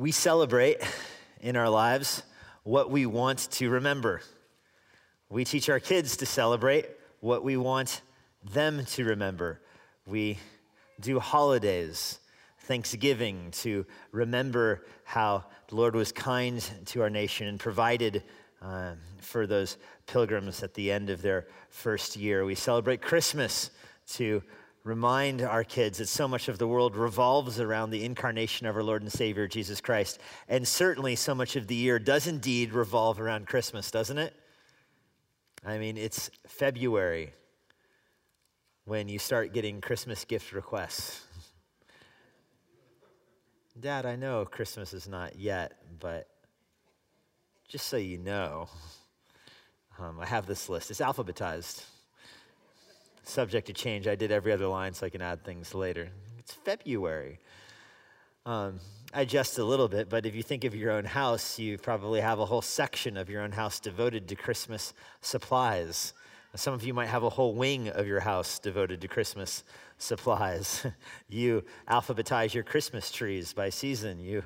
We 0.00 0.12
celebrate 0.12 0.80
in 1.42 1.56
our 1.56 1.68
lives 1.68 2.22
what 2.62 2.90
we 2.90 3.04
want 3.04 3.50
to 3.50 3.68
remember. 3.68 4.22
We 5.28 5.44
teach 5.44 5.68
our 5.68 5.78
kids 5.78 6.16
to 6.16 6.24
celebrate 6.24 6.86
what 7.20 7.44
we 7.44 7.58
want 7.58 8.00
them 8.42 8.86
to 8.86 9.04
remember. 9.04 9.60
We 10.06 10.38
do 11.00 11.20
holidays, 11.20 12.18
Thanksgiving, 12.60 13.50
to 13.58 13.84
remember 14.10 14.86
how 15.04 15.44
the 15.68 15.76
Lord 15.76 15.94
was 15.94 16.12
kind 16.12 16.64
to 16.86 17.02
our 17.02 17.10
nation 17.10 17.46
and 17.48 17.60
provided 17.60 18.22
uh, 18.62 18.92
for 19.18 19.46
those 19.46 19.76
pilgrims 20.06 20.62
at 20.62 20.72
the 20.72 20.90
end 20.90 21.10
of 21.10 21.20
their 21.20 21.46
first 21.68 22.16
year. 22.16 22.46
We 22.46 22.54
celebrate 22.54 23.02
Christmas 23.02 23.70
to 24.14 24.42
remind 24.82 25.42
our 25.42 25.64
kids 25.64 25.98
that 25.98 26.08
so 26.08 26.26
much 26.26 26.48
of 26.48 26.58
the 26.58 26.66
world 26.66 26.96
revolves 26.96 27.60
around 27.60 27.90
the 27.90 28.04
incarnation 28.04 28.66
of 28.66 28.76
our 28.76 28.82
Lord 28.82 29.02
and 29.02 29.12
Savior, 29.12 29.46
Jesus 29.46 29.80
Christ. 29.80 30.18
And 30.48 30.66
certainly 30.66 31.16
so 31.16 31.34
much 31.34 31.56
of 31.56 31.66
the 31.66 31.74
year 31.74 31.98
does 31.98 32.26
indeed 32.26 32.72
revolve 32.72 33.20
around 33.20 33.46
Christmas, 33.46 33.90
doesn't 33.90 34.18
it? 34.18 34.34
I 35.64 35.78
mean, 35.78 35.98
it's 35.98 36.30
February 36.46 37.32
when 38.84 39.08
you 39.08 39.18
start 39.18 39.52
getting 39.52 39.80
Christmas 39.80 40.24
gift 40.24 40.52
requests. 40.52 41.26
Dad, 43.78 44.06
I 44.06 44.16
know 44.16 44.44
Christmas 44.46 44.94
is 44.94 45.06
not 45.06 45.38
yet, 45.38 45.72
but 46.00 46.26
just 47.68 47.86
so 47.86 47.98
you 47.98 48.18
know, 48.18 48.68
um, 49.98 50.18
I 50.18 50.26
have 50.26 50.46
this 50.46 50.68
list. 50.68 50.90
It's 50.90 51.00
alphabetized 51.00 51.84
subject 53.22 53.66
to 53.68 53.72
change. 53.72 54.06
I 54.06 54.14
did 54.14 54.32
every 54.32 54.52
other 54.52 54.66
line 54.66 54.94
so 54.94 55.06
I 55.06 55.10
can 55.10 55.22
add 55.22 55.44
things 55.44 55.74
later. 55.74 56.08
It's 56.38 56.52
February. 56.52 57.38
Um, 58.46 58.80
I 59.12 59.22
adjust 59.22 59.58
a 59.58 59.64
little 59.64 59.88
bit, 59.88 60.08
but 60.08 60.24
if 60.24 60.34
you 60.34 60.42
think 60.42 60.64
of 60.64 60.74
your 60.74 60.92
own 60.92 61.04
house, 61.04 61.58
you 61.58 61.78
probably 61.78 62.20
have 62.20 62.38
a 62.38 62.46
whole 62.46 62.62
section 62.62 63.16
of 63.16 63.28
your 63.28 63.42
own 63.42 63.52
house 63.52 63.80
devoted 63.80 64.28
to 64.28 64.34
Christmas 64.34 64.94
supplies. 65.20 66.14
Some 66.54 66.74
of 66.74 66.82
you 66.82 66.94
might 66.94 67.08
have 67.08 67.22
a 67.22 67.30
whole 67.30 67.54
wing 67.54 67.88
of 67.88 68.06
your 68.06 68.20
house 68.20 68.58
devoted 68.58 69.00
to 69.02 69.08
Christmas 69.08 69.62
supplies. 69.98 70.84
you 71.28 71.64
alphabetize 71.88 72.54
your 72.54 72.64
Christmas 72.64 73.12
trees 73.12 73.52
by 73.52 73.68
season. 73.68 74.18
You 74.18 74.42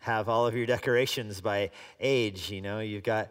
have 0.00 0.28
all 0.28 0.46
of 0.46 0.54
your 0.54 0.66
decorations 0.66 1.40
by 1.40 1.70
age. 1.98 2.50
You 2.50 2.60
know, 2.60 2.80
you've 2.80 3.04
got, 3.04 3.30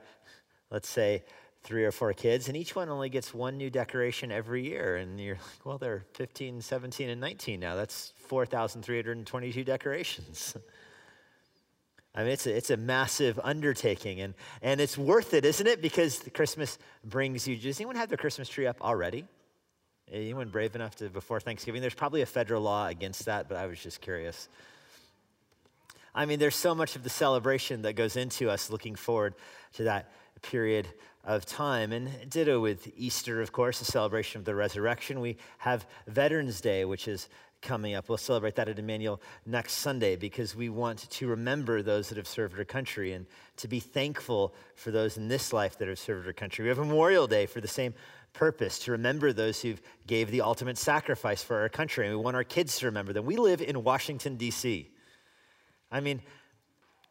let's 0.72 0.90
say, 0.90 1.24
three 1.64 1.84
or 1.84 1.92
four 1.92 2.14
kids, 2.14 2.48
and 2.48 2.56
each 2.56 2.76
one 2.76 2.90
only 2.90 3.10
gets 3.10 3.34
one 3.34 3.58
new 3.58 3.70
decoration 3.70 4.32
every 4.32 4.64
year. 4.64 4.96
And 4.96 5.20
you're 5.20 5.36
like, 5.36 5.66
well, 5.66 5.78
they're 5.78 6.06
15, 6.14 6.62
17, 6.62 7.10
and 7.10 7.22
19 7.22 7.60
now. 7.60 7.76
That's 7.76 8.14
4,322 8.28 9.64
decorations. 9.64 10.56
I 12.16 12.24
mean, 12.24 12.32
it's 12.32 12.48
a, 12.48 12.56
it's 12.56 12.70
a 12.70 12.78
massive 12.78 13.40
undertaking, 13.44 14.20
and, 14.20 14.34
and 14.62 14.82
it's 14.82 14.98
worth 14.98 15.34
it, 15.34 15.46
isn't 15.46 15.68
it? 15.68 15.82
Because 15.82 16.24
Christmas 16.34 16.80
brings 17.04 17.48
you. 17.48 17.56
Does 17.56 17.80
anyone 17.80 17.96
have 17.96 18.10
their 18.10 18.18
Christmas 18.18 18.50
tree 18.50 18.66
up 18.66 18.82
already? 18.82 19.26
Anyone 20.12 20.50
brave 20.50 20.76
enough 20.76 20.96
to 20.98 21.10
before 21.10 21.40
Thanksgiving? 21.40 21.82
There's 21.82 21.94
probably 21.94 22.22
a 22.22 22.26
federal 22.26 22.64
law 22.64 22.88
against 22.88 23.26
that, 23.26 23.48
but 23.48 23.58
I 23.58 23.68
was 23.68 23.80
just 23.80 24.02
curious. 24.02 24.50
I 26.16 26.26
mean, 26.26 26.40
there's 26.40 26.56
so 26.56 26.74
much 26.74 26.96
of 26.96 27.04
the 27.04 27.10
celebration 27.10 27.84
that 27.84 27.94
goes 27.94 28.16
into 28.16 28.50
us 28.50 28.72
looking 28.72 28.96
forward 28.96 29.36
to 29.74 29.84
that 29.84 30.12
period 30.42 30.88
of 31.24 31.46
time. 31.46 31.92
And 31.92 32.30
ditto 32.30 32.60
with 32.60 32.92
Easter, 32.98 33.42
of 33.42 33.52
course, 33.52 33.80
the 33.80 33.86
celebration 33.86 34.40
of 34.40 34.46
the 34.46 34.56
resurrection. 34.56 35.20
We 35.20 35.38
have 35.60 35.86
Veterans 36.08 36.62
Day, 36.62 36.86
which 36.86 37.08
is 37.08 37.30
coming 37.62 37.94
up. 37.94 38.08
We'll 38.08 38.18
celebrate 38.18 38.56
that 38.56 38.70
at 38.70 38.80
Emmanuel 38.80 39.22
next 39.46 39.74
Sunday 39.74 40.16
because 40.16 40.56
we 40.56 40.70
want 40.70 41.10
to 41.10 41.28
remember 41.28 41.82
those 41.82 42.10
that 42.10 42.18
have 42.18 42.28
served 42.28 42.58
our 42.58 42.66
country 42.66 43.12
and 43.14 43.26
to 43.58 43.68
be 43.68 43.80
thankful 43.80 44.54
for 44.76 44.92
those 44.92 45.18
in 45.18 45.28
this 45.28 45.52
life 45.52 45.78
that 45.80 45.88
have 45.88 46.00
served 46.00 46.26
our 46.26 46.34
country. 46.34 46.64
We 46.64 46.70
have 46.70 46.78
Memorial 46.78 47.28
Day 47.28 47.46
for 47.46 47.60
the 47.60 47.68
same 47.68 47.94
purpose 48.32 48.80
to 48.80 48.92
remember 48.92 49.34
those 49.34 49.62
who 49.62 49.76
gave 50.08 50.32
the 50.32 50.42
ultimate 50.42 50.78
sacrifice 50.78 51.44
for 51.44 51.60
our 51.60 51.70
country 51.70 52.08
and 52.08 52.16
we 52.16 52.24
want 52.24 52.36
our 52.36 52.44
kids 52.44 52.80
to 52.80 52.86
remember 52.86 53.12
them. 53.12 53.26
We 53.26 53.38
live 53.38 53.62
in 53.62 53.84
Washington 53.84 54.38
D.C. 54.38 54.90
I 55.92 56.00
mean, 56.00 56.22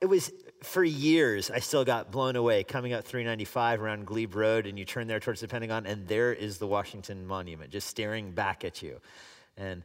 it 0.01 0.07
was 0.07 0.31
for 0.63 0.83
years, 0.83 1.51
I 1.51 1.61
still 1.61 1.85
got 1.85 2.11
blown 2.11 2.37
away 2.37 2.65
coming 2.65 2.93
up 2.93 3.05
395 3.05 3.81
around 3.81 4.07
Glebe 4.07 4.35
Road, 4.35 4.67
and 4.67 4.79
you 4.79 4.85
turn 4.85 5.07
there 5.07 5.21
towards 5.21 5.41
the 5.41 5.49
Pentagon, 5.49 5.87
and 5.87 6.07
there 6.09 6.33
is 6.33 6.59
the 6.59 6.67
Washington 6.67 7.27
Monument 7.27 7.71
just 7.71 7.87
staring 7.87 8.33
back 8.33 8.65
at 8.65 8.83
you. 8.83 9.01
And 9.57 9.83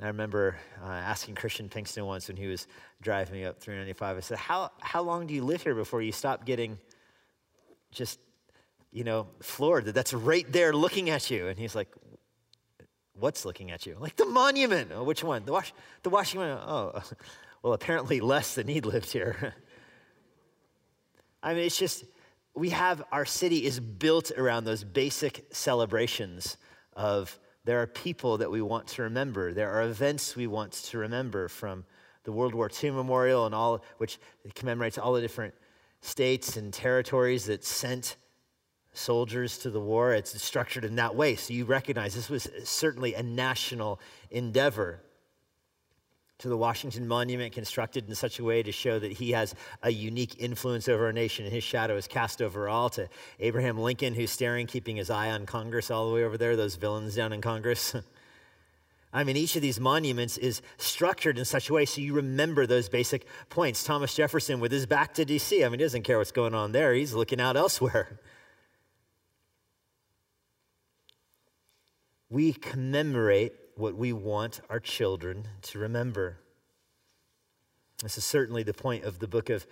I 0.00 0.08
remember 0.08 0.56
uh, 0.82 0.88
asking 0.88 1.36
Christian 1.36 1.68
Pinkston 1.68 2.06
once 2.06 2.28
when 2.28 2.36
he 2.36 2.46
was 2.46 2.66
driving 3.00 3.34
me 3.34 3.44
up 3.44 3.60
395, 3.60 4.16
I 4.16 4.20
said, 4.20 4.38
how, 4.38 4.70
how 4.80 5.02
long 5.02 5.26
do 5.26 5.34
you 5.34 5.44
live 5.44 5.62
here 5.62 5.74
before 5.74 6.02
you 6.02 6.12
stop 6.12 6.44
getting 6.44 6.78
just, 7.92 8.18
you 8.92 9.04
know, 9.04 9.28
floored 9.40 9.86
that 9.86 9.94
that's 9.94 10.12
right 10.12 10.50
there 10.52 10.72
looking 10.72 11.08
at 11.08 11.30
you? 11.30 11.48
And 11.48 11.58
he's 11.58 11.74
like, 11.74 11.88
What's 13.18 13.46
looking 13.46 13.70
at 13.70 13.86
you? 13.86 13.96
Like 13.98 14.16
the 14.16 14.26
monument. 14.26 14.90
Oh, 14.94 15.02
which 15.02 15.24
one? 15.24 15.46
The, 15.46 15.52
Wash- 15.52 15.72
the 16.02 16.10
Washington. 16.10 16.50
Oh, 16.50 17.02
well, 17.62 17.72
apparently 17.72 18.20
less 18.20 18.54
than 18.54 18.68
he 18.68 18.80
lived 18.80 19.10
here. 19.10 19.54
I 21.46 21.54
mean, 21.54 21.62
it's 21.62 21.78
just, 21.78 22.04
we 22.56 22.70
have, 22.70 23.04
our 23.12 23.24
city 23.24 23.64
is 23.64 23.78
built 23.78 24.32
around 24.32 24.64
those 24.64 24.82
basic 24.82 25.46
celebrations 25.52 26.56
of 26.94 27.38
there 27.64 27.80
are 27.80 27.86
people 27.86 28.38
that 28.38 28.50
we 28.50 28.60
want 28.60 28.88
to 28.88 29.02
remember. 29.02 29.54
There 29.54 29.70
are 29.70 29.82
events 29.82 30.34
we 30.34 30.48
want 30.48 30.72
to 30.72 30.98
remember 30.98 31.46
from 31.46 31.84
the 32.24 32.32
World 32.32 32.52
War 32.52 32.68
II 32.82 32.90
Memorial 32.90 33.46
and 33.46 33.54
all, 33.54 33.84
which 33.98 34.18
commemorates 34.56 34.98
all 34.98 35.12
the 35.12 35.20
different 35.20 35.54
states 36.00 36.56
and 36.56 36.74
territories 36.74 37.44
that 37.44 37.64
sent 37.64 38.16
soldiers 38.92 39.56
to 39.58 39.70
the 39.70 39.80
war. 39.80 40.14
It's 40.14 40.42
structured 40.42 40.84
in 40.84 40.96
that 40.96 41.14
way. 41.14 41.36
So 41.36 41.54
you 41.54 41.64
recognize 41.64 42.16
this 42.16 42.28
was 42.28 42.48
certainly 42.64 43.14
a 43.14 43.22
national 43.22 44.00
endeavor 44.32 45.00
to 46.38 46.48
the 46.48 46.56
Washington 46.56 47.08
Monument 47.08 47.52
constructed 47.52 48.08
in 48.08 48.14
such 48.14 48.38
a 48.38 48.44
way 48.44 48.62
to 48.62 48.70
show 48.70 48.98
that 48.98 49.12
he 49.12 49.30
has 49.32 49.54
a 49.82 49.90
unique 49.90 50.36
influence 50.38 50.86
over 50.86 51.06
our 51.06 51.12
nation 51.12 51.46
and 51.46 51.54
his 51.54 51.64
shadow 51.64 51.96
is 51.96 52.06
cast 52.06 52.42
over 52.42 52.68
all, 52.68 52.90
to 52.90 53.08
Abraham 53.40 53.78
Lincoln, 53.78 54.14
who's 54.14 54.30
staring, 54.30 54.66
keeping 54.66 54.96
his 54.96 55.08
eye 55.08 55.30
on 55.30 55.46
Congress 55.46 55.90
all 55.90 56.08
the 56.08 56.14
way 56.14 56.24
over 56.24 56.36
there, 56.36 56.54
those 56.54 56.76
villains 56.76 57.16
down 57.16 57.32
in 57.32 57.40
Congress. 57.40 57.94
I 59.12 59.24
mean, 59.24 59.36
each 59.38 59.56
of 59.56 59.62
these 59.62 59.80
monuments 59.80 60.36
is 60.36 60.60
structured 60.76 61.38
in 61.38 61.46
such 61.46 61.70
a 61.70 61.72
way 61.72 61.86
so 61.86 62.02
you 62.02 62.12
remember 62.12 62.66
those 62.66 62.90
basic 62.90 63.26
points. 63.48 63.82
Thomas 63.82 64.14
Jefferson, 64.14 64.60
with 64.60 64.72
his 64.72 64.84
back 64.84 65.14
to 65.14 65.24
DC, 65.24 65.64
I 65.64 65.70
mean, 65.70 65.78
he 65.78 65.84
doesn't 65.84 66.02
care 66.02 66.18
what's 66.18 66.32
going 66.32 66.54
on 66.54 66.72
there, 66.72 66.92
he's 66.92 67.14
looking 67.14 67.40
out 67.40 67.56
elsewhere. 67.56 68.20
We 72.28 72.52
commemorate 72.54 73.52
what 73.76 73.94
we 73.94 74.12
want 74.12 74.60
our 74.68 74.80
children 74.80 75.44
to 75.62 75.78
remember. 75.78 76.38
This 78.02 78.18
is 78.18 78.24
certainly 78.24 78.62
the 78.62 78.74
point 78.74 79.04
of 79.04 79.18
the 79.18 79.28
book 79.28 79.48
of 79.48 79.66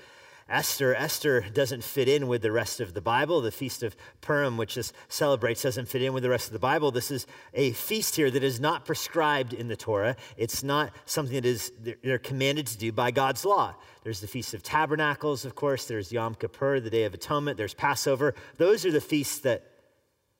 Esther. 0.48 0.94
Esther 0.94 1.40
doesn't 1.40 1.82
fit 1.82 2.06
in 2.06 2.28
with 2.28 2.42
the 2.42 2.52
rest 2.52 2.80
of 2.80 2.92
the 2.92 3.00
Bible. 3.00 3.40
The 3.40 3.50
Feast 3.50 3.82
of 3.82 3.96
Purim, 4.20 4.58
which 4.58 4.74
this 4.74 4.92
celebrates, 5.08 5.62
doesn't 5.62 5.88
fit 5.88 6.02
in 6.02 6.12
with 6.12 6.22
the 6.22 6.28
rest 6.28 6.46
of 6.48 6.52
the 6.52 6.58
Bible. 6.58 6.90
This 6.90 7.10
is 7.10 7.26
a 7.54 7.72
feast 7.72 8.16
here 8.16 8.30
that 8.30 8.44
is 8.44 8.60
not 8.60 8.84
prescribed 8.84 9.54
in 9.54 9.68
the 9.68 9.76
Torah. 9.76 10.16
It's 10.36 10.62
not 10.62 10.92
something 11.06 11.34
that 11.34 11.46
is 11.46 11.72
they're 12.02 12.18
commanded 12.18 12.66
to 12.68 12.78
do 12.78 12.92
by 12.92 13.10
God's 13.10 13.44
law. 13.44 13.74
There's 14.02 14.20
the 14.20 14.26
Feast 14.26 14.52
of 14.52 14.62
Tabernacles, 14.62 15.46
of 15.46 15.54
course. 15.54 15.86
There's 15.86 16.12
Yom 16.12 16.34
Kippur, 16.34 16.78
the 16.78 16.90
Day 16.90 17.04
of 17.04 17.14
Atonement. 17.14 17.56
There's 17.56 17.74
Passover. 17.74 18.34
Those 18.58 18.84
are 18.84 18.92
the 18.92 19.00
feasts 19.00 19.38
that 19.40 19.64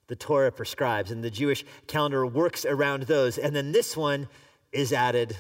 the 0.07 0.17
Torah 0.17 0.53
prescribes, 0.53 1.11
and 1.11 1.23
the 1.23 1.31
Jewish 1.31 1.65
calendar 1.87 2.27
works 2.27 2.65
around 2.65 3.05
those. 3.05 3.39
And 3.39 3.55
then 3.55 3.73
this 3.73 3.97
one 3.97 4.29
is 4.73 4.93
added 4.93 5.37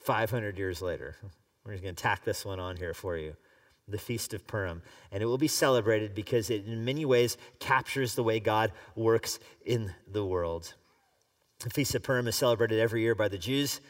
500 0.00 0.58
years 0.58 0.82
later. 0.82 1.16
We're 1.64 1.72
just 1.72 1.82
going 1.82 1.94
to 1.94 2.02
tack 2.02 2.24
this 2.24 2.44
one 2.44 2.60
on 2.60 2.76
here 2.76 2.94
for 2.94 3.16
you 3.16 3.36
the 3.88 3.98
Feast 3.98 4.32
of 4.32 4.46
Purim. 4.46 4.80
And 5.10 5.22
it 5.22 5.26
will 5.26 5.38
be 5.38 5.48
celebrated 5.48 6.14
because 6.14 6.50
it, 6.50 6.66
in 6.66 6.84
many 6.84 7.04
ways, 7.04 7.36
captures 7.58 8.14
the 8.14 8.22
way 8.22 8.40
God 8.40 8.72
works 8.94 9.38
in 9.66 9.92
the 10.10 10.24
world. 10.24 10.74
The 11.60 11.70
Feast 11.70 11.94
of 11.94 12.02
Purim 12.02 12.26
is 12.26 12.36
celebrated 12.36 12.80
every 12.80 13.02
year 13.02 13.14
by 13.14 13.28
the 13.28 13.38
Jews, 13.38 13.80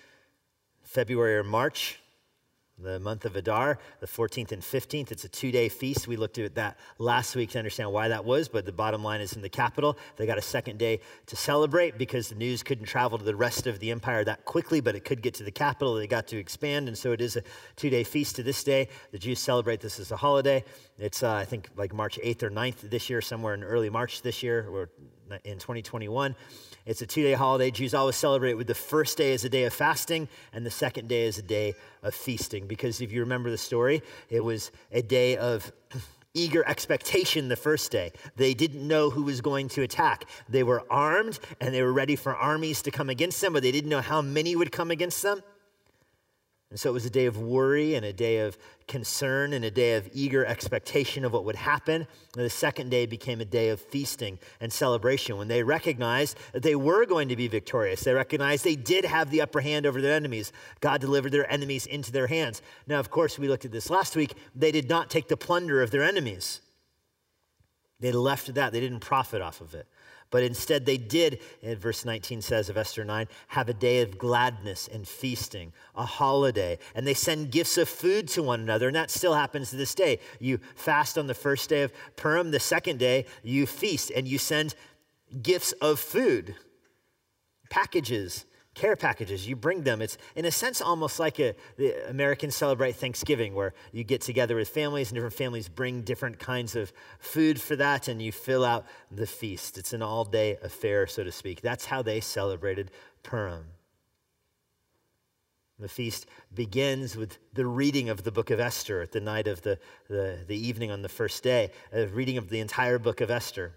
February 0.83 1.37
or 1.37 1.45
March 1.45 2.02
the 2.79 2.99
month 2.99 3.25
of 3.25 3.37
Adar, 3.37 3.79
the 4.01 4.07
14th 4.07 4.53
and 4.53 4.63
15th. 4.63 5.13
It's 5.13 5.25
a 5.25 5.29
two 5.29 5.53
day 5.53 5.69
feast. 5.69 6.09
We 6.09 6.17
looked 6.17 6.39
at 6.39 6.55
that 6.57 6.79
last 6.99 7.37
week 7.37 7.51
to 7.51 7.59
understand 7.59 7.93
why 7.93 8.09
that 8.09 8.25
was, 8.25 8.49
but 8.49 8.65
the 8.65 8.73
bottom 8.73 9.05
line 9.05 9.21
is 9.21 9.35
in 9.35 9.43
the 9.43 9.49
capital. 9.49 9.97
They 10.17 10.27
got 10.27 10.39
a 10.39 10.43
second 10.43 10.79
day 10.79 11.01
to 11.27 11.37
celebrate 11.37 11.99
because 11.99 12.29
the 12.29 12.35
news 12.35 12.63
couldn't 12.63 12.87
travel 12.87 13.19
to 13.19 13.25
the 13.25 13.37
rest 13.37 13.67
of 13.67 13.79
the 13.79 13.91
empire 13.91 14.25
that 14.25 14.45
quickly, 14.45 14.81
but 14.81 14.95
it 14.95 15.05
could 15.05 15.23
get 15.23 15.35
to 15.35 15.45
the 15.45 15.51
capital. 15.51 15.95
They 15.95 16.07
got 16.07 16.27
to 16.29 16.39
expand, 16.39 16.89
and 16.89 16.97
so 16.97 17.13
it 17.13 17.21
is 17.21 17.37
a 17.37 17.43
two 17.77 17.91
day 17.91 18.05
feast 18.05 18.37
to 18.37 18.43
this 18.43 18.65
day. 18.65 18.89
The 19.13 19.19
Jews 19.19 19.39
celebrate 19.39 19.81
this 19.81 20.01
as 20.01 20.11
a 20.11 20.17
holiday. 20.17 20.65
It's, 20.99 21.23
uh, 21.23 21.33
I 21.33 21.45
think, 21.45 21.69
like 21.77 21.93
March 21.93 22.19
8th 22.23 22.43
or 22.43 22.51
9th 22.51 22.91
this 22.91 23.09
year, 23.11 23.21
somewhere 23.21 23.55
in 23.55 23.63
early 23.63 23.91
March 23.91 24.23
this 24.23 24.43
year, 24.43 24.69
or 24.69 24.91
in 25.45 25.59
2021. 25.59 26.35
It's 26.85 27.03
a 27.03 27.07
two 27.07 27.23
day 27.23 27.35
holiday. 27.35 27.71
Jews 27.71 27.95
always 27.95 28.17
celebrate 28.17 28.55
with 28.55 28.67
the 28.67 28.75
first 28.75 29.17
day 29.19 29.35
as 29.35 29.45
a 29.45 29.49
day 29.49 29.65
of 29.65 29.73
fasting 29.73 30.29
and 30.53 30.67
the 30.67 30.71
second 30.71 31.09
day 31.09 31.27
as 31.27 31.39
a 31.39 31.43
day 31.43 31.75
of 32.03 32.15
feasting. 32.15 32.67
Because 32.67 33.01
if 33.01 33.13
you 33.13 33.21
remember 33.21 33.51
the 33.51 33.59
story, 33.59 34.03
it 34.29 34.43
was 34.43 34.73
a 34.91 35.03
day 35.03 35.37
of 35.37 35.73
eager 36.35 36.67
expectation 36.67 37.49
the 37.49 37.57
first 37.57 37.93
day. 37.93 38.13
They 38.37 38.55
didn't 38.55 38.87
know 38.87 39.11
who 39.11 39.23
was 39.23 39.41
going 39.41 39.69
to 39.71 39.83
attack. 39.83 40.25
They 40.49 40.63
were 40.63 40.83
armed 40.91 41.39
and 41.61 41.75
they 41.75 41.83
were 41.83 41.93
ready 41.93 42.17
for 42.17 42.35
armies 42.35 42.83
to 42.83 42.91
come 42.91 43.11
against 43.11 43.41
them, 43.41 43.53
but 43.53 43.63
they 43.63 43.73
didn't 43.73 43.91
know 43.91 44.01
how 44.01 44.23
many 44.23 44.57
would 44.57 44.73
come 44.73 44.91
against 44.91 45.23
them. 45.23 45.43
And 46.73 46.81
so 46.81 46.89
it 46.89 46.95
was 46.95 47.05
a 47.05 47.11
day 47.11 47.27
of 47.27 47.37
worry 47.37 47.95
and 47.97 48.07
a 48.07 48.15
day 48.15 48.39
of 48.39 48.57
concern 48.89 49.53
and 49.53 49.63
a 49.63 49.71
day 49.71 49.95
of 49.97 50.09
eager 50.15 50.47
expectation 50.47 51.23
of 51.23 51.31
what 51.31 51.45
would 51.45 51.57
happen. 51.57 52.07
And 52.35 52.45
the 52.47 52.49
second 52.49 52.89
day 52.89 53.05
became 53.05 53.43
a 53.43 53.45
day 53.45 53.69
of 53.69 53.79
feasting 53.79 54.39
and 54.59 54.73
celebration 54.73 55.37
when 55.37 55.49
they 55.49 55.63
recognized 55.63 56.39
that 56.55 56.63
they 56.63 56.75
were 56.75 57.05
going 57.05 57.29
to 57.29 57.37
be 57.37 57.47
victorious. 57.47 58.05
They 58.05 58.15
recognized 58.15 58.65
they 58.65 58.75
did 58.75 59.05
have 59.05 59.31
the 59.31 59.43
upper 59.43 59.61
hand 59.61 59.85
over 59.85 60.01
their 60.01 60.15
enemies. 60.15 60.51
God 60.81 61.03
delivered 61.03 61.33
their 61.33 61.53
enemies 61.53 61.85
into 61.85 62.11
their 62.11 62.29
hands. 62.29 62.63
Now, 62.87 63.01
of 63.01 63.11
course, 63.11 63.39
we 63.39 63.49
looked 63.49 63.67
at 63.67 63.73
this 63.73 63.91
last 63.91 64.17
week. 64.17 64.33
They 64.57 64.73
did 64.73 64.89
not 64.89 65.11
take 65.11 65.29
the 65.29 65.37
plunder 65.37 65.83
of 65.83 65.91
their 65.91 66.03
enemies, 66.03 66.63
they 68.01 68.13
left 68.13 68.55
that, 68.55 68.73
they 68.73 68.81
didn't 68.81 69.01
profit 69.01 69.43
off 69.43 69.61
of 69.61 69.75
it. 69.75 69.87
But 70.33 70.43
instead, 70.43 70.87
they 70.87 70.97
did, 70.97 71.41
verse 71.63 72.05
19 72.05 72.43
says 72.43 72.69
of 72.69 72.77
Esther 72.77 73.05
9, 73.05 73.29
have 73.49 73.69
a 73.69 73.75
day 73.75 74.01
of 74.01 74.19
gladness 74.19 74.89
and 74.93 75.07
feasting, 75.07 75.73
a 75.95 76.05
holiday. 76.05 76.79
And 76.95 77.07
they 77.07 77.15
send 77.15 77.53
gifts 77.53 77.79
of 77.79 77.89
food 77.89 78.27
to 78.29 78.43
one 78.43 78.61
another. 78.61 78.89
And 78.89 78.97
that 78.97 79.11
still 79.11 79.35
happens 79.35 79.71
to 79.71 79.77
this 79.77 79.95
day. 79.95 80.19
You 80.41 80.59
fast 80.75 81.19
on 81.19 81.27
the 81.27 81.35
first 81.35 81.69
day 81.69 81.83
of 81.83 81.93
Purim, 82.17 82.51
the 82.51 82.59
second 82.59 82.99
day, 82.99 83.27
you 83.43 83.67
feast 83.67 84.11
and 84.17 84.27
you 84.27 84.39
send 84.39 84.75
gifts 85.43 85.73
of 85.83 86.01
food, 86.01 86.57
packages 87.71 88.47
care 88.75 88.97
packages. 88.97 89.47
You 89.47 89.57
bring 89.57 89.83
them. 89.83 90.01
It's 90.01 90.17
in 90.35 90.45
a 90.45 90.51
sense 90.51 90.81
almost 90.81 91.19
like 91.19 91.39
a, 91.39 91.55
the 91.77 92.09
Americans 92.09 92.57
celebrate 92.57 92.97
Thanksgiving, 92.97 93.55
where 93.55 93.75
you 93.93 94.05
get 94.05 94.21
together 94.21 94.57
with 94.57 94.69
families 94.69 95.11
and 95.11 95.17
different 95.17 95.35
families 95.35 95.69
bring 95.69 96.03
different 96.03 96.39
kinds 96.39 96.75
of 96.75 96.93
food 97.19 97.61
for 97.61 97.77
that, 97.77 98.09
and 98.09 98.23
you 98.23 98.33
fill 98.33 98.65
out 98.65 98.87
the 99.11 99.27
feast. 99.27 99.79
It's 99.79 99.93
an 99.93 100.03
all 100.03 100.25
day 100.25 100.57
affair, 100.63 101.07
so 101.07 101.23
to 101.25 101.33
speak. 101.33 101.61
That's 101.61 101.87
how 101.87 102.03
they 102.03 102.21
celebrated 102.21 102.91
Purim. 103.23 103.65
The 105.79 105.89
feast 105.89 106.27
begins 106.55 107.17
with 107.17 107.39
the 107.55 107.67
reading 107.67 108.09
of 108.09 108.23
the 108.23 108.31
book 108.31 108.51
of 108.51 108.61
Esther 108.61 109.03
at 109.03 109.11
the 109.11 109.21
night 109.21 109.49
of 109.49 109.63
the, 109.63 109.79
the, 110.09 110.39
the 110.47 110.57
evening 110.57 110.93
on 110.93 111.03
the 111.03 111.09
first 111.09 111.43
day, 111.43 111.73
a 111.93 112.07
reading 112.07 112.39
of 112.39 112.51
the 112.51 112.61
entire 112.61 112.99
book 112.99 113.21
of 113.21 113.31
Esther. 113.31 113.73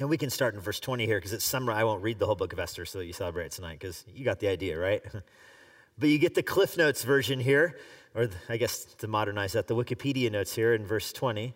And 0.00 0.08
we 0.08 0.16
can 0.16 0.30
start 0.30 0.54
in 0.54 0.60
verse 0.60 0.80
20 0.80 1.04
here 1.04 1.18
because 1.18 1.34
it's 1.34 1.44
summer. 1.44 1.72
I 1.72 1.84
won't 1.84 2.02
read 2.02 2.18
the 2.18 2.24
whole 2.24 2.34
book 2.34 2.54
of 2.54 2.58
Esther 2.58 2.86
so 2.86 2.98
that 2.98 3.04
you 3.04 3.12
celebrate 3.12 3.52
tonight 3.52 3.78
because 3.78 4.02
you 4.08 4.24
got 4.24 4.38
the 4.38 4.48
idea, 4.48 4.78
right? 4.78 5.02
but 5.98 6.08
you 6.08 6.18
get 6.18 6.34
the 6.34 6.42
Cliff 6.42 6.78
Notes 6.78 7.04
version 7.04 7.38
here, 7.38 7.76
or 8.14 8.30
I 8.48 8.56
guess 8.56 8.86
to 8.94 9.08
modernize 9.08 9.52
that, 9.52 9.66
the 9.66 9.76
Wikipedia 9.76 10.32
notes 10.32 10.54
here 10.54 10.72
in 10.72 10.86
verse 10.86 11.12
20. 11.12 11.52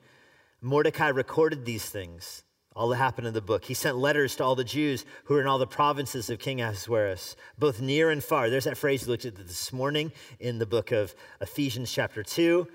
Mordecai 0.61 1.09
recorded 1.09 1.65
these 1.65 1.87
things, 1.89 2.43
all 2.77 2.89
that 2.89 2.97
happened 2.97 3.27
in 3.27 3.33
the 3.33 3.41
book. 3.41 3.65
He 3.65 3.73
sent 3.73 3.97
letters 3.97 4.37
to 4.37 4.45
all 4.45 4.55
the 4.55 4.63
Jews 4.63 5.07
who 5.25 5.35
were 5.35 5.41
in 5.41 5.47
all 5.47 5.59
the 5.59 5.67
provinces 5.67 6.29
of 6.29 6.39
King 6.39 6.61
Ahasuerus, 6.61 7.37
both 7.59 7.81
near 7.81 8.11
and 8.11 8.23
far. 8.23 8.51
There's 8.51 8.65
that 8.65 8.77
phrase 8.77 9.07
you 9.07 9.09
looked 9.09 9.25
at 9.25 9.37
this 9.37 9.73
morning 9.73 10.13
in 10.39 10.59
the 10.59 10.67
book 10.67 10.93
of 10.93 11.15
Ephesians, 11.41 11.91
chapter 11.91 12.23
2. 12.23 12.69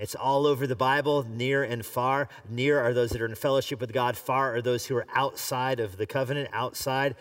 It's 0.00 0.14
all 0.14 0.46
over 0.46 0.66
the 0.66 0.74
Bible, 0.74 1.26
near 1.28 1.62
and 1.62 1.84
far. 1.84 2.30
Near 2.48 2.80
are 2.80 2.94
those 2.94 3.10
that 3.10 3.20
are 3.20 3.26
in 3.26 3.34
fellowship 3.34 3.82
with 3.82 3.92
God, 3.92 4.16
far 4.16 4.56
are 4.56 4.62
those 4.62 4.86
who 4.86 4.96
are 4.96 5.06
outside 5.14 5.78
of 5.78 5.98
the 5.98 6.06
covenant, 6.06 6.48
outside 6.54 7.16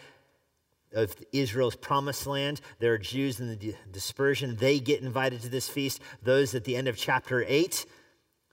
of 0.93 1.13
Israel's 1.33 1.75
promised 1.75 2.25
land. 2.25 2.61
There 2.79 2.93
are 2.93 2.97
Jews 2.97 3.41
in 3.41 3.49
the 3.49 3.75
dispersion. 3.91 4.55
They 4.55 4.79
get 4.79 5.01
invited 5.01 5.41
to 5.41 5.49
this 5.49 5.67
feast. 5.67 6.01
Those 6.23 6.55
at 6.55 6.63
the 6.63 6.77
end 6.77 6.87
of 6.87 6.95
chapter 6.95 7.43
8 7.45 7.85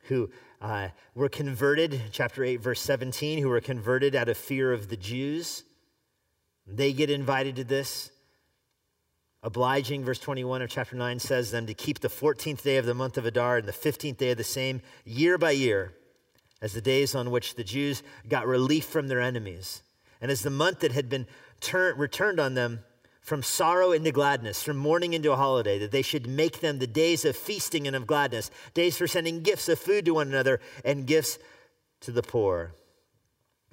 who 0.08 0.28
uh, 0.60 0.88
were 1.14 1.28
converted, 1.28 2.00
chapter 2.10 2.42
8, 2.42 2.56
verse 2.56 2.80
17, 2.80 3.40
who 3.40 3.48
were 3.48 3.60
converted 3.60 4.16
out 4.16 4.28
of 4.28 4.36
fear 4.36 4.72
of 4.72 4.88
the 4.88 4.96
Jews, 4.96 5.62
they 6.66 6.92
get 6.92 7.10
invited 7.10 7.54
to 7.56 7.64
this 7.64 8.10
obliging, 9.42 10.04
verse 10.04 10.18
21 10.18 10.62
of 10.62 10.70
chapter 10.70 10.96
9 10.96 11.18
says 11.18 11.50
them 11.50 11.66
to 11.66 11.74
keep 11.74 12.00
the 12.00 12.08
14th 12.08 12.62
day 12.62 12.76
of 12.76 12.86
the 12.86 12.94
month 12.94 13.16
of 13.16 13.26
Adar 13.26 13.58
and 13.58 13.68
the 13.68 13.72
15th 13.72 14.16
day 14.16 14.30
of 14.30 14.38
the 14.38 14.44
same 14.44 14.82
year 15.04 15.38
by 15.38 15.52
year 15.52 15.92
as 16.62 16.72
the 16.72 16.80
days 16.80 17.14
on 17.14 17.30
which 17.30 17.54
the 17.54 17.64
Jews 17.64 18.02
got 18.28 18.46
relief 18.46 18.86
from 18.86 19.08
their 19.08 19.20
enemies. 19.20 19.82
And 20.20 20.30
as 20.30 20.42
the 20.42 20.50
month 20.50 20.80
that 20.80 20.92
had 20.92 21.08
been 21.08 21.26
turn, 21.60 21.98
returned 21.98 22.40
on 22.40 22.54
them 22.54 22.80
from 23.20 23.42
sorrow 23.42 23.92
into 23.92 24.12
gladness, 24.12 24.62
from 24.62 24.76
mourning 24.76 25.12
into 25.12 25.32
a 25.32 25.36
holiday, 25.36 25.78
that 25.80 25.90
they 25.90 26.02
should 26.02 26.26
make 26.26 26.60
them 26.60 26.78
the 26.78 26.86
days 26.86 27.24
of 27.24 27.36
feasting 27.36 27.86
and 27.86 27.96
of 27.96 28.06
gladness, 28.06 28.50
days 28.72 28.96
for 28.96 29.06
sending 29.06 29.42
gifts 29.42 29.68
of 29.68 29.78
food 29.78 30.04
to 30.04 30.14
one 30.14 30.28
another 30.28 30.60
and 30.84 31.06
gifts 31.06 31.38
to 32.00 32.12
the 32.12 32.22
poor. 32.22 32.72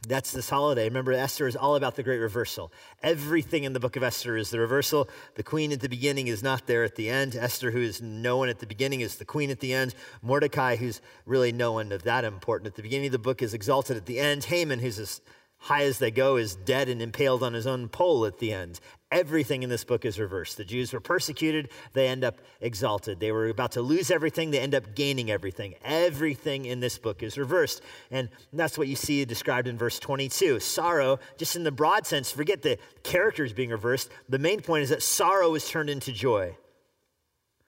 That's 0.05 0.33
this 0.33 0.49
holiday. 0.49 0.83
Remember, 0.83 1.13
Esther 1.13 1.47
is 1.47 1.55
all 1.55 1.75
about 1.75 1.95
the 1.95 2.03
great 2.03 2.17
reversal. 2.17 2.73
Everything 3.01 3.63
in 3.63 3.71
the 3.71 3.79
book 3.79 3.95
of 3.95 4.03
Esther 4.03 4.35
is 4.35 4.49
the 4.49 4.59
reversal. 4.59 5.09
The 5.35 5.43
queen 5.43 5.71
at 5.71 5.79
the 5.79 5.87
beginning 5.87 6.27
is 6.27 6.43
not 6.43 6.67
there 6.67 6.83
at 6.83 6.95
the 6.95 7.09
end. 7.09 7.37
Esther, 7.37 7.71
who 7.71 7.79
is 7.79 8.01
no 8.01 8.35
one 8.35 8.49
at 8.49 8.59
the 8.59 8.67
beginning, 8.67 8.99
is 8.99 9.15
the 9.15 9.23
queen 9.23 9.49
at 9.49 9.61
the 9.61 9.73
end. 9.73 9.95
Mordecai, 10.21 10.75
who's 10.75 10.99
really 11.25 11.53
no 11.53 11.71
one 11.71 11.93
of 11.93 12.03
that 12.03 12.25
important 12.25 12.67
at 12.67 12.75
the 12.75 12.81
beginning 12.81 13.07
of 13.07 13.11
the 13.13 13.19
book, 13.19 13.41
is 13.41 13.53
exalted 13.53 13.95
at 13.95 14.05
the 14.05 14.19
end. 14.19 14.43
Haman, 14.43 14.79
who's 14.79 14.99
as 14.99 15.21
high 15.63 15.83
as 15.83 15.97
they 15.97 16.11
go, 16.11 16.35
is 16.35 16.55
dead 16.55 16.89
and 16.89 17.01
impaled 17.01 17.41
on 17.41 17.53
his 17.53 17.65
own 17.65 17.87
pole 17.87 18.25
at 18.25 18.39
the 18.39 18.51
end. 18.51 18.81
Everything 19.11 19.63
in 19.63 19.69
this 19.69 19.85
book 19.85 20.03
is 20.03 20.19
reversed. 20.19 20.57
The 20.57 20.65
Jews 20.65 20.91
were 20.91 20.99
persecuted, 20.99 21.69
they 21.93 22.07
end 22.07 22.25
up 22.25 22.39
exalted. 22.59 23.21
They 23.21 23.31
were 23.31 23.47
about 23.47 23.71
to 23.73 23.81
lose 23.81 24.11
everything, 24.11 24.51
they 24.51 24.59
end 24.59 24.75
up 24.75 24.93
gaining 24.93 25.31
everything. 25.31 25.75
Everything 25.85 26.65
in 26.65 26.81
this 26.81 26.97
book 26.97 27.23
is 27.23 27.37
reversed. 27.37 27.81
And 28.11 28.27
that's 28.51 28.77
what 28.77 28.89
you 28.89 28.97
see 28.97 29.23
described 29.23 29.69
in 29.69 29.77
verse 29.77 29.99
22. 29.99 30.59
Sorrow, 30.59 31.19
just 31.37 31.55
in 31.55 31.63
the 31.63 31.71
broad 31.71 32.05
sense, 32.05 32.29
forget 32.29 32.61
the 32.61 32.77
characters 33.03 33.53
being 33.53 33.69
reversed. 33.69 34.09
The 34.27 34.39
main 34.39 34.59
point 34.59 34.83
is 34.83 34.89
that 34.89 35.01
sorrow 35.01 35.51
was 35.51 35.69
turned 35.69 35.89
into 35.89 36.11
joy. 36.11 36.57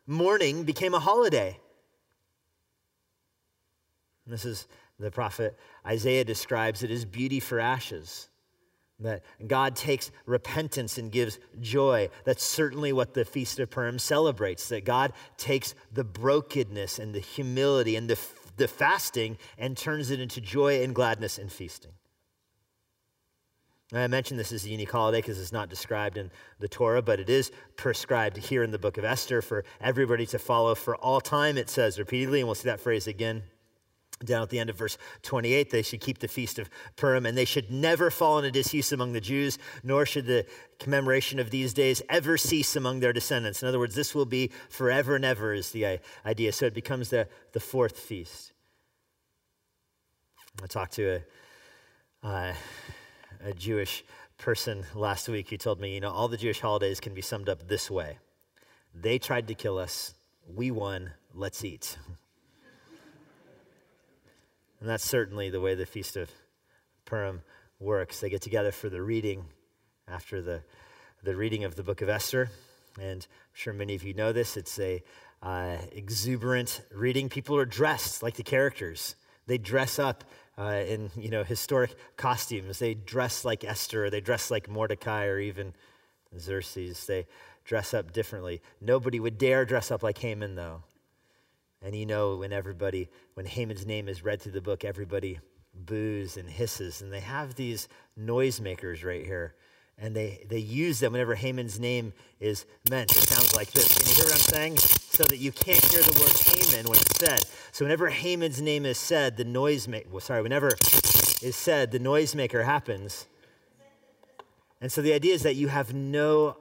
Mourning 0.06 0.66
became 0.66 0.94
a 0.94 1.00
holiday. 1.00 1.60
And 4.26 4.34
this 4.34 4.44
is 4.44 4.68
the 5.00 5.12
prophet 5.12 5.58
Isaiah 5.86 6.24
describes 6.24 6.84
it 6.84 6.92
as 6.92 7.06
beauty 7.06 7.40
for 7.40 7.60
ashes. 7.60 8.30
That 9.00 9.24
God 9.46 9.76
takes 9.76 10.10
repentance 10.26 10.98
and 10.98 11.12
gives 11.12 11.38
joy. 11.60 12.10
That's 12.24 12.46
certainly 12.46 12.94
what 12.94 13.14
the 13.14 13.26
Feast 13.26 13.60
of 13.60 13.70
Purim 13.70 14.00
celebrates. 14.00 14.70
That 14.70 14.86
God 14.86 15.12
takes 15.36 15.76
the 15.92 16.06
brokenness 16.06 16.98
and 16.98 17.14
the 17.14 17.20
humility 17.20 17.98
and 17.98 18.10
the, 18.10 18.18
the 18.56 18.70
fasting 18.70 19.38
and 19.58 19.76
turns 19.76 20.12
it 20.12 20.22
into 20.22 20.40
joy 20.40 20.82
and 20.82 20.96
gladness 20.96 21.38
and 21.38 21.52
feasting. 21.52 21.92
I 23.94 24.08
mentioned 24.08 24.40
this 24.40 24.54
as 24.54 24.66
a 24.66 24.70
unique 24.70 24.92
holiday 24.92 25.20
because 25.20 25.42
it's 25.42 25.52
not 25.52 25.70
described 25.70 26.18
in 26.18 26.32
the 26.60 26.70
Torah, 26.70 27.02
but 27.02 27.20
it 27.20 27.30
is 27.30 27.52
prescribed 27.76 28.38
here 28.38 28.64
in 28.64 28.72
the 28.72 28.80
book 28.80 28.98
of 28.98 29.04
Esther 29.04 29.42
for 29.42 29.66
everybody 29.82 30.26
to 30.28 30.40
follow 30.40 30.74
for 30.74 30.96
all 30.96 31.20
time, 31.20 31.58
it 31.58 31.70
says 31.70 32.00
repeatedly, 32.00 32.40
and 32.40 32.48
we'll 32.48 32.56
see 32.56 32.70
that 32.70 32.80
phrase 32.80 33.08
again 33.08 33.44
down 34.24 34.42
at 34.42 34.50
the 34.50 34.60
end 34.60 34.70
of 34.70 34.78
verse 34.78 34.98
28, 35.24 35.70
they 35.70 35.82
should 35.82 36.00
keep 36.00 36.20
the 36.20 36.28
feast 36.28 36.58
of 36.58 36.70
Purim, 36.96 37.26
and 37.26 37.38
they 37.38 37.46
should 37.46 37.70
never 37.70 38.10
fall 38.10 38.38
into 38.38 38.52
disuse 38.52 38.92
among 38.92 39.14
the 39.14 39.22
Jews, 39.22 39.58
nor 39.84 40.06
should 40.06 40.26
the 40.26 40.46
commemoration 40.80 41.40
of 41.40 41.50
these 41.50 41.74
days 41.74 42.02
ever 42.10 42.38
cease 42.38 42.76
among 42.76 43.00
their 43.00 43.14
descendants. 43.14 43.62
In 43.62 43.68
other 43.68 43.80
words, 43.80 43.96
this 43.96 44.16
will 44.16 44.26
be 44.26 44.52
forever 44.70 45.16
and 45.16 45.26
ever, 45.26 45.54
is 45.54 45.72
the 45.72 46.00
idea. 46.26 46.52
So 46.54 46.66
it 46.66 46.74
becomes 46.74 47.10
the, 47.10 47.28
the 47.52 47.60
fourth 47.60 48.00
feast. 48.00 48.54
I 50.64 50.68
talked 50.68 50.94
to 50.94 51.22
a, 52.24 52.28
uh, 52.28 52.54
a 53.44 53.54
Jewish 53.54 54.06
person 54.38 54.86
last 54.96 55.28
week 55.28 55.50
who 55.50 55.58
told 55.58 55.82
me, 55.82 55.94
you 55.94 56.00
know, 56.00 56.12
all 56.12 56.30
the 56.30 56.38
Jewish 56.38 56.62
holidays 56.62 57.02
can 57.02 57.14
be 57.14 57.22
summed 57.22 57.50
up 57.50 57.68
this 57.68 57.92
way 57.92 58.18
they 59.02 59.20
tried 59.20 59.48
to 59.48 59.54
kill 59.54 59.78
us, 59.78 60.14
we 60.48 60.72
won, 60.72 61.12
let's 61.34 61.64
eat. 61.64 61.98
And 64.86 64.92
that's 64.92 65.04
certainly 65.04 65.50
the 65.50 65.60
way 65.60 65.74
the 65.74 65.88
Feast 65.88 66.16
of 66.16 66.30
Purim 67.06 67.42
works. 67.80 68.20
They 68.20 68.30
get 68.30 68.44
together 68.44 68.72
for 68.72 68.88
the 68.88 69.02
reading 69.02 69.46
after 70.08 70.44
the, 70.44 70.62
the 71.24 71.36
reading 71.36 71.64
of 71.64 71.74
the 71.74 71.82
book 71.82 72.04
of 72.04 72.10
Esther. 72.10 72.52
And 73.02 73.26
I'm 73.26 73.54
sure 73.54 73.74
many 73.74 73.96
of 73.96 74.04
you 74.04 74.14
know 74.14 74.32
this. 74.32 74.56
It's 74.56 74.78
a 74.78 75.02
uh, 75.42 75.78
exuberant 75.92 76.84
reading. 76.94 77.30
People 77.30 77.58
are 77.58 77.66
dressed 77.66 78.22
like 78.22 78.36
the 78.36 78.44
characters. 78.44 79.16
They 79.48 79.58
dress 79.58 79.98
up 79.98 80.24
uh, 80.56 80.84
in 80.88 81.10
you 81.16 81.30
know 81.30 81.44
historic 81.44 81.96
costumes. 82.16 82.78
They 82.78 82.94
dress 82.94 83.44
like 83.44 83.64
Esther. 83.64 84.06
Or 84.06 84.10
they 84.12 84.22
dress 84.22 84.52
like 84.52 84.70
Mordecai 84.70 85.26
or 85.26 85.40
even 85.40 85.74
Xerxes. 86.38 87.08
They 87.08 87.26
dress 87.64 87.96
up 87.96 88.14
differently. 88.14 88.62
Nobody 88.80 89.20
would 89.20 89.40
dare 89.40 89.66
dress 89.66 89.90
up 89.90 90.04
like 90.04 90.20
Haman, 90.20 90.54
though. 90.54 90.84
And 91.82 91.96
you 91.96 92.06
know, 92.06 92.38
when 92.38 92.52
everybody, 92.52 93.10
when 93.36 93.46
Haman's 93.46 93.86
name 93.86 94.08
is 94.08 94.24
read 94.24 94.42
through 94.42 94.54
the 94.54 94.62
book, 94.62 94.84
everybody 94.84 95.40
boos 95.74 96.38
and 96.38 96.50
hisses, 96.50 97.02
and 97.02 97.12
they 97.12 97.20
have 97.20 97.56
these 97.56 97.88
noisemakers 98.20 99.04
right 99.04 99.26
here. 99.26 99.56
And 99.98 100.14
they, 100.14 100.46
they 100.50 100.58
use 100.58 101.00
them 101.00 101.14
whenever 101.14 101.36
Haman's 101.36 101.80
name 101.80 102.12
is 102.42 102.66
meant. 102.90 103.16
It 103.16 103.30
sounds 103.30 103.56
like 103.56 103.72
this. 103.72 103.98
Can 103.98 104.10
you 104.10 104.16
hear 104.16 104.26
what 104.26 104.34
I'm 104.34 104.40
saying? 104.40 104.78
So 104.78 105.24
that 105.24 105.38
you 105.38 105.54
can't 105.54 105.84
hear 105.86 106.02
the 106.02 106.20
word 106.20 106.34
Haman 106.38 106.86
when 106.90 107.00
it's 107.00 107.18
said. 107.18 107.42
So 107.72 107.86
whenever 107.86 108.10
Haman's 108.10 108.62
name 108.62 108.86
is 108.86 108.98
said, 108.98 109.38
the 109.38 109.46
noisemaker, 109.46 110.10
well, 110.12 110.20
sorry, 110.20 110.42
whenever 110.42 110.72
is 111.42 111.56
said, 111.56 111.92
the 111.92 112.00
noisemaker 112.00 112.66
happens. 112.66 113.28
And 114.82 114.92
so 114.92 115.02
the 115.02 115.14
idea 115.14 115.34
is 115.34 115.44
that 115.44 115.56
you 115.56 115.70
have 115.70 115.94
no, 115.94 116.58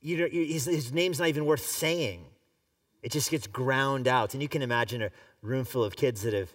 you 0.00 0.18
know, 0.18 0.28
his, 0.30 0.66
his 0.66 0.92
name's 0.92 1.18
not 1.18 1.28
even 1.28 1.44
worth 1.44 1.66
saying. 1.66 2.24
It 3.02 3.12
just 3.12 3.30
gets 3.30 3.46
ground 3.46 4.08
out. 4.08 4.34
And 4.34 4.42
you 4.42 4.48
can 4.48 4.62
imagine 4.62 5.02
a 5.02 5.10
room 5.42 5.64
full 5.64 5.84
of 5.84 5.96
kids 5.96 6.22
that 6.22 6.34
have, 6.34 6.52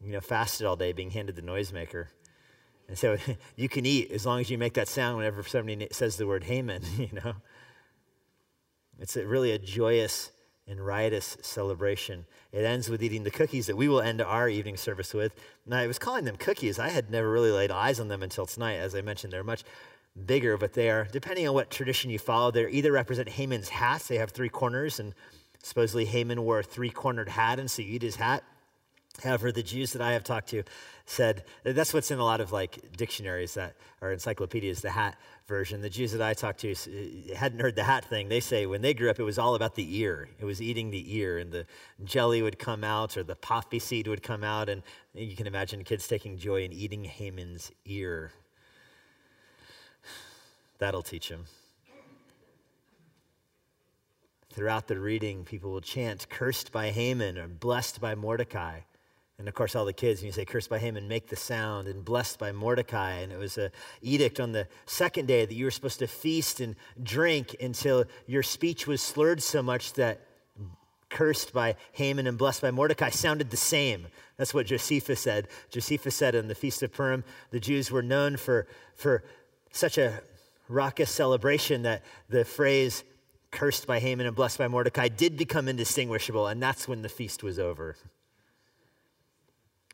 you 0.00 0.12
know, 0.12 0.20
fasted 0.20 0.66
all 0.66 0.76
day 0.76 0.92
being 0.92 1.10
handed 1.10 1.36
the 1.36 1.42
noisemaker. 1.42 2.06
And 2.88 2.98
so 2.98 3.16
you 3.56 3.68
can 3.68 3.86
eat 3.86 4.10
as 4.10 4.26
long 4.26 4.40
as 4.40 4.50
you 4.50 4.58
make 4.58 4.74
that 4.74 4.88
sound 4.88 5.16
whenever 5.16 5.42
somebody 5.42 5.88
says 5.92 6.16
the 6.16 6.26
word 6.26 6.44
Haman, 6.44 6.82
you 6.98 7.10
know. 7.12 7.34
It's 8.98 9.16
a, 9.16 9.26
really 9.26 9.52
a 9.52 9.58
joyous 9.58 10.32
and 10.66 10.84
riotous 10.84 11.36
celebration. 11.40 12.26
It 12.52 12.64
ends 12.64 12.90
with 12.90 13.02
eating 13.02 13.22
the 13.22 13.30
cookies 13.30 13.66
that 13.66 13.76
we 13.76 13.88
will 13.88 14.00
end 14.00 14.20
our 14.20 14.48
evening 14.48 14.76
service 14.76 15.14
with. 15.14 15.34
Now, 15.64 15.78
I 15.78 15.86
was 15.86 15.98
calling 15.98 16.24
them 16.24 16.36
cookies. 16.36 16.78
I 16.78 16.88
had 16.88 17.10
never 17.10 17.30
really 17.30 17.52
laid 17.52 17.70
eyes 17.70 18.00
on 18.00 18.08
them 18.08 18.22
until 18.22 18.44
tonight. 18.44 18.74
As 18.74 18.94
I 18.94 19.00
mentioned, 19.00 19.32
they're 19.32 19.44
much 19.44 19.64
bigger, 20.26 20.56
but 20.56 20.74
they 20.74 20.90
are, 20.90 21.06
depending 21.10 21.48
on 21.48 21.54
what 21.54 21.70
tradition 21.70 22.10
you 22.10 22.18
follow, 22.18 22.50
they 22.50 22.68
either 22.70 22.92
represent 22.92 23.28
Haman's 23.28 23.68
hats. 23.68 24.08
They 24.08 24.18
have 24.18 24.30
three 24.30 24.48
corners, 24.48 25.00
and 25.00 25.14
supposedly 25.62 26.04
Haman 26.04 26.42
wore 26.42 26.60
a 26.60 26.62
three 26.62 26.90
cornered 26.90 27.30
hat, 27.30 27.58
and 27.58 27.70
so 27.70 27.82
you 27.82 27.94
eat 27.94 28.02
his 28.02 28.16
hat. 28.16 28.44
However, 29.22 29.50
the 29.50 29.62
Jews 29.62 29.92
that 29.94 30.02
I 30.02 30.12
have 30.12 30.22
talked 30.22 30.48
to 30.50 30.62
said 31.04 31.44
that's 31.64 31.92
what's 31.92 32.10
in 32.10 32.18
a 32.18 32.24
lot 32.24 32.40
of 32.40 32.52
like 32.52 32.96
dictionaries 32.96 33.54
that 33.54 33.74
or 34.00 34.12
encyclopedias, 34.12 34.80
the 34.80 34.90
hat 34.90 35.16
version. 35.48 35.80
The 35.80 35.90
Jews 35.90 36.12
that 36.12 36.22
I 36.22 36.34
talked 36.34 36.60
to 36.60 36.72
uh, 36.72 37.34
hadn't 37.34 37.60
heard 37.60 37.74
the 37.74 37.84
hat 37.84 38.04
thing. 38.04 38.28
They 38.28 38.40
say 38.40 38.66
when 38.66 38.82
they 38.82 38.94
grew 38.94 39.10
up, 39.10 39.18
it 39.18 39.24
was 39.24 39.38
all 39.38 39.54
about 39.56 39.74
the 39.74 39.98
ear. 39.98 40.28
It 40.38 40.44
was 40.44 40.62
eating 40.62 40.90
the 40.90 41.16
ear, 41.16 41.38
and 41.38 41.50
the 41.50 41.66
jelly 42.04 42.42
would 42.42 42.58
come 42.58 42.84
out, 42.84 43.16
or 43.16 43.24
the 43.24 43.34
poppy 43.34 43.80
seed 43.80 44.06
would 44.06 44.22
come 44.22 44.44
out, 44.44 44.68
and 44.68 44.82
you 45.14 45.34
can 45.34 45.46
imagine 45.46 45.82
kids 45.82 46.06
taking 46.06 46.38
joy 46.38 46.62
in 46.62 46.72
eating 46.72 47.04
Haman's 47.04 47.72
ear. 47.84 48.32
That'll 50.78 51.02
teach 51.02 51.28
them. 51.28 51.46
Throughout 54.58 54.88
the 54.88 54.98
reading, 54.98 55.44
people 55.44 55.70
will 55.70 55.80
chant, 55.80 56.28
cursed 56.28 56.72
by 56.72 56.90
Haman 56.90 57.38
or 57.38 57.46
blessed 57.46 58.00
by 58.00 58.16
Mordecai. 58.16 58.80
And 59.38 59.46
of 59.46 59.54
course, 59.54 59.76
all 59.76 59.84
the 59.84 59.92
kids, 59.92 60.20
when 60.20 60.26
you 60.26 60.32
say 60.32 60.44
cursed 60.44 60.68
by 60.68 60.80
Haman, 60.80 61.06
make 61.06 61.28
the 61.28 61.36
sound, 61.36 61.86
and 61.86 62.04
blessed 62.04 62.40
by 62.40 62.50
Mordecai. 62.50 63.20
And 63.20 63.30
it 63.30 63.38
was 63.38 63.56
an 63.56 63.70
edict 64.02 64.40
on 64.40 64.50
the 64.50 64.66
second 64.84 65.26
day 65.26 65.46
that 65.46 65.54
you 65.54 65.64
were 65.64 65.70
supposed 65.70 66.00
to 66.00 66.08
feast 66.08 66.58
and 66.58 66.74
drink 67.00 67.54
until 67.60 68.06
your 68.26 68.42
speech 68.42 68.84
was 68.88 69.00
slurred 69.00 69.44
so 69.44 69.62
much 69.62 69.92
that 69.92 70.22
cursed 71.08 71.52
by 71.52 71.76
Haman 71.92 72.26
and 72.26 72.36
blessed 72.36 72.62
by 72.62 72.72
Mordecai 72.72 73.10
sounded 73.10 73.50
the 73.50 73.56
same. 73.56 74.08
That's 74.38 74.52
what 74.52 74.66
Josephus 74.66 75.20
said. 75.20 75.46
Josephus 75.70 76.16
said 76.16 76.34
on 76.34 76.48
the 76.48 76.56
Feast 76.56 76.82
of 76.82 76.92
Purim, 76.92 77.22
the 77.52 77.60
Jews 77.60 77.92
were 77.92 78.02
known 78.02 78.36
for, 78.36 78.66
for 78.96 79.22
such 79.70 79.98
a 79.98 80.20
raucous 80.68 81.12
celebration 81.12 81.82
that 81.82 82.02
the 82.28 82.44
phrase 82.44 83.04
cursed 83.50 83.86
by 83.86 83.98
Haman 83.98 84.26
and 84.26 84.36
blessed 84.36 84.58
by 84.58 84.68
Mordecai 84.68 85.08
did 85.08 85.36
become 85.36 85.68
indistinguishable, 85.68 86.46
and 86.46 86.62
that's 86.62 86.86
when 86.86 87.02
the 87.02 87.08
feast 87.08 87.42
was 87.42 87.58
over. 87.58 87.96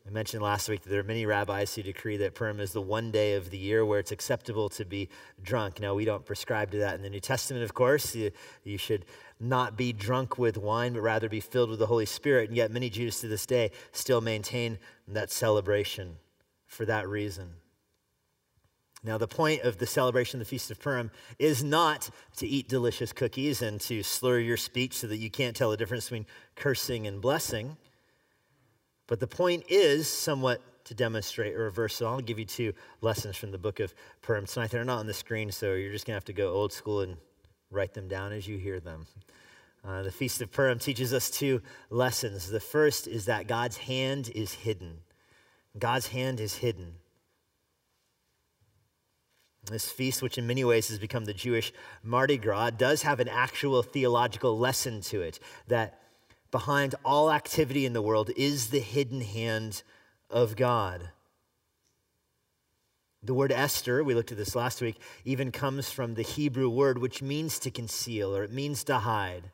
I 0.07 0.11
mentioned 0.11 0.43
last 0.43 0.69
week 0.69 0.83
that 0.83 0.89
there 0.89 0.99
are 0.99 1.03
many 1.03 1.25
rabbis 1.25 1.73
who 1.73 1.81
decree 1.81 2.17
that 2.17 2.35
Purim 2.35 2.59
is 2.59 2.73
the 2.73 2.81
one 2.81 3.09
day 3.09 3.33
of 3.33 3.49
the 3.49 3.57
year 3.57 3.83
where 3.83 3.97
it's 3.97 4.11
acceptable 4.11 4.69
to 4.69 4.85
be 4.85 5.09
drunk. 5.41 5.79
Now, 5.79 5.95
we 5.95 6.05
don't 6.05 6.23
prescribe 6.23 6.69
to 6.71 6.77
that 6.77 6.93
in 6.93 7.01
the 7.01 7.09
New 7.09 7.19
Testament, 7.19 7.63
of 7.63 7.73
course. 7.73 8.13
You, 8.13 8.29
you 8.63 8.77
should 8.77 9.05
not 9.39 9.75
be 9.75 9.93
drunk 9.93 10.37
with 10.37 10.57
wine, 10.57 10.93
but 10.93 11.01
rather 11.01 11.27
be 11.27 11.39
filled 11.39 11.71
with 11.71 11.79
the 11.79 11.87
Holy 11.87 12.05
Spirit. 12.05 12.49
And 12.49 12.57
yet, 12.57 12.69
many 12.69 12.91
Jews 12.91 13.19
to 13.21 13.27
this 13.27 13.47
day 13.47 13.71
still 13.91 14.21
maintain 14.21 14.77
that 15.07 15.31
celebration 15.31 16.17
for 16.67 16.85
that 16.85 17.09
reason. 17.09 17.55
Now, 19.05 19.19
the 19.19 19.27
point 19.27 19.61
of 19.61 19.77
the 19.77 19.85
celebration 19.85 20.41
of 20.41 20.47
the 20.47 20.49
Feast 20.49 20.71
of 20.71 20.79
Purim 20.79 21.11
is 21.37 21.63
not 21.63 22.09
to 22.37 22.47
eat 22.47 22.67
delicious 22.67 23.13
cookies 23.13 23.61
and 23.61 23.79
to 23.81 24.01
slur 24.01 24.39
your 24.39 24.57
speech 24.57 24.97
so 24.97 25.05
that 25.07 25.17
you 25.17 25.29
can't 25.29 25.55
tell 25.55 25.69
the 25.69 25.77
difference 25.77 26.05
between 26.05 26.25
cursing 26.55 27.05
and 27.05 27.21
blessing. 27.21 27.77
But 29.05 29.19
the 29.19 29.27
point 29.27 29.65
is 29.69 30.07
somewhat 30.07 30.59
to 30.85 30.95
demonstrate 30.95 31.53
a 31.53 31.59
reversal. 31.59 32.07
I'll 32.07 32.19
give 32.19 32.39
you 32.39 32.45
two 32.45 32.73
lessons 33.01 33.37
from 33.37 33.51
the 33.51 33.59
book 33.59 33.79
of 33.79 33.93
Purim 34.23 34.47
tonight. 34.47 34.71
They're 34.71 34.83
not 34.83 34.99
on 34.99 35.05
the 35.05 35.13
screen, 35.13 35.51
so 35.51 35.73
you're 35.73 35.91
just 35.91 36.07
going 36.07 36.13
to 36.13 36.17
have 36.17 36.25
to 36.25 36.33
go 36.33 36.51
old 36.51 36.73
school 36.73 37.01
and 37.01 37.17
write 37.69 37.93
them 37.93 38.07
down 38.07 38.31
as 38.31 38.47
you 38.47 38.57
hear 38.57 38.79
them. 38.79 39.05
Uh, 39.87 40.01
the 40.01 40.11
Feast 40.11 40.41
of 40.41 40.51
Purim 40.51 40.79
teaches 40.79 41.13
us 41.13 41.29
two 41.29 41.61
lessons. 41.91 42.49
The 42.49 42.59
first 42.59 43.07
is 43.07 43.25
that 43.25 43.45
God's 43.45 43.77
hand 43.77 44.31
is 44.33 44.51
hidden. 44.51 45.01
God's 45.77 46.07
hand 46.07 46.39
is 46.39 46.55
hidden. 46.55 46.95
This 49.71 49.89
feast, 49.89 50.21
which 50.21 50.37
in 50.37 50.45
many 50.45 50.63
ways 50.63 50.89
has 50.89 50.99
become 50.99 51.25
the 51.25 51.33
Jewish 51.33 51.73
Mardi 52.03 52.37
Gras, 52.37 52.71
does 52.71 53.01
have 53.01 53.19
an 53.19 53.27
actual 53.27 53.81
theological 53.81 54.57
lesson 54.57 55.01
to 55.01 55.21
it 55.21 55.39
that 55.67 55.99
behind 56.51 56.95
all 57.03 57.31
activity 57.31 57.85
in 57.85 57.93
the 57.93 58.01
world 58.01 58.29
is 58.37 58.69
the 58.69 58.79
hidden 58.79 59.21
hand 59.21 59.83
of 60.29 60.55
God. 60.55 61.09
The 63.23 63.33
word 63.33 63.51
Esther, 63.51 64.03
we 64.03 64.13
looked 64.13 64.31
at 64.31 64.37
this 64.37 64.55
last 64.55 64.81
week, 64.81 64.99
even 65.23 65.51
comes 65.51 65.89
from 65.89 66.13
the 66.13 66.21
Hebrew 66.21 66.69
word 66.69 66.99
which 66.99 67.23
means 67.23 67.57
to 67.59 67.71
conceal 67.71 68.35
or 68.35 68.43
it 68.43 68.51
means 68.51 68.83
to 68.83 68.99
hide. 68.99 69.51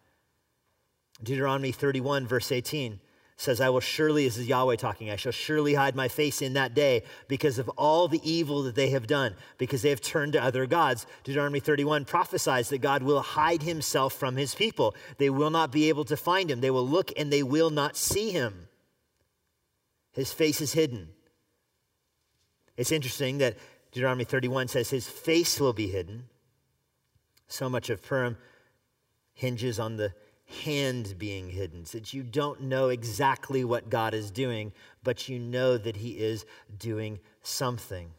Deuteronomy 1.24 1.72
31, 1.72 2.28
verse 2.28 2.52
18 2.52 3.00
says, 3.42 3.60
I 3.60 3.70
will 3.70 3.80
surely, 3.80 4.26
this 4.26 4.38
is 4.38 4.48
Yahweh 4.48 4.76
talking, 4.76 5.10
I 5.10 5.16
shall 5.16 5.32
surely 5.32 5.74
hide 5.74 5.96
my 5.96 6.08
face 6.08 6.42
in 6.42 6.54
that 6.54 6.74
day 6.76 7.04
because 7.28 7.58
of 7.58 7.70
all 7.70 8.08
the 8.08 8.22
evil 8.24 8.62
that 8.64 8.76
they 8.76 8.92
have 8.92 9.08
done, 9.08 9.36
because 9.58 9.82
they 9.82 9.90
have 9.90 10.02
turned 10.02 10.34
to 10.34 10.44
other 10.44 10.68
gods. 10.68 11.08
Deuteronomy 11.24 11.60
31 11.60 12.06
prophesies 12.06 12.70
that 12.70 12.82
God 12.82 13.02
will 13.02 13.22
hide 13.22 13.64
himself 13.64 14.14
from 14.14 14.36
his 14.36 14.54
people. 14.54 14.96
They 15.18 15.32
will 15.32 15.50
not 15.50 15.72
be 15.72 15.90
able 15.90 16.06
to 16.06 16.16
find 16.16 16.52
him. 16.52 16.62
They 16.62 16.70
will 16.70 16.88
look 16.88 17.12
and 17.18 17.34
they 17.34 17.42
will 17.42 17.72
not 17.72 17.98
see 17.98 18.30
him. 18.30 18.68
His 20.12 20.32
face 20.32 20.62
is 20.62 20.74
hidden. 20.74 21.10
It's 22.78 22.92
interesting 22.92 23.40
that 23.40 23.58
Deuteronomy 23.92 24.24
31 24.24 24.68
says 24.68 24.90
his 24.90 25.10
face 25.10 25.60
will 25.60 25.74
be 25.74 25.88
hidden. 25.88 26.26
So 27.48 27.70
much 27.70 27.90
of 27.90 28.04
Purim 28.04 28.38
hinges 29.34 29.80
on 29.80 29.98
the 29.98 30.14
hand 30.52 31.16
being 31.18 31.50
hidden, 31.50 31.86
so 31.86 31.98
that 31.98 32.14
you 32.14 32.24
don't 32.24 32.62
know 32.62 32.90
exactly 32.90 33.64
what 33.64 33.90
God 33.90 34.14
is 34.14 34.32
doing, 34.32 34.72
but 35.04 35.28
you 35.28 35.40
know 35.40 35.78
that 35.78 35.98
He 35.98 36.12
is 36.12 36.46
doing 36.78 37.20
something. 37.42 38.12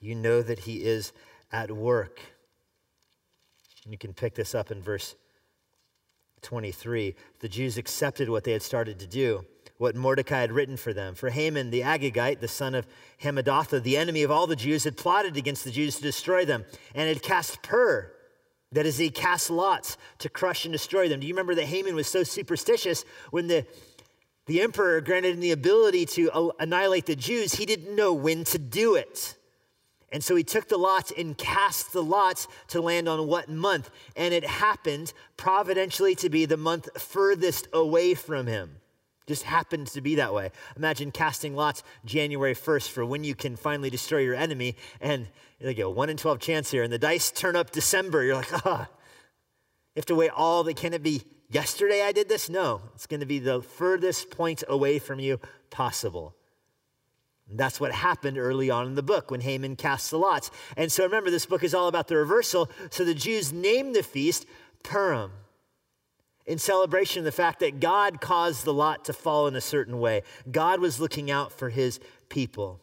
You 0.00 0.14
know 0.14 0.42
that 0.42 0.60
He 0.60 0.84
is 0.84 1.12
at 1.52 1.70
work. 1.70 2.20
And 3.84 3.92
you 3.92 3.98
can 3.98 4.12
pick 4.12 4.34
this 4.34 4.54
up 4.54 4.70
in 4.70 4.82
verse 4.82 5.14
23. 6.42 7.14
The 7.40 7.48
Jews 7.48 7.76
accepted 7.76 8.28
what 8.28 8.44
they 8.44 8.52
had 8.52 8.62
started 8.62 8.98
to 9.00 9.06
do, 9.06 9.44
what 9.78 9.96
Mordecai 9.96 10.40
had 10.40 10.52
written 10.52 10.76
for 10.76 10.92
them. 10.92 11.14
For 11.14 11.30
Haman 11.30 11.70
the 11.70 11.80
Agagite, 11.80 12.40
the 12.40 12.48
son 12.48 12.74
of 12.74 12.86
Hammedatha, 13.22 13.82
the 13.82 13.96
enemy 13.96 14.22
of 14.22 14.30
all 14.30 14.46
the 14.46 14.56
Jews, 14.56 14.84
had 14.84 14.96
plotted 14.96 15.36
against 15.36 15.64
the 15.64 15.70
Jews 15.70 15.96
to 15.96 16.02
destroy 16.02 16.44
them 16.44 16.64
and 16.94 17.08
had 17.08 17.22
cast 17.22 17.62
pur 17.62 18.12
that 18.72 18.86
is, 18.86 18.98
he 18.98 19.10
cast 19.10 19.50
lots 19.50 19.96
to 20.18 20.28
crush 20.28 20.64
and 20.64 20.72
destroy 20.72 21.08
them. 21.08 21.20
Do 21.20 21.26
you 21.26 21.34
remember 21.34 21.54
that 21.56 21.64
Haman 21.64 21.94
was 21.94 22.06
so 22.06 22.22
superstitious 22.22 23.04
when 23.30 23.48
the, 23.48 23.66
the 24.46 24.62
emperor 24.62 25.00
granted 25.00 25.34
him 25.34 25.40
the 25.40 25.50
ability 25.50 26.06
to 26.06 26.52
annihilate 26.60 27.06
the 27.06 27.16
Jews? 27.16 27.54
He 27.54 27.66
didn't 27.66 27.94
know 27.96 28.12
when 28.12 28.44
to 28.44 28.58
do 28.58 28.94
it. 28.94 29.36
And 30.12 30.22
so 30.22 30.34
he 30.34 30.42
took 30.42 30.68
the 30.68 30.76
lots 30.76 31.12
and 31.16 31.36
cast 31.38 31.92
the 31.92 32.02
lots 32.02 32.48
to 32.68 32.80
land 32.80 33.08
on 33.08 33.26
what 33.26 33.48
month? 33.48 33.90
And 34.16 34.34
it 34.34 34.44
happened 34.44 35.12
providentially 35.36 36.14
to 36.16 36.28
be 36.28 36.46
the 36.46 36.56
month 36.56 37.00
furthest 37.00 37.68
away 37.72 38.14
from 38.14 38.46
him. 38.46 38.76
Just 39.26 39.44
happened 39.44 39.86
to 39.88 40.00
be 40.00 40.16
that 40.16 40.34
way. 40.34 40.50
Imagine 40.76 41.12
casting 41.12 41.54
lots 41.54 41.82
January 42.04 42.54
1st 42.54 42.90
for 42.90 43.04
when 43.04 43.22
you 43.22 43.34
can 43.34 43.54
finally 43.56 43.90
destroy 43.90 44.18
your 44.18 44.34
enemy, 44.34 44.76
and 45.00 45.28
like 45.60 45.78
a 45.78 45.88
1 45.88 46.08
in 46.08 46.16
12 46.16 46.40
chance 46.40 46.70
here, 46.70 46.82
and 46.82 46.92
the 46.92 46.98
dice 46.98 47.30
turn 47.30 47.54
up 47.54 47.70
December. 47.70 48.24
You're 48.24 48.36
like, 48.36 48.66
ah, 48.66 48.88
oh, 48.88 48.94
you 49.94 50.00
have 50.00 50.06
to 50.06 50.14
wait 50.14 50.30
all 50.34 50.64
the, 50.64 50.74
can 50.74 50.94
it 50.94 51.02
be 51.02 51.22
yesterday 51.50 52.02
I 52.02 52.12
did 52.12 52.28
this? 52.28 52.48
No, 52.48 52.82
it's 52.94 53.06
going 53.06 53.20
to 53.20 53.26
be 53.26 53.38
the 53.38 53.60
furthest 53.60 54.30
point 54.30 54.64
away 54.68 54.98
from 54.98 55.20
you 55.20 55.38
possible. 55.70 56.34
That's 57.52 57.80
what 57.80 57.92
happened 57.92 58.38
early 58.38 58.70
on 58.70 58.86
in 58.86 58.94
the 58.94 59.02
book 59.02 59.30
when 59.30 59.40
Haman 59.40 59.76
cast 59.76 60.10
the 60.10 60.18
lots. 60.18 60.50
And 60.76 60.90
so 60.90 61.04
remember, 61.04 61.30
this 61.30 61.46
book 61.46 61.64
is 61.64 61.74
all 61.74 61.88
about 61.88 62.06
the 62.06 62.16
reversal. 62.16 62.70
So 62.90 63.04
the 63.04 63.14
Jews 63.14 63.52
named 63.52 63.94
the 63.94 64.04
feast 64.04 64.46
Purim 64.84 65.32
in 66.46 66.58
celebration 66.58 67.20
of 67.20 67.24
the 67.24 67.32
fact 67.32 67.60
that 67.60 67.80
God 67.80 68.20
caused 68.20 68.64
the 68.64 68.72
lot 68.72 69.04
to 69.06 69.12
fall 69.12 69.46
in 69.46 69.56
a 69.56 69.60
certain 69.60 70.00
way. 70.00 70.22
God 70.50 70.80
was 70.80 71.00
looking 71.00 71.30
out 71.30 71.52
for 71.52 71.70
his 71.70 72.00
people. 72.28 72.80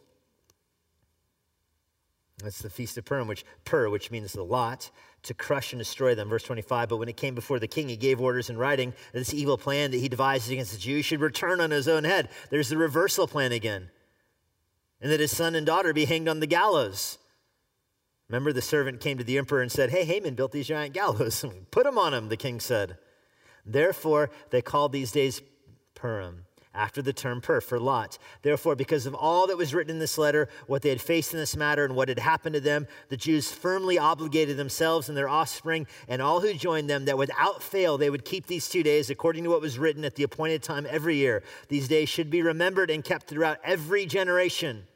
That's 2.42 2.60
the 2.60 2.70
Feast 2.70 2.96
of 2.96 3.04
Purim, 3.04 3.26
which 3.26 3.44
Pur, 3.64 3.88
which 3.90 4.10
means 4.10 4.32
the 4.32 4.44
lot, 4.44 4.90
to 5.24 5.34
crush 5.34 5.72
and 5.72 5.80
destroy 5.80 6.14
them. 6.14 6.28
Verse 6.28 6.44
25. 6.44 6.88
But 6.88 6.96
when 6.98 7.08
it 7.08 7.16
came 7.16 7.34
before 7.34 7.58
the 7.58 7.66
king, 7.66 7.88
he 7.88 7.96
gave 7.96 8.20
orders 8.20 8.48
in 8.48 8.56
writing 8.56 8.94
that 9.12 9.18
this 9.18 9.34
evil 9.34 9.58
plan 9.58 9.90
that 9.90 9.98
he 9.98 10.08
devised 10.08 10.50
against 10.50 10.72
the 10.72 10.78
Jews 10.78 11.04
should 11.04 11.20
return 11.20 11.60
on 11.60 11.72
his 11.72 11.88
own 11.88 12.04
head. 12.04 12.28
There's 12.50 12.68
the 12.68 12.76
reversal 12.76 13.26
plan 13.26 13.50
again. 13.50 13.90
And 15.00 15.10
that 15.10 15.20
his 15.20 15.36
son 15.36 15.54
and 15.54 15.66
daughter 15.66 15.92
be 15.92 16.04
hanged 16.04 16.28
on 16.28 16.40
the 16.40 16.46
gallows. 16.46 17.18
Remember, 18.28 18.52
the 18.52 18.62
servant 18.62 19.00
came 19.00 19.18
to 19.18 19.24
the 19.24 19.38
emperor 19.38 19.62
and 19.62 19.72
said, 19.72 19.90
Hey, 19.90 20.04
Haman 20.04 20.34
built 20.34 20.52
these 20.52 20.68
giant 20.68 20.94
gallows. 20.94 21.44
Put 21.70 21.84
them 21.84 21.98
on 21.98 22.14
him, 22.14 22.28
the 22.28 22.36
king 22.36 22.60
said. 22.60 22.98
Therefore, 23.68 24.30
they 24.50 24.62
called 24.62 24.92
these 24.92 25.12
days 25.12 25.42
Purim 25.94 26.46
after 26.74 27.02
the 27.02 27.12
term 27.12 27.40
Pur 27.40 27.60
for 27.60 27.80
Lot. 27.80 28.18
Therefore, 28.42 28.76
because 28.76 29.04
of 29.04 29.14
all 29.14 29.48
that 29.48 29.56
was 29.56 29.74
written 29.74 29.90
in 29.90 29.98
this 29.98 30.16
letter, 30.16 30.48
what 30.66 30.82
they 30.82 30.90
had 30.90 31.00
faced 31.00 31.32
in 31.32 31.38
this 31.40 31.56
matter, 31.56 31.84
and 31.84 31.96
what 31.96 32.08
had 32.08 32.20
happened 32.20 32.54
to 32.54 32.60
them, 32.60 32.86
the 33.08 33.16
Jews 33.16 33.50
firmly 33.50 33.98
obligated 33.98 34.56
themselves 34.56 35.08
and 35.08 35.18
their 35.18 35.28
offspring 35.28 35.86
and 36.06 36.22
all 36.22 36.40
who 36.40 36.54
joined 36.54 36.88
them 36.88 37.04
that 37.06 37.18
without 37.18 37.62
fail 37.62 37.98
they 37.98 38.10
would 38.10 38.24
keep 38.24 38.46
these 38.46 38.68
two 38.68 38.82
days 38.82 39.10
according 39.10 39.44
to 39.44 39.50
what 39.50 39.60
was 39.60 39.78
written 39.78 40.04
at 40.04 40.14
the 40.14 40.22
appointed 40.22 40.62
time 40.62 40.86
every 40.88 41.16
year. 41.16 41.42
These 41.68 41.88
days 41.88 42.08
should 42.08 42.30
be 42.30 42.42
remembered 42.42 42.90
and 42.90 43.02
kept 43.04 43.26
throughout 43.26 43.58
every 43.64 44.06
generation. 44.06 44.86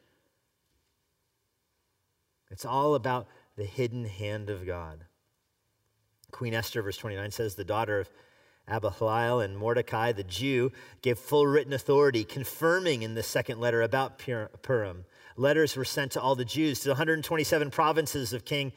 It's 2.50 2.64
all 2.64 2.94
about 2.94 3.26
the 3.56 3.64
hidden 3.64 4.04
hand 4.04 4.50
of 4.50 4.66
God. 4.66 5.04
Queen 6.30 6.54
Esther, 6.54 6.80
verse 6.82 6.96
29 6.96 7.30
says, 7.30 7.54
the 7.54 7.64
daughter 7.64 8.00
of 8.00 8.10
Abihail 8.68 9.40
and 9.40 9.58
Mordecai, 9.58 10.12
the 10.12 10.22
Jew, 10.24 10.72
gave 11.02 11.18
full 11.18 11.46
written 11.46 11.72
authority, 11.72 12.24
confirming 12.24 13.02
in 13.02 13.14
the 13.14 13.22
second 13.22 13.60
letter 13.60 13.82
about 13.82 14.18
Purim. 14.18 15.04
Letters 15.36 15.76
were 15.76 15.84
sent 15.84 16.12
to 16.12 16.20
all 16.20 16.34
the 16.34 16.44
Jews, 16.44 16.80
to 16.80 16.84
the 16.84 16.92
127 16.92 17.70
provinces 17.70 18.32
of 18.32 18.44
King 18.44 18.72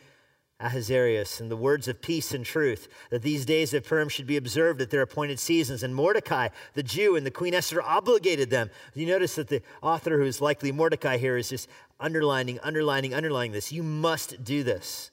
Ahasuerus, 0.60 1.42
and 1.42 1.52
the 1.52 1.58
words 1.58 1.88
of 1.88 2.02
peace 2.02 2.34
and 2.34 2.46
truth, 2.46 2.88
that 3.10 3.22
these 3.22 3.46
days 3.46 3.74
of 3.74 3.86
Purim 3.86 4.08
should 4.08 4.26
be 4.26 4.38
observed 4.38 4.82
at 4.82 4.90
their 4.90 5.02
appointed 5.02 5.38
seasons. 5.38 5.84
And 5.84 5.94
Mordecai, 5.94 6.48
the 6.74 6.84
Jew, 6.84 7.16
and 7.16 7.26
the 7.26 7.32
Queen 7.32 7.54
Esther 7.54 7.82
obligated 7.82 8.50
them. 8.50 8.70
You 8.94 9.06
notice 9.06 9.36
that 9.36 9.50
the 9.50 9.62
author, 9.82 10.18
who 10.18 10.26
is 10.26 10.42
likely 10.42 10.72
Mordecai 10.72 11.18
here, 11.18 11.36
is 11.36 11.50
just 11.50 11.68
underlining, 12.00 12.60
underlining, 12.62 13.14
underlining 13.14 13.52
this. 13.52 13.72
You 13.72 13.84
must 13.84 14.44
do 14.44 14.64
this 14.64 15.12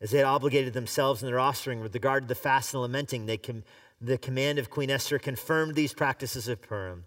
as 0.00 0.10
they 0.10 0.18
had 0.18 0.26
obligated 0.26 0.72
themselves 0.72 1.22
and 1.22 1.28
their 1.30 1.38
offspring 1.38 1.80
with 1.80 1.94
regard 1.94 2.24
to 2.24 2.28
the 2.28 2.34
fast 2.34 2.74
and 2.74 2.82
lamenting, 2.82 3.26
they 3.26 3.36
com- 3.36 3.64
the 4.00 4.18
command 4.18 4.58
of 4.58 4.70
Queen 4.70 4.90
Esther 4.90 5.18
confirmed 5.18 5.74
these 5.74 5.94
practices 5.94 6.48
of 6.48 6.60
Purim 6.60 7.04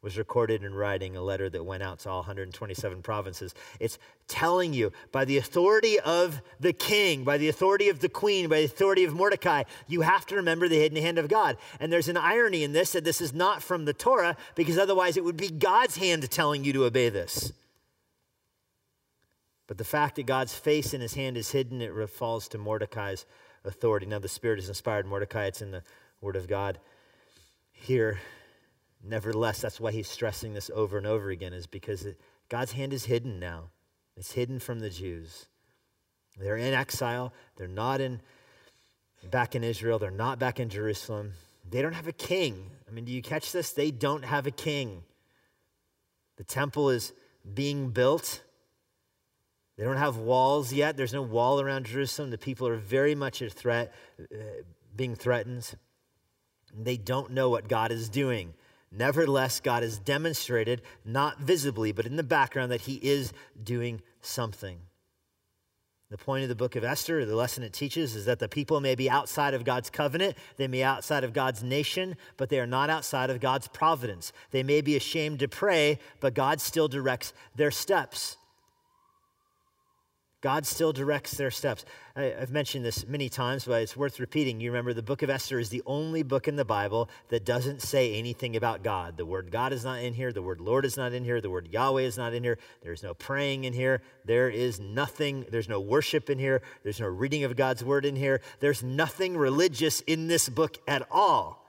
was 0.00 0.16
recorded 0.16 0.62
in 0.62 0.74
writing, 0.74 1.16
a 1.16 1.22
letter 1.22 1.50
that 1.50 1.64
went 1.64 1.82
out 1.82 1.98
to 2.00 2.08
all 2.08 2.18
127 2.18 3.02
provinces. 3.02 3.54
It's 3.80 3.98
telling 4.28 4.72
you 4.72 4.92
by 5.10 5.24
the 5.24 5.38
authority 5.38 5.98
of 5.98 6.40
the 6.60 6.72
king, 6.72 7.24
by 7.24 7.36
the 7.36 7.48
authority 7.48 7.88
of 7.88 7.98
the 7.98 8.08
queen, 8.08 8.48
by 8.48 8.60
the 8.60 8.66
authority 8.66 9.04
of 9.04 9.12
Mordecai, 9.12 9.64
you 9.88 10.02
have 10.02 10.24
to 10.26 10.36
remember 10.36 10.68
the 10.68 10.78
hidden 10.78 11.02
hand 11.02 11.18
of 11.18 11.28
God. 11.28 11.56
And 11.80 11.92
there's 11.92 12.08
an 12.08 12.16
irony 12.16 12.62
in 12.62 12.72
this 12.72 12.92
that 12.92 13.04
this 13.04 13.20
is 13.20 13.32
not 13.32 13.62
from 13.62 13.84
the 13.84 13.92
Torah, 13.92 14.36
because 14.54 14.78
otherwise 14.78 15.16
it 15.16 15.24
would 15.24 15.36
be 15.36 15.50
God's 15.50 15.96
hand 15.96 16.30
telling 16.30 16.64
you 16.64 16.72
to 16.74 16.84
obey 16.84 17.08
this. 17.08 17.52
But 19.68 19.78
the 19.78 19.84
fact 19.84 20.16
that 20.16 20.26
God's 20.26 20.54
face 20.54 20.92
in 20.92 21.00
his 21.00 21.14
hand 21.14 21.36
is 21.36 21.52
hidden, 21.52 21.80
it 21.80 22.10
falls 22.10 22.48
to 22.48 22.58
Mordecai's 22.58 23.24
authority. 23.64 24.06
Now, 24.06 24.18
the 24.18 24.28
Spirit 24.28 24.58
has 24.58 24.68
inspired 24.68 25.06
Mordecai, 25.06 25.44
it's 25.44 25.62
in 25.62 25.70
the 25.70 25.84
Word 26.20 26.34
of 26.34 26.48
God 26.48 26.80
here. 27.70 28.18
Nevertheless, 29.04 29.60
that's 29.60 29.78
why 29.78 29.92
he's 29.92 30.08
stressing 30.08 30.54
this 30.54 30.70
over 30.74 30.98
and 30.98 31.06
over 31.06 31.30
again, 31.30 31.52
is 31.52 31.66
because 31.66 32.04
God's 32.48 32.72
hand 32.72 32.92
is 32.92 33.04
hidden 33.04 33.38
now. 33.38 33.64
It's 34.16 34.32
hidden 34.32 34.58
from 34.58 34.80
the 34.80 34.90
Jews. 34.90 35.46
They're 36.36 36.56
in 36.56 36.74
exile. 36.74 37.32
They're 37.56 37.68
not 37.68 38.00
in 38.00 38.20
back 39.30 39.54
in 39.54 39.62
Israel. 39.62 39.98
They're 39.98 40.10
not 40.10 40.38
back 40.38 40.58
in 40.58 40.68
Jerusalem. 40.68 41.34
They 41.68 41.82
don't 41.82 41.92
have 41.92 42.08
a 42.08 42.12
king. 42.12 42.70
I 42.88 42.90
mean, 42.90 43.04
do 43.04 43.12
you 43.12 43.22
catch 43.22 43.52
this? 43.52 43.70
They 43.70 43.90
don't 43.90 44.24
have 44.24 44.46
a 44.46 44.50
king. 44.50 45.02
The 46.36 46.44
temple 46.44 46.88
is 46.90 47.12
being 47.54 47.90
built. 47.90 48.42
They 49.78 49.84
don't 49.84 49.96
have 49.96 50.16
walls 50.16 50.72
yet. 50.72 50.96
There's 50.96 51.12
no 51.12 51.22
wall 51.22 51.60
around 51.60 51.86
Jerusalem. 51.86 52.30
The 52.30 52.36
people 52.36 52.66
are 52.66 52.76
very 52.76 53.14
much 53.14 53.40
a 53.40 53.48
threat, 53.48 53.94
uh, 54.20 54.36
being 54.96 55.14
threatened. 55.14 55.72
They 56.76 56.96
don't 56.96 57.30
know 57.30 57.48
what 57.48 57.68
God 57.68 57.92
is 57.92 58.08
doing. 58.08 58.54
Nevertheless, 58.90 59.60
God 59.60 59.84
has 59.84 59.98
demonstrated, 59.98 60.82
not 61.04 61.38
visibly, 61.38 61.92
but 61.92 62.06
in 62.06 62.16
the 62.16 62.24
background, 62.24 62.72
that 62.72 62.82
He 62.82 62.94
is 62.96 63.32
doing 63.62 64.02
something. 64.20 64.80
The 66.10 66.18
point 66.18 66.42
of 66.42 66.48
the 66.48 66.56
book 66.56 66.74
of 66.74 66.84
Esther, 66.84 67.24
the 67.24 67.36
lesson 67.36 67.62
it 67.62 67.74
teaches, 67.74 68.16
is 68.16 68.24
that 68.24 68.38
the 68.38 68.48
people 68.48 68.80
may 68.80 68.94
be 68.94 69.10
outside 69.10 69.52
of 69.54 69.62
God's 69.62 69.90
covenant, 69.90 70.36
they 70.56 70.66
may 70.66 70.78
be 70.78 70.84
outside 70.84 71.22
of 71.22 71.34
God's 71.34 71.62
nation, 71.62 72.16
but 72.36 72.48
they 72.48 72.58
are 72.58 72.66
not 72.66 72.90
outside 72.90 73.30
of 73.30 73.40
God's 73.40 73.68
providence. 73.68 74.32
They 74.50 74.62
may 74.62 74.80
be 74.80 74.96
ashamed 74.96 75.38
to 75.40 75.48
pray, 75.48 75.98
but 76.18 76.34
God 76.34 76.60
still 76.62 76.88
directs 76.88 77.32
their 77.54 77.70
steps. 77.70 78.38
God 80.40 80.66
still 80.66 80.92
directs 80.92 81.32
their 81.36 81.50
steps. 81.50 81.84
I, 82.14 82.22
have 82.38 82.50
mentioned 82.50 82.84
this 82.84 83.04
many 83.06 83.28
times, 83.28 83.64
but 83.64 83.82
it's 83.82 83.96
worth 83.96 84.20
repeating. 84.20 84.60
You 84.60 84.70
remember 84.70 84.94
the 84.94 85.02
book 85.02 85.22
of 85.22 85.30
Esther 85.30 85.58
is 85.58 85.68
the 85.68 85.82
only 85.84 86.22
book 86.22 86.46
in 86.46 86.54
the 86.54 86.64
Bible 86.64 87.10
that 87.30 87.44
doesn't 87.44 87.82
say 87.82 88.14
anything 88.14 88.54
about 88.54 88.84
God. 88.84 89.16
The 89.16 89.26
word 89.26 89.50
God 89.50 89.72
is 89.72 89.84
not 89.84 90.00
in 90.00 90.14
here. 90.14 90.32
The 90.32 90.42
word 90.42 90.60
Lord 90.60 90.84
is 90.84 90.96
not 90.96 91.12
in 91.12 91.24
here. 91.24 91.40
The 91.40 91.50
word 91.50 91.68
Yahweh 91.72 92.02
is 92.02 92.16
not 92.16 92.34
in 92.34 92.44
here. 92.44 92.58
There's 92.82 93.02
no 93.02 93.14
praying 93.14 93.64
in 93.64 93.72
here. 93.72 94.00
There 94.24 94.48
is 94.48 94.78
nothing. 94.78 95.44
There's 95.50 95.68
no 95.68 95.80
worship 95.80 96.30
in 96.30 96.38
here. 96.38 96.62
There's 96.84 97.00
no 97.00 97.08
reading 97.08 97.42
of 97.42 97.56
God's 97.56 97.82
word 97.82 98.04
in 98.04 98.14
here. 98.14 98.40
There's 98.60 98.82
nothing 98.82 99.36
religious 99.36 100.02
in 100.02 100.28
this 100.28 100.48
book 100.48 100.78
at 100.86 101.06
all 101.10 101.64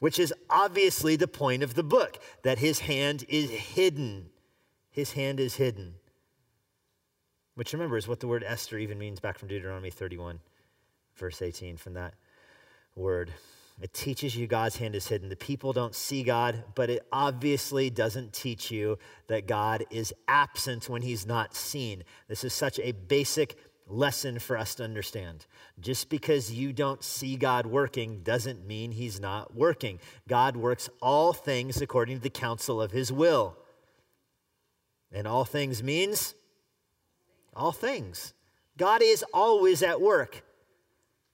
which 0.00 0.18
is 0.18 0.34
obviously 0.50 1.16
the 1.16 1.26
point 1.26 1.62
of 1.62 1.72
the 1.72 1.82
book 1.82 2.18
that 2.42 2.58
his 2.58 2.80
hand 2.80 3.24
is 3.26 3.48
hidden. 3.48 4.26
His 4.90 5.12
hand 5.12 5.40
is 5.40 5.54
hidden. 5.54 5.94
Which 7.54 7.72
remember 7.72 7.96
is 7.96 8.08
what 8.08 8.20
the 8.20 8.26
word 8.26 8.44
Esther 8.44 8.78
even 8.78 8.98
means 8.98 9.20
back 9.20 9.38
from 9.38 9.48
Deuteronomy 9.48 9.90
31, 9.90 10.40
verse 11.16 11.40
18, 11.40 11.76
from 11.76 11.94
that 11.94 12.14
word. 12.96 13.32
It 13.80 13.92
teaches 13.92 14.36
you 14.36 14.46
God's 14.46 14.76
hand 14.76 14.94
is 14.94 15.08
hidden. 15.08 15.28
The 15.28 15.36
people 15.36 15.72
don't 15.72 15.94
see 15.94 16.22
God, 16.22 16.64
but 16.74 16.90
it 16.90 17.06
obviously 17.12 17.90
doesn't 17.90 18.32
teach 18.32 18.70
you 18.70 18.98
that 19.26 19.46
God 19.46 19.84
is 19.90 20.12
absent 20.28 20.88
when 20.88 21.02
he's 21.02 21.26
not 21.26 21.54
seen. 21.54 22.04
This 22.28 22.44
is 22.44 22.52
such 22.52 22.78
a 22.80 22.92
basic 22.92 23.56
lesson 23.86 24.38
for 24.38 24.56
us 24.56 24.76
to 24.76 24.84
understand. 24.84 25.46
Just 25.80 26.08
because 26.08 26.52
you 26.52 26.72
don't 26.72 27.02
see 27.02 27.36
God 27.36 27.66
working 27.66 28.22
doesn't 28.22 28.66
mean 28.66 28.92
he's 28.92 29.20
not 29.20 29.54
working. 29.54 29.98
God 30.28 30.56
works 30.56 30.88
all 31.02 31.32
things 31.32 31.82
according 31.82 32.16
to 32.16 32.22
the 32.22 32.30
counsel 32.30 32.80
of 32.80 32.92
his 32.92 33.12
will. 33.12 33.56
And 35.12 35.26
all 35.26 35.44
things 35.44 35.82
means 35.82 36.34
all 37.56 37.72
things. 37.72 38.34
God 38.76 39.02
is 39.02 39.24
always 39.32 39.82
at 39.82 40.00
work. 40.00 40.42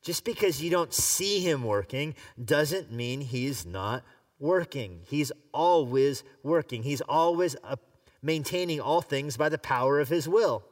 Just 0.03 0.25
because 0.25 0.63
you 0.63 0.71
don't 0.71 0.95
see 0.95 1.41
him 1.41 1.65
working 1.65 2.15
doesn't 2.43 2.91
mean 2.91 3.21
he's 3.21 3.67
not 3.67 4.03
working. 4.39 5.01
He's 5.07 5.31
always 5.53 6.25
working. 6.43 6.83
He's 6.83 7.03
always 7.03 7.55
uh, 7.63 7.77
maintaining 8.23 8.81
all 8.81 9.03
things 9.03 9.37
by 9.37 9.51
the 9.51 9.59
power 9.59 10.01
of 10.01 10.09
his 10.09 10.29
will. 10.29 10.65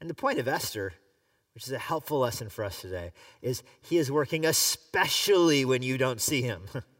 And 0.00 0.10
the 0.10 0.14
point 0.14 0.38
of 0.38 0.48
Esther, 0.48 0.94
which 1.54 1.64
is 1.64 1.72
a 1.72 1.78
helpful 1.78 2.18
lesson 2.18 2.48
for 2.48 2.64
us 2.64 2.80
today, 2.80 3.12
is 3.40 3.62
he 3.82 3.98
is 3.98 4.10
working 4.10 4.44
especially 4.44 5.64
when 5.64 5.82
you 5.82 5.96
don't 5.96 6.20
see 6.20 6.42
him. 6.42 6.62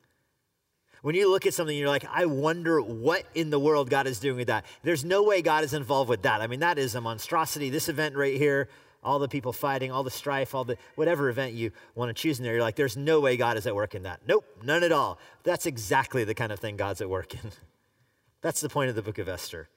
When 1.02 1.14
you 1.14 1.30
look 1.30 1.46
at 1.46 1.54
something, 1.54 1.76
you're 1.76 1.88
like, 1.88 2.06
I 2.10 2.26
wonder 2.26 2.80
what 2.80 3.24
in 3.34 3.50
the 3.50 3.58
world 3.58 3.90
God 3.90 4.06
is 4.06 4.18
doing 4.18 4.36
with 4.36 4.48
that. 4.48 4.64
There's 4.82 5.04
no 5.04 5.22
way 5.22 5.42
God 5.42 5.62
is 5.62 5.74
involved 5.74 6.08
with 6.08 6.22
that. 6.22 6.40
I 6.40 6.46
mean, 6.46 6.60
that 6.60 6.78
is 6.78 6.94
a 6.94 7.00
monstrosity. 7.00 7.70
This 7.70 7.88
event 7.88 8.16
right 8.16 8.36
here, 8.36 8.68
all 9.04 9.18
the 9.18 9.28
people 9.28 9.52
fighting, 9.52 9.92
all 9.92 10.02
the 10.02 10.10
strife, 10.10 10.54
all 10.54 10.64
the 10.64 10.76
whatever 10.96 11.28
event 11.28 11.54
you 11.54 11.70
want 11.94 12.08
to 12.08 12.14
choose 12.20 12.38
in 12.38 12.44
there, 12.44 12.54
you're 12.54 12.62
like, 12.62 12.76
there's 12.76 12.96
no 12.96 13.20
way 13.20 13.36
God 13.36 13.56
is 13.56 13.66
at 13.66 13.74
work 13.74 13.94
in 13.94 14.02
that. 14.02 14.20
Nope, 14.26 14.44
none 14.64 14.82
at 14.82 14.92
all. 14.92 15.18
That's 15.44 15.66
exactly 15.66 16.24
the 16.24 16.34
kind 16.34 16.50
of 16.50 16.58
thing 16.58 16.76
God's 16.76 17.00
at 17.00 17.08
work 17.08 17.34
in. 17.34 17.52
That's 18.42 18.60
the 18.60 18.68
point 18.68 18.90
of 18.90 18.96
the 18.96 19.02
book 19.02 19.18
of 19.18 19.28
Esther. 19.28 19.68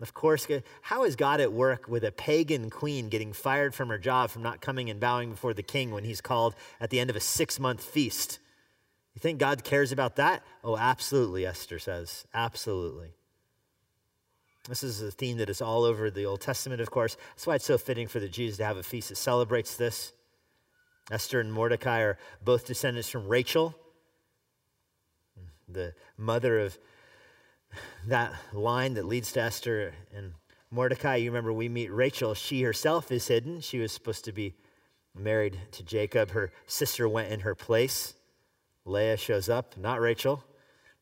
Of 0.00 0.12
course, 0.12 0.46
how 0.82 1.04
is 1.04 1.16
God 1.16 1.40
at 1.40 1.52
work 1.52 1.88
with 1.88 2.04
a 2.04 2.12
pagan 2.12 2.68
queen 2.68 3.08
getting 3.08 3.32
fired 3.32 3.74
from 3.74 3.88
her 3.88 3.98
job 3.98 4.30
from 4.30 4.42
not 4.42 4.60
coming 4.60 4.90
and 4.90 5.00
bowing 5.00 5.30
before 5.30 5.54
the 5.54 5.62
king 5.62 5.90
when 5.90 6.04
he's 6.04 6.20
called 6.20 6.54
at 6.80 6.90
the 6.90 7.00
end 7.00 7.08
of 7.08 7.16
a 7.16 7.20
six 7.20 7.58
month 7.58 7.82
feast? 7.82 8.38
You 9.16 9.20
think 9.20 9.38
God 9.38 9.64
cares 9.64 9.92
about 9.92 10.16
that? 10.16 10.42
Oh, 10.62 10.76
absolutely, 10.76 11.46
Esther 11.46 11.78
says. 11.78 12.26
Absolutely. 12.34 13.14
This 14.68 14.82
is 14.82 15.00
a 15.00 15.10
theme 15.10 15.38
that 15.38 15.48
is 15.48 15.62
all 15.62 15.84
over 15.84 16.10
the 16.10 16.26
Old 16.26 16.42
Testament, 16.42 16.82
of 16.82 16.90
course. 16.90 17.16
That's 17.30 17.46
why 17.46 17.54
it's 17.54 17.64
so 17.64 17.78
fitting 17.78 18.08
for 18.08 18.20
the 18.20 18.28
Jews 18.28 18.58
to 18.58 18.64
have 18.66 18.76
a 18.76 18.82
feast 18.82 19.08
that 19.08 19.16
celebrates 19.16 19.74
this. 19.74 20.12
Esther 21.10 21.40
and 21.40 21.50
Mordecai 21.50 22.00
are 22.00 22.18
both 22.44 22.66
descendants 22.66 23.08
from 23.08 23.26
Rachel. 23.26 23.74
the 25.66 25.94
mother 26.18 26.60
of 26.60 26.78
that 28.06 28.34
line 28.52 28.94
that 28.94 29.06
leads 29.06 29.32
to 29.32 29.40
Esther 29.40 29.94
and 30.14 30.34
Mordecai. 30.70 31.16
You 31.16 31.30
remember 31.30 31.54
we 31.54 31.70
meet 31.70 31.90
Rachel. 31.90 32.34
She 32.34 32.60
herself 32.62 33.10
is 33.10 33.28
hidden. 33.28 33.62
She 33.62 33.78
was 33.78 33.92
supposed 33.92 34.26
to 34.26 34.32
be 34.32 34.56
married 35.14 35.58
to 35.72 35.82
Jacob. 35.82 36.32
Her 36.32 36.52
sister 36.66 37.08
went 37.08 37.32
in 37.32 37.40
her 37.40 37.54
place. 37.54 38.12
Leah 38.86 39.16
shows 39.16 39.48
up, 39.48 39.76
not 39.76 40.00
Rachel. 40.00 40.44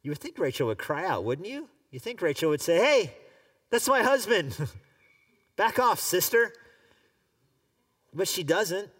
You 0.02 0.10
would 0.10 0.18
think 0.18 0.38
Rachel 0.38 0.66
would 0.68 0.78
cry 0.78 1.06
out, 1.06 1.24
wouldn't 1.24 1.46
you? 1.46 1.68
You 1.90 2.00
think 2.00 2.20
Rachel 2.20 2.50
would 2.50 2.60
say, 2.60 2.78
Hey, 2.78 3.14
that's 3.70 3.88
my 3.88 4.02
husband. 4.02 4.56
Back 5.56 5.78
off, 5.78 6.00
sister. 6.00 6.52
But 8.12 8.26
she 8.26 8.42
doesn't. 8.42 8.90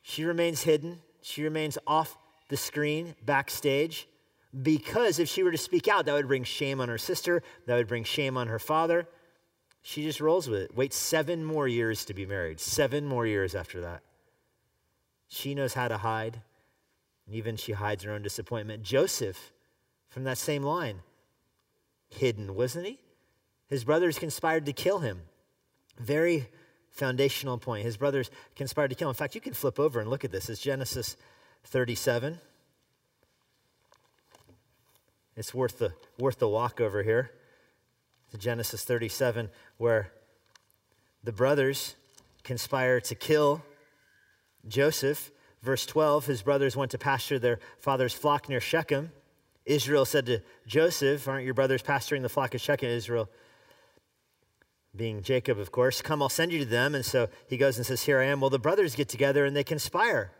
She 0.00 0.24
remains 0.24 0.62
hidden. 0.62 1.00
She 1.20 1.42
remains 1.42 1.76
off 1.86 2.16
the 2.48 2.56
screen, 2.56 3.14
backstage, 3.22 4.08
because 4.62 5.18
if 5.18 5.28
she 5.28 5.42
were 5.42 5.50
to 5.50 5.58
speak 5.58 5.88
out, 5.88 6.06
that 6.06 6.14
would 6.14 6.28
bring 6.28 6.44
shame 6.44 6.80
on 6.80 6.88
her 6.88 6.96
sister, 6.96 7.42
that 7.66 7.76
would 7.76 7.88
bring 7.88 8.04
shame 8.04 8.36
on 8.36 8.48
her 8.48 8.58
father. 8.58 9.06
She 9.82 10.02
just 10.02 10.20
rolls 10.20 10.48
with 10.48 10.60
it. 10.60 10.74
Waits 10.74 10.96
seven 10.96 11.44
more 11.44 11.68
years 11.68 12.04
to 12.06 12.14
be 12.14 12.24
married, 12.24 12.60
seven 12.60 13.04
more 13.06 13.26
years 13.26 13.54
after 13.54 13.80
that. 13.82 14.02
She 15.28 15.54
knows 15.54 15.74
how 15.74 15.88
to 15.88 15.98
hide, 15.98 16.40
and 17.28 17.36
even 17.36 17.56
she 17.56 17.72
hides 17.72 18.02
her 18.04 18.10
own 18.10 18.22
disappointment. 18.22 18.82
Joseph, 18.82 19.52
from 20.08 20.24
that 20.24 20.38
same 20.38 20.62
line, 20.62 21.00
hidden, 22.08 22.54
wasn't 22.54 22.86
he? 22.86 22.98
His 23.68 23.84
brothers 23.84 24.18
conspired 24.18 24.64
to 24.64 24.72
kill 24.72 25.00
him. 25.00 25.20
Very 25.98 26.48
foundational 26.90 27.58
point. 27.58 27.84
His 27.84 27.98
brothers 27.98 28.30
conspired 28.56 28.88
to 28.88 28.94
kill 28.96 29.08
him. 29.08 29.12
In 29.12 29.16
fact, 29.16 29.34
you 29.34 29.42
can 29.42 29.52
flip 29.52 29.78
over 29.78 30.00
and 30.00 30.08
look 30.08 30.24
at 30.24 30.32
this. 30.32 30.48
It's 30.48 30.60
Genesis 30.60 31.16
37. 31.64 32.40
It's 35.36 35.54
worth 35.54 35.78
the, 35.78 35.92
worth 36.18 36.38
the 36.38 36.48
walk 36.48 36.80
over 36.80 37.02
here 37.02 37.30
to 38.30 38.38
Genesis 38.38 38.84
37, 38.84 39.50
where 39.76 40.12
the 41.22 41.32
brothers 41.32 41.94
conspire 42.42 43.00
to 43.02 43.14
kill 43.14 43.62
Joseph. 44.66 45.30
Verse 45.62 45.86
12 45.86 46.26
his 46.26 46.42
brothers 46.42 46.76
went 46.76 46.90
to 46.92 46.98
pasture 46.98 47.38
their 47.38 47.58
father's 47.78 48.14
flock 48.14 48.48
near 48.48 48.60
Shechem. 48.60 49.12
Israel 49.66 50.04
said 50.04 50.26
to 50.26 50.40
Joseph, 50.66 51.28
Aren't 51.28 51.44
your 51.44 51.54
brothers 51.54 51.82
pasturing 51.82 52.22
the 52.22 52.28
flock 52.28 52.54
of 52.54 52.60
Shechem? 52.60 52.88
Israel, 52.88 53.28
being 54.96 55.22
Jacob, 55.22 55.58
of 55.58 55.70
course, 55.70 56.00
Come, 56.00 56.22
I'll 56.22 56.28
send 56.28 56.52
you 56.52 56.60
to 56.60 56.64
them. 56.64 56.94
And 56.94 57.04
so 57.04 57.28
he 57.48 57.56
goes 57.56 57.76
and 57.76 57.84
says, 57.84 58.02
Here 58.02 58.20
I 58.20 58.24
am. 58.24 58.40
Well, 58.40 58.50
the 58.50 58.58
brothers 58.58 58.94
get 58.94 59.08
together 59.08 59.44
and 59.44 59.54
they 59.54 59.64
conspire. 59.64 60.32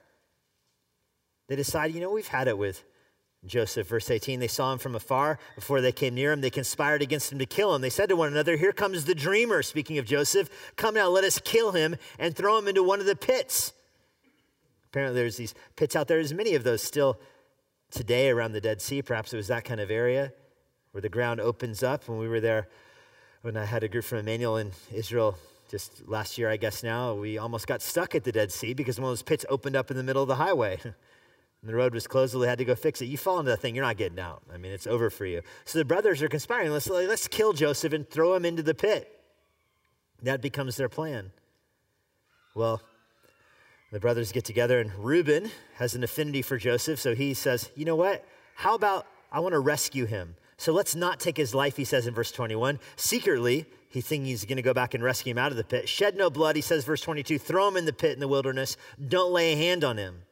They 1.48 1.56
decide, 1.56 1.94
you 1.94 2.00
know, 2.00 2.10
we've 2.10 2.28
had 2.28 2.48
it 2.48 2.58
with 2.58 2.84
Joseph, 3.46 3.86
verse 3.86 4.10
18, 4.10 4.40
they 4.40 4.48
saw 4.48 4.72
him 4.72 4.78
from 4.78 4.96
afar. 4.96 5.38
Before 5.54 5.80
they 5.80 5.92
came 5.92 6.14
near 6.14 6.32
him, 6.32 6.40
they 6.40 6.50
conspired 6.50 7.02
against 7.02 7.30
him 7.30 7.38
to 7.38 7.46
kill 7.46 7.74
him. 7.74 7.82
They 7.82 7.90
said 7.90 8.08
to 8.08 8.16
one 8.16 8.32
another, 8.32 8.56
Here 8.56 8.72
comes 8.72 9.04
the 9.04 9.14
dreamer, 9.14 9.62
speaking 9.62 9.98
of 9.98 10.06
Joseph. 10.06 10.50
Come 10.76 10.94
now, 10.94 11.08
let 11.08 11.24
us 11.24 11.38
kill 11.38 11.72
him 11.72 11.96
and 12.18 12.34
throw 12.34 12.58
him 12.58 12.66
into 12.66 12.82
one 12.82 13.00
of 13.00 13.06
the 13.06 13.16
pits. 13.16 13.72
Apparently, 14.90 15.20
there's 15.20 15.36
these 15.36 15.54
pits 15.76 15.94
out 15.94 16.08
there. 16.08 16.16
There's 16.16 16.32
many 16.32 16.54
of 16.54 16.64
those 16.64 16.82
still 16.82 17.20
today 17.90 18.30
around 18.30 18.52
the 18.52 18.60
Dead 18.60 18.80
Sea. 18.80 19.02
Perhaps 19.02 19.32
it 19.34 19.36
was 19.36 19.48
that 19.48 19.64
kind 19.64 19.80
of 19.80 19.90
area 19.90 20.32
where 20.92 21.02
the 21.02 21.08
ground 21.08 21.40
opens 21.40 21.82
up. 21.82 22.08
When 22.08 22.18
we 22.18 22.26
were 22.26 22.40
there, 22.40 22.68
when 23.42 23.56
I 23.56 23.66
had 23.66 23.82
a 23.82 23.88
group 23.88 24.04
from 24.04 24.18
Emmanuel 24.18 24.56
in 24.56 24.72
Israel 24.92 25.36
just 25.70 26.08
last 26.08 26.38
year, 26.38 26.48
I 26.48 26.56
guess 26.56 26.82
now, 26.82 27.14
we 27.14 27.36
almost 27.36 27.66
got 27.66 27.82
stuck 27.82 28.14
at 28.14 28.24
the 28.24 28.32
Dead 28.32 28.50
Sea 28.50 28.72
because 28.72 28.98
one 28.98 29.08
of 29.08 29.10
those 29.10 29.22
pits 29.22 29.44
opened 29.50 29.76
up 29.76 29.90
in 29.90 29.96
the 29.98 30.02
middle 30.02 30.22
of 30.22 30.28
the 30.28 30.36
highway. 30.36 30.78
and 30.84 30.94
the 31.62 31.74
road 31.74 31.92
was 31.92 32.06
closed, 32.06 32.32
so 32.32 32.38
they 32.38 32.48
had 32.48 32.58
to 32.58 32.64
go 32.64 32.74
fix 32.74 33.02
it. 33.02 33.06
You 33.06 33.18
fall 33.18 33.38
into 33.38 33.50
that 33.50 33.60
thing, 33.60 33.74
you're 33.74 33.84
not 33.84 33.98
getting 33.98 34.18
out. 34.18 34.42
I 34.52 34.56
mean, 34.56 34.72
it's 34.72 34.86
over 34.86 35.10
for 35.10 35.26
you. 35.26 35.42
So 35.66 35.78
the 35.78 35.84
brothers 35.84 36.22
are 36.22 36.28
conspiring. 36.28 36.70
Let's, 36.70 36.88
let's 36.88 37.28
kill 37.28 37.52
Joseph 37.52 37.92
and 37.92 38.08
throw 38.08 38.34
him 38.34 38.46
into 38.46 38.62
the 38.62 38.74
pit. 38.74 39.14
That 40.22 40.40
becomes 40.40 40.76
their 40.76 40.88
plan. 40.88 41.30
Well, 42.54 42.80
the 43.90 44.00
brothers 44.00 44.32
get 44.32 44.44
together, 44.44 44.80
and 44.80 44.92
Reuben 44.94 45.50
has 45.76 45.94
an 45.94 46.04
affinity 46.04 46.42
for 46.42 46.58
Joseph, 46.58 47.00
so 47.00 47.14
he 47.14 47.34
says, 47.34 47.70
You 47.74 47.84
know 47.84 47.96
what? 47.96 48.24
How 48.56 48.74
about 48.74 49.06
I 49.32 49.40
want 49.40 49.52
to 49.52 49.60
rescue 49.60 50.06
him? 50.06 50.36
So 50.56 50.72
let's 50.72 50.94
not 50.94 51.20
take 51.20 51.36
his 51.36 51.54
life, 51.54 51.76
he 51.76 51.84
says 51.84 52.06
in 52.06 52.14
verse 52.14 52.32
21. 52.32 52.80
Secretly, 52.96 53.66
he 53.88 54.00
thinks 54.00 54.26
he's 54.26 54.44
going 54.44 54.56
to 54.56 54.62
go 54.62 54.74
back 54.74 54.92
and 54.92 55.02
rescue 55.02 55.30
him 55.30 55.38
out 55.38 55.52
of 55.52 55.56
the 55.56 55.64
pit. 55.64 55.88
Shed 55.88 56.16
no 56.16 56.30
blood, 56.30 56.56
he 56.56 56.62
says, 56.62 56.84
verse 56.84 57.00
22. 57.00 57.38
Throw 57.38 57.68
him 57.68 57.76
in 57.76 57.84
the 57.84 57.92
pit 57.92 58.12
in 58.12 58.20
the 58.20 58.28
wilderness. 58.28 58.76
Don't 59.06 59.32
lay 59.32 59.52
a 59.52 59.56
hand 59.56 59.84
on 59.84 59.96
him 59.96 60.22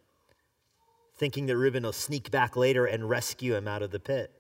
thinking 1.16 1.47
that 1.47 1.57
Reuben 1.57 1.83
will 1.83 1.92
sneak 1.92 2.31
back 2.31 2.57
later 2.57 2.85
and 2.85 3.09
rescue 3.09 3.55
him 3.55 3.66
out 3.66 3.83
of 3.83 3.90
the 3.90 4.01
pit. 4.01 4.31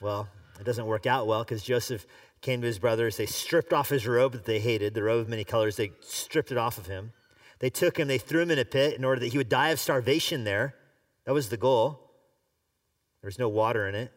Well, 0.00 0.28
it 0.58 0.64
doesn't 0.64 0.86
work 0.86 1.06
out 1.06 1.26
well 1.26 1.42
because 1.42 1.62
Joseph 1.62 2.06
came 2.42 2.60
to 2.60 2.66
his 2.66 2.78
brothers. 2.78 3.16
They 3.16 3.26
stripped 3.26 3.72
off 3.72 3.88
his 3.88 4.06
robe 4.06 4.32
that 4.32 4.44
they 4.44 4.58
hated, 4.58 4.94
the 4.94 5.04
robe 5.04 5.20
of 5.20 5.28
many 5.28 5.44
colors. 5.44 5.76
They 5.76 5.92
stripped 6.00 6.52
it 6.52 6.58
off 6.58 6.76
of 6.76 6.86
him. 6.86 7.12
They 7.60 7.70
took 7.70 7.98
him, 7.98 8.08
they 8.08 8.18
threw 8.18 8.42
him 8.42 8.50
in 8.50 8.58
a 8.58 8.64
pit 8.64 8.94
in 8.94 9.04
order 9.04 9.20
that 9.20 9.28
he 9.28 9.38
would 9.38 9.48
die 9.48 9.70
of 9.70 9.78
starvation 9.78 10.42
there. 10.44 10.74
That 11.24 11.32
was 11.32 11.48
the 11.48 11.56
goal. 11.56 12.10
There 13.22 13.28
was 13.28 13.38
no 13.38 13.48
water 13.48 13.86
in 13.88 13.94
it. 13.94 14.12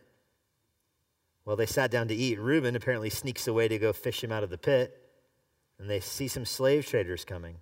Well, 1.46 1.56
they 1.56 1.68
sat 1.68 1.92
down 1.92 2.08
to 2.08 2.16
eat. 2.16 2.40
Reuben 2.40 2.76
apparently 2.76 3.12
sneaks 3.12 3.48
away 3.48 3.68
to 3.68 3.78
go 3.78 3.94
fish 3.94 4.24
him 4.24 4.32
out 4.32 4.44
of 4.44 4.50
the 4.50 4.58
pit, 4.58 5.00
and 5.78 5.88
they 5.88 6.00
see 6.00 6.28
some 6.28 6.44
slave 6.46 6.88
traders 6.88 7.24
coming. 7.24 7.58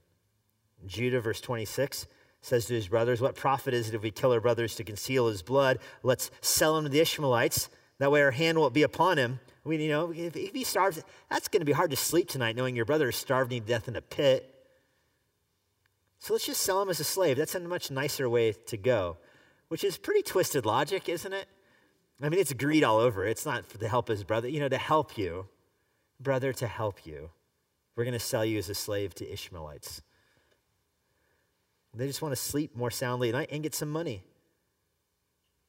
Judah, 0.86 1.19
verse 1.19 1.41
26, 1.41 2.08
says 2.39 2.65
to 2.67 2.73
his 2.73 2.88
brothers, 2.88 3.19
What 3.19 3.36
profit 3.36 3.73
is 3.73 3.89
it 3.89 3.95
if 3.95 4.02
we 4.02 4.12
kill 4.12 4.32
our 4.32 4.39
brothers 4.39 4.76
to 4.76 4.86
conceal 4.86 5.28
his 5.28 5.41
blood? 5.41 5.80
Let's 6.02 6.32
sell 6.39 6.78
him 6.78 6.86
to 6.86 6.89
the 6.89 7.02
Ishmaelites. 7.02 7.69
That 7.99 8.12
way 8.12 8.21
our 8.21 8.32
hand 8.32 8.58
won't 8.58 8.73
be 8.73 8.84
upon 8.84 9.17
him. 9.17 9.41
We, 9.63 9.78
you 9.78 9.89
know, 9.89 10.12
if, 10.12 10.36
if 10.36 10.54
he 10.54 10.63
starves, 10.63 11.02
that's 11.30 11.47
going 11.47 11.62
to 11.62 11.65
be 11.65 11.71
hard 11.71 11.91
to 11.91 11.95
sleep 11.97 12.28
tonight 12.28 12.56
knowing 12.56 12.76
your 12.76 12.86
brother 12.86 13.10
is 13.10 13.15
starving 13.15 13.62
to 13.62 13.67
death 13.67 13.88
in 13.88 13.95
a 13.95 14.02
pit. 14.02 14.49
So 16.19 16.34
let's 16.34 16.45
just 16.45 16.62
sell 16.62 16.82
him 16.82 16.89
as 16.89 16.99
a 16.99 17.04
slave. 17.04 17.38
That's 17.38 17.56
a 17.56 17.60
much 17.60 17.91
nicer 17.91 18.30
way 18.30 18.54
to 18.54 18.78
go, 18.78 19.17
which 19.67 19.84
is 19.84 19.97
pretty 19.97 20.21
twisted 20.21 20.65
logic, 20.65 21.08
isn't 21.10 21.34
it? 21.34 21.47
I 22.21 22.30
mean, 22.30 22.39
it's 22.39 22.54
greed 22.54 22.84
all 22.84 22.97
over. 22.97 23.26
It's 23.26 23.45
not 23.45 23.69
to 23.69 23.88
help 23.89 24.08
his 24.08 24.23
brother, 24.23 24.47
you 24.47 24.60
know, 24.60 24.69
to 24.69 24.78
help 24.78 25.17
you. 25.17 25.47
Brother, 26.19 26.54
to 26.54 26.67
help 26.67 27.06
you. 27.06 27.32
We're 27.95 28.06
going 28.06 28.13
to 28.13 28.19
sell 28.19 28.45
you 28.45 28.58
as 28.58 28.69
a 28.69 28.76
slave 28.76 29.13
to 29.15 29.32
Ishmaelites. 29.32 30.02
They 31.93 32.08
just 32.08 32.21
want 32.21 32.32
to 32.32 32.41
sleep 32.41 32.76
more 32.76 32.89
soundly 32.89 33.30
at 33.30 33.36
night 33.36 33.49
and 33.52 33.62
get 33.62 33.76
some 33.76 33.89
money. 33.89 34.23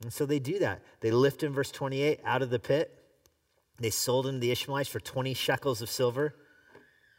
And 0.02 0.12
so 0.12 0.24
they 0.26 0.38
do 0.38 0.59
that. 0.61 0.83
They 1.00 1.11
lift 1.11 1.42
him, 1.42 1.52
verse 1.52 1.70
28, 1.70 2.20
out 2.24 2.42
of 2.42 2.50
the 2.50 2.59
pit. 2.59 3.04
They 3.78 3.90
sold 3.90 4.26
him 4.26 4.34
to 4.34 4.40
the 4.40 4.52
Ishmaelites 4.52 4.88
for 4.88 5.00
20 5.00 5.34
shekels 5.34 5.82
of 5.82 5.90
silver. 5.90 6.34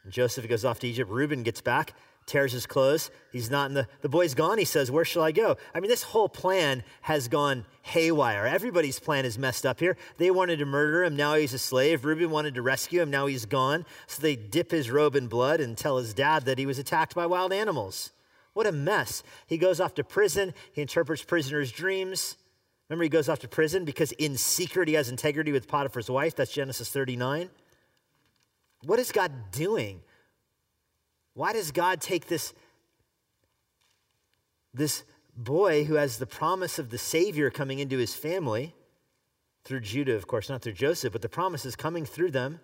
And 0.04 0.12
Joseph 0.12 0.48
goes 0.48 0.64
off 0.64 0.80
to 0.80 0.88
Egypt. 0.88 1.10
Reuben 1.10 1.42
gets 1.42 1.60
back, 1.60 1.92
tears 2.24 2.52
his 2.52 2.66
clothes. 2.66 3.10
He's 3.32 3.50
not 3.50 3.68
in 3.68 3.74
the, 3.74 3.88
the 4.00 4.08
boy's 4.08 4.34
gone. 4.34 4.56
He 4.56 4.64
says, 4.64 4.90
Where 4.90 5.04
shall 5.04 5.22
I 5.22 5.32
go? 5.32 5.56
I 5.74 5.80
mean, 5.80 5.90
this 5.90 6.04
whole 6.04 6.28
plan 6.28 6.82
has 7.02 7.28
gone 7.28 7.66
haywire. 7.82 8.46
Everybody's 8.46 8.98
plan 8.98 9.24
is 9.24 9.38
messed 9.38 9.66
up 9.66 9.80
here. 9.80 9.96
They 10.16 10.30
wanted 10.30 10.58
to 10.60 10.64
murder 10.64 11.04
him. 11.04 11.16
Now 11.16 11.34
he's 11.34 11.52
a 11.52 11.58
slave. 11.58 12.04
Reuben 12.04 12.30
wanted 12.30 12.54
to 12.54 12.62
rescue 12.62 13.02
him. 13.02 13.10
Now 13.10 13.26
he's 13.26 13.46
gone. 13.46 13.84
So 14.06 14.22
they 14.22 14.36
dip 14.36 14.70
his 14.70 14.90
robe 14.90 15.16
in 15.16 15.28
blood 15.28 15.60
and 15.60 15.76
tell 15.76 15.98
his 15.98 16.14
dad 16.14 16.44
that 16.46 16.58
he 16.58 16.66
was 16.66 16.78
attacked 16.78 17.14
by 17.14 17.26
wild 17.26 17.52
animals. 17.52 18.12
What 18.54 18.66
a 18.66 18.72
mess. 18.72 19.22
He 19.46 19.58
goes 19.58 19.80
off 19.80 19.94
to 19.94 20.04
prison. 20.04 20.54
He 20.72 20.80
interprets 20.80 21.22
prisoners' 21.22 21.70
dreams. 21.70 22.36
Remember, 22.88 23.02
he 23.02 23.08
goes 23.08 23.28
off 23.28 23.40
to 23.40 23.48
prison 23.48 23.84
because 23.84 24.12
in 24.12 24.36
secret 24.36 24.88
he 24.88 24.94
has 24.94 25.08
integrity 25.08 25.52
with 25.52 25.66
Potiphar's 25.66 26.08
wife. 26.08 26.36
That's 26.36 26.52
Genesis 26.52 26.88
39. 26.90 27.50
What 28.84 28.98
is 28.98 29.10
God 29.10 29.32
doing? 29.50 30.02
Why 31.34 31.52
does 31.52 31.72
God 31.72 32.00
take 32.00 32.28
this, 32.28 32.54
this 34.72 35.02
boy 35.36 35.84
who 35.84 35.94
has 35.94 36.18
the 36.18 36.26
promise 36.26 36.78
of 36.78 36.90
the 36.90 36.98
Savior 36.98 37.50
coming 37.50 37.78
into 37.78 37.98
his 37.98 38.14
family 38.14 38.74
through 39.64 39.80
Judah, 39.80 40.14
of 40.14 40.26
course, 40.28 40.48
not 40.48 40.62
through 40.62 40.72
Joseph, 40.72 41.12
but 41.12 41.22
the 41.22 41.28
promise 41.28 41.66
is 41.66 41.74
coming 41.74 42.04
through 42.04 42.30
them? 42.30 42.60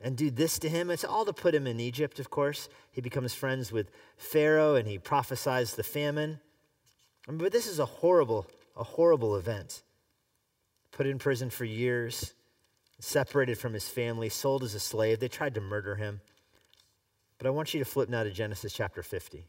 and 0.00 0.16
do 0.16 0.30
this 0.30 0.58
to 0.60 0.68
him. 0.68 0.90
It's 0.90 1.04
all 1.04 1.24
to 1.24 1.32
put 1.32 1.54
him 1.54 1.66
in 1.66 1.80
Egypt, 1.80 2.20
of 2.20 2.30
course. 2.30 2.68
He 2.92 3.00
becomes 3.00 3.34
friends 3.34 3.72
with 3.72 3.90
Pharaoh 4.16 4.74
and 4.74 4.86
he 4.86 4.98
prophesies 4.98 5.74
the 5.74 5.82
famine. 5.82 6.40
But 7.26 7.52
this 7.52 7.66
is 7.66 7.78
a 7.78 7.84
horrible, 7.84 8.46
a 8.78 8.84
horrible 8.84 9.36
event. 9.36 9.82
Put 10.92 11.06
in 11.06 11.18
prison 11.18 11.50
for 11.50 11.64
years, 11.64 12.32
separated 13.00 13.58
from 13.58 13.74
his 13.74 13.88
family, 13.88 14.28
sold 14.28 14.62
as 14.62 14.74
a 14.74 14.80
slave. 14.80 15.20
They 15.20 15.28
tried 15.28 15.54
to 15.54 15.60
murder 15.60 15.96
him. 15.96 16.20
But 17.36 17.46
I 17.46 17.50
want 17.50 17.74
you 17.74 17.78
to 17.80 17.84
flip 17.84 18.08
now 18.08 18.22
to 18.22 18.30
Genesis 18.30 18.72
chapter 18.72 19.02
50, 19.02 19.44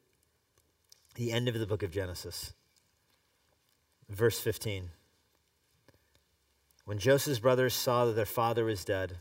the 1.16 1.32
end 1.32 1.48
of 1.48 1.58
the 1.58 1.66
book 1.66 1.82
of 1.82 1.92
Genesis, 1.92 2.54
verse 4.10 4.40
15. 4.40 4.90
When 6.86 7.00
Joseph's 7.00 7.40
brothers 7.40 7.74
saw 7.74 8.06
that 8.06 8.14
their 8.14 8.26
father 8.26 8.66
was 8.66 8.84
dead, 8.84 9.18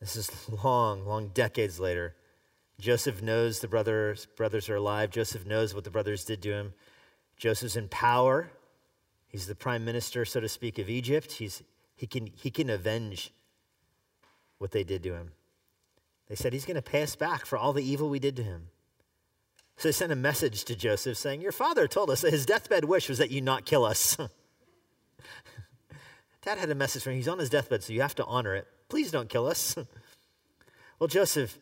this 0.00 0.16
is 0.16 0.30
long, 0.64 1.06
long 1.06 1.28
decades 1.28 1.78
later. 1.78 2.14
Joseph 2.80 3.22
knows 3.22 3.60
the 3.60 3.68
brothers, 3.68 4.26
brothers 4.36 4.68
are 4.68 4.76
alive. 4.76 5.10
Joseph 5.10 5.46
knows 5.46 5.74
what 5.74 5.84
the 5.84 5.90
brothers 5.90 6.24
did 6.24 6.42
to 6.42 6.52
him. 6.52 6.74
Joseph's 7.42 7.74
in 7.74 7.88
power. 7.88 8.52
He's 9.26 9.48
the 9.48 9.56
prime 9.56 9.84
minister, 9.84 10.24
so 10.24 10.38
to 10.38 10.48
speak, 10.48 10.78
of 10.78 10.88
Egypt. 10.88 11.32
He's, 11.32 11.64
he, 11.96 12.06
can, 12.06 12.28
he 12.28 12.52
can 12.52 12.70
avenge 12.70 13.32
what 14.58 14.70
they 14.70 14.84
did 14.84 15.02
to 15.02 15.14
him. 15.14 15.32
They 16.28 16.36
said, 16.36 16.52
He's 16.52 16.64
going 16.64 16.76
to 16.76 16.82
pay 16.82 17.02
us 17.02 17.16
back 17.16 17.44
for 17.44 17.58
all 17.58 17.72
the 17.72 17.82
evil 17.82 18.08
we 18.08 18.20
did 18.20 18.36
to 18.36 18.44
him. 18.44 18.68
So 19.76 19.88
they 19.88 19.92
sent 19.92 20.12
a 20.12 20.16
message 20.16 20.62
to 20.66 20.76
Joseph 20.76 21.18
saying, 21.18 21.40
Your 21.40 21.50
father 21.50 21.88
told 21.88 22.10
us 22.10 22.20
that 22.20 22.32
his 22.32 22.46
deathbed 22.46 22.84
wish 22.84 23.08
was 23.08 23.18
that 23.18 23.32
you 23.32 23.40
not 23.40 23.64
kill 23.64 23.84
us. 23.84 24.16
Dad 26.42 26.58
had 26.58 26.70
a 26.70 26.76
message 26.76 27.02
for 27.02 27.10
him. 27.10 27.16
He's 27.16 27.26
on 27.26 27.40
his 27.40 27.50
deathbed, 27.50 27.82
so 27.82 27.92
you 27.92 28.02
have 28.02 28.14
to 28.14 28.24
honor 28.24 28.54
it. 28.54 28.68
Please 28.88 29.10
don't 29.10 29.28
kill 29.28 29.48
us. 29.48 29.74
well, 31.00 31.08
Joseph, 31.08 31.58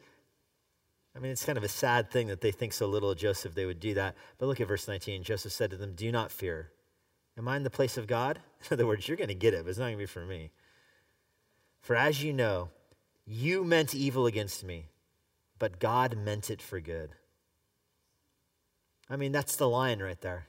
I 1.15 1.19
mean, 1.19 1.33
it's 1.33 1.45
kind 1.45 1.59
of 1.59 1.65
a 1.65 1.69
sad 1.69 2.11
thing 2.11 2.29
that 2.29 2.41
they 2.41 2.53
think 2.53 2.73
so 2.73 2.87
little 2.87 3.11
of 3.11 3.19
Joseph 3.19 3.55
they 3.55 3.67
would 3.67 3.81
do 3.81 3.95
that. 3.95 4.15
But 4.39 4.47
look 4.47 4.61
at 4.61 4.69
verse 4.69 4.87
19. 4.87 5.25
Joseph 5.25 5.53
said 5.53 5.71
to 5.71 5.77
them, 5.77 5.95
Do 5.95 6.13
not 6.13 6.31
fear. 6.31 6.71
Am 7.37 7.49
I 7.49 7.57
in 7.57 7.63
the 7.63 7.71
place 7.71 7.97
of 7.97 8.07
God? 8.07 8.41
In 8.71 8.75
other 8.75 8.87
words, 8.87 9.09
you're 9.09 9.17
going 9.17 9.29
to 9.29 9.35
get 9.35 9.55
it, 9.55 9.65
but 9.65 9.71
it's 9.71 9.79
not 9.79 9.87
going 9.87 9.97
to 9.97 9.99
be 9.99 10.07
for 10.07 10.25
me. 10.25 10.51
For 11.81 11.97
as 11.97 12.23
you 12.23 12.33
know, 12.33 12.69
you 13.27 13.65
meant 13.65 13.95
evil 13.95 14.27
against 14.27 14.65
me, 14.65 14.89
but 15.59 15.81
God 15.81 16.17
meant 16.17 16.51
it 16.51 16.61
for 16.61 16.81
good. 16.81 17.11
I 19.09 19.17
mean, 19.17 19.33
that's 19.33 19.57
the 19.57 19.69
line 19.69 20.01
right 20.01 20.21
there. 20.21 20.47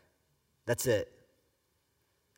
That's 0.66 0.86
it. 0.86 1.12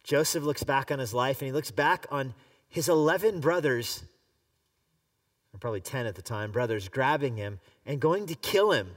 Joseph 0.04 0.44
looks 0.44 0.64
back 0.64 0.92
on 0.92 1.00
his 1.00 1.14
life 1.14 1.42
and 1.42 1.48
he 1.48 1.52
looks 1.52 1.72
back 1.72 2.06
on 2.12 2.34
his 2.68 2.90
11 2.90 3.40
brothers, 3.40 4.04
or 5.54 5.60
probably 5.60 5.82
10 5.82 6.06
at 6.06 6.16
the 6.16 6.22
time, 6.22 6.52
brothers, 6.52 6.90
grabbing 6.90 7.38
him 7.38 7.60
and 7.86 8.00
going 8.00 8.26
to 8.28 8.36
kill 8.36 8.72
him, 8.72 8.92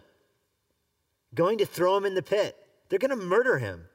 going 1.34 1.58
to 1.58 1.66
throw 1.66 1.96
him 1.96 2.04
in 2.04 2.14
the 2.14 2.22
pit. 2.22 2.56
They're 2.88 2.98
going 2.98 3.10
to 3.10 3.16
murder 3.16 3.58
him. 3.58 3.86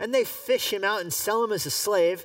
And 0.00 0.14
they 0.14 0.24
fish 0.24 0.72
him 0.72 0.84
out 0.84 1.00
and 1.00 1.12
sell 1.12 1.42
him 1.44 1.52
as 1.52 1.66
a 1.66 1.70
slave. 1.70 2.24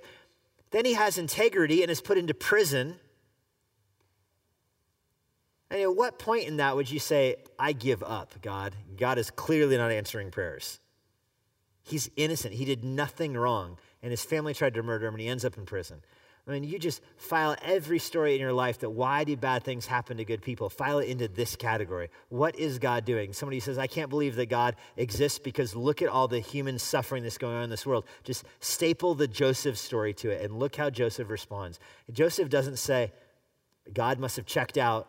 Then 0.71 0.85
he 0.85 0.93
has 0.93 1.17
integrity 1.17 1.81
and 1.81 1.91
is 1.91 2.01
put 2.01 2.17
into 2.17 2.33
prison. 2.33 2.95
And 5.69 5.81
at 5.81 5.95
what 5.95 6.19
point 6.19 6.47
in 6.47 6.57
that 6.57 6.75
would 6.75 6.91
you 6.91 6.99
say, 6.99 7.37
I 7.57 7.73
give 7.73 8.03
up, 8.03 8.35
God? 8.41 8.75
God 8.95 9.17
is 9.17 9.31
clearly 9.31 9.75
not 9.75 9.91
answering 9.91 10.29
prayers. 10.29 10.79
He's 11.81 12.09
innocent. 12.15 12.53
He 12.53 12.63
did 12.63 12.83
nothing 12.83 13.33
wrong. 13.33 13.77
And 14.01 14.11
his 14.11 14.23
family 14.23 14.53
tried 14.53 14.75
to 14.75 14.83
murder 14.83 15.07
him, 15.07 15.15
and 15.15 15.21
he 15.21 15.27
ends 15.27 15.43
up 15.43 15.57
in 15.57 15.65
prison. 15.65 16.01
I 16.45 16.51
mean, 16.51 16.65
you 16.65 16.77
just 16.77 17.01
file 17.15 17.55
every 17.61 17.99
story 17.99 18.33
in 18.35 18.41
your 18.41 18.51
life 18.51 18.79
that 18.79 18.89
why 18.89 19.23
do 19.23 19.37
bad 19.37 19.63
things 19.63 19.85
happen 19.85 20.17
to 20.17 20.25
good 20.25 20.41
people? 20.41 20.69
File 20.69 20.99
it 20.99 21.07
into 21.07 21.29
this 21.29 21.55
category. 21.55 22.09
What 22.27 22.59
is 22.59 22.79
God 22.79 23.05
doing? 23.05 23.31
Somebody 23.31 23.61
says, 23.61 23.77
I 23.77 23.87
can't 23.87 24.09
believe 24.09 24.35
that 24.35 24.47
God 24.47 24.75
exists 24.97 25.39
because 25.39 25.73
look 25.73 26.01
at 26.01 26.09
all 26.09 26.27
the 26.27 26.41
human 26.41 26.79
suffering 26.79 27.23
that's 27.23 27.37
going 27.37 27.55
on 27.55 27.63
in 27.63 27.69
this 27.69 27.85
world. 27.85 28.05
Just 28.25 28.43
staple 28.59 29.15
the 29.15 29.27
Joseph 29.27 29.77
story 29.77 30.13
to 30.15 30.31
it 30.31 30.43
and 30.43 30.59
look 30.59 30.75
how 30.75 30.89
Joseph 30.89 31.29
responds. 31.29 31.79
Joseph 32.11 32.49
doesn't 32.49 32.77
say, 32.77 33.13
God 33.93 34.19
must 34.19 34.35
have 34.35 34.45
checked 34.45 34.77
out. 34.77 35.07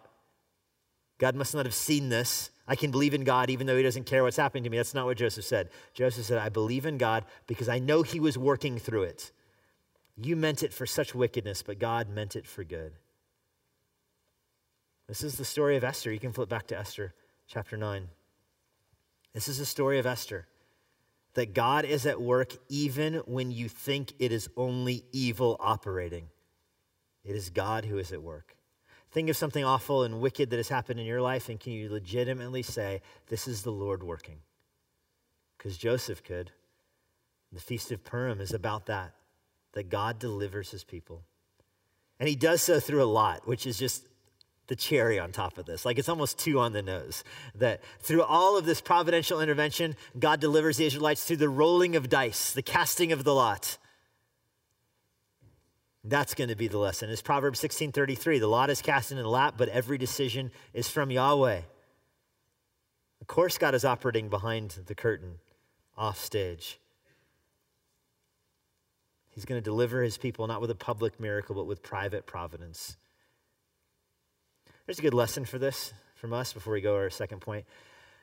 God 1.19 1.35
must 1.35 1.53
not 1.53 1.67
have 1.67 1.75
seen 1.75 2.11
this. 2.11 2.51
I 2.69 2.77
can 2.77 2.93
believe 2.93 3.13
in 3.13 3.25
God 3.25 3.51
even 3.51 3.67
though 3.67 3.77
he 3.77 3.83
doesn't 3.83 4.07
care 4.07 4.23
what's 4.23 4.37
happening 4.37 4.63
to 4.65 4.71
me. 4.71 4.77
That's 4.77 4.95
not 4.95 5.07
what 5.07 5.17
Joseph 5.17 5.45
said. 5.45 5.71
Joseph 5.95 6.27
said, 6.27 6.39
I 6.39 6.49
believe 6.49 6.87
in 6.87 6.97
God 6.97 7.25
because 7.49 7.69
I 7.69 7.81
know 7.81 8.03
he 8.03 8.21
was 8.21 8.39
working 8.39 8.79
through 8.79 9.03
it. 9.03 9.33
You 10.17 10.37
meant 10.37 10.63
it 10.63 10.73
for 10.73 10.87
such 10.87 11.15
wickedness, 11.15 11.63
but 11.63 11.79
God 11.79 12.09
meant 12.09 12.37
it 12.37 12.47
for 12.47 12.65
good. 12.65 12.93
This 15.09 15.23
is 15.23 15.37
the 15.37 15.45
story 15.45 15.77
of 15.77 15.85
Esther. 15.85 16.13
You 16.13 16.21
can 16.21 16.33
flip 16.33 16.49
back 16.49 16.67
to 16.69 16.79
Esther 16.79 17.15
chapter 17.47 17.77
9. 17.77 18.09
This 19.35 19.49
is 19.49 19.59
the 19.59 19.67
story 19.67 19.99
of 19.99 20.07
Esther 20.07 20.47
that 21.35 21.53
God 21.53 21.85
is 21.85 22.07
at 22.07 22.21
work 22.21 22.53
even 22.69 23.15
when 23.27 23.51
you 23.51 23.69
think 23.69 24.13
it 24.19 24.33
is 24.33 24.49
only 24.57 25.05
evil 25.13 25.57
operating. 25.61 26.29
It 27.25 27.35
is 27.35 27.51
God 27.51 27.85
who 27.85 27.99
is 27.99 28.13
at 28.13 28.23
work. 28.23 28.57
Think 29.11 29.29
of 29.29 29.37
something 29.37 29.65
awful 29.65 30.03
and 30.05 30.21
wicked 30.21 30.51
that 30.51 30.57
has 30.57 30.69
happened 30.69 31.01
in 31.01 31.07
your 31.07 31.23
life, 31.23 31.49
and 31.49 31.61
can 31.61 31.73
you 31.73 31.91
legitimately 31.91 32.63
say, 32.63 33.01
This 33.29 33.47
is 33.47 33.63
the 33.63 33.71
Lord 33.71 34.03
working? 34.03 34.39
Because 35.57 35.79
Joseph 35.79 36.23
could. 36.23 36.51
The 37.53 37.61
Feast 37.61 37.93
of 37.93 38.03
Purim 38.03 38.41
is 38.41 38.53
about 38.53 38.87
that, 38.87 39.15
that 39.75 39.91
God 39.91 40.19
delivers 40.19 40.71
his 40.71 40.83
people. 40.83 41.25
And 42.19 42.29
he 42.29 42.37
does 42.37 42.63
so 42.63 42.81
through 42.81 43.03
a 43.03 43.05
lot, 43.05 43.47
which 43.47 43.67
is 43.67 43.79
just 43.79 44.07
the 44.67 44.77
cherry 44.77 45.19
on 45.19 45.31
top 45.31 45.59
of 45.59 45.67
this. 45.67 45.85
Like 45.85 45.99
it's 45.99 46.09
almost 46.09 46.39
two 46.39 46.59
on 46.59 46.73
the 46.73 46.83
nose. 46.83 47.23
That 47.55 47.83
through 48.01 48.23
all 48.23 48.57
of 48.57 48.65
this 48.65 48.81
providential 48.81 49.41
intervention, 49.41 49.97
God 50.19 50.41
delivers 50.41 50.79
the 50.79 50.87
Israelites 50.87 51.25
through 51.25 51.37
the 51.39 51.49
rolling 51.49 51.97
of 51.97 52.09
dice, 52.09 52.53
the 52.53 52.63
casting 52.63 53.13
of 53.13 53.25
the 53.25 53.35
lot. 53.35 53.79
That's 56.03 56.35
going 56.35 56.49
to 56.49 56.57
be 56.57 56.69
the 56.69 56.79
lesson. 56.79 57.11
It's 57.11 57.23
Proverbs 57.23 57.61
16:33. 57.61 58.39
The 58.39 58.47
lot 58.47 58.71
is 58.71 58.83
cast 58.83 59.11
in 59.11 59.17
the 59.17 59.29
lap, 59.29 59.55
but 59.57 59.69
every 59.71 59.99
decision 59.99 60.51
is 60.73 60.89
from 60.89 61.11
Yahweh. 61.11 61.63
Of 63.21 63.27
course, 63.27 63.57
God 63.57 63.75
is 63.75 63.87
operating 63.87 64.29
behind 64.29 64.79
the 64.87 64.95
curtain, 64.95 65.39
off 65.97 66.23
stage. 66.23 66.79
He's 69.35 69.45
going 69.45 69.61
to 69.61 69.65
deliver 69.65 70.03
his 70.03 70.17
people 70.17 70.47
not 70.47 70.61
with 70.61 70.71
a 70.71 70.77
public 70.77 71.19
miracle, 71.19 71.55
but 71.55 71.67
with 71.67 71.83
private 71.83 72.27
providence. 72.27 72.97
There's 74.87 74.99
a 74.99 75.03
good 75.03 75.15
lesson 75.15 75.45
for 75.45 75.59
this 75.59 75.93
from 76.15 76.33
us 76.33 76.53
before 76.53 76.73
we 76.73 76.81
go 76.81 76.97
to 76.97 77.03
our 77.03 77.11
second 77.11 77.41
point. 77.41 77.65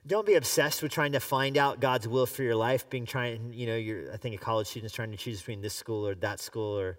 Don't 0.08 0.26
be 0.26 0.36
obsessed 0.36 0.82
with 0.82 0.92
trying 0.92 1.12
to 1.12 1.20
find 1.20 1.58
out 1.58 1.80
God's 1.80 2.08
will 2.08 2.26
for 2.26 2.42
your 2.42 2.56
life, 2.56 2.90
being 2.90 3.06
trying, 3.06 3.54
you 3.54 3.68
know, 3.68 3.76
you're, 3.76 4.12
I 4.12 4.18
think 4.18 4.34
a 4.36 4.38
college 4.38 4.68
student's 4.68 4.96
trying 4.96 5.12
to 5.12 5.18
choose 5.18 5.40
between 5.40 5.62
this 5.62 5.76
school 5.76 6.08
or 6.08 6.16
that 6.16 6.40
school 6.40 6.80
or 6.80 6.98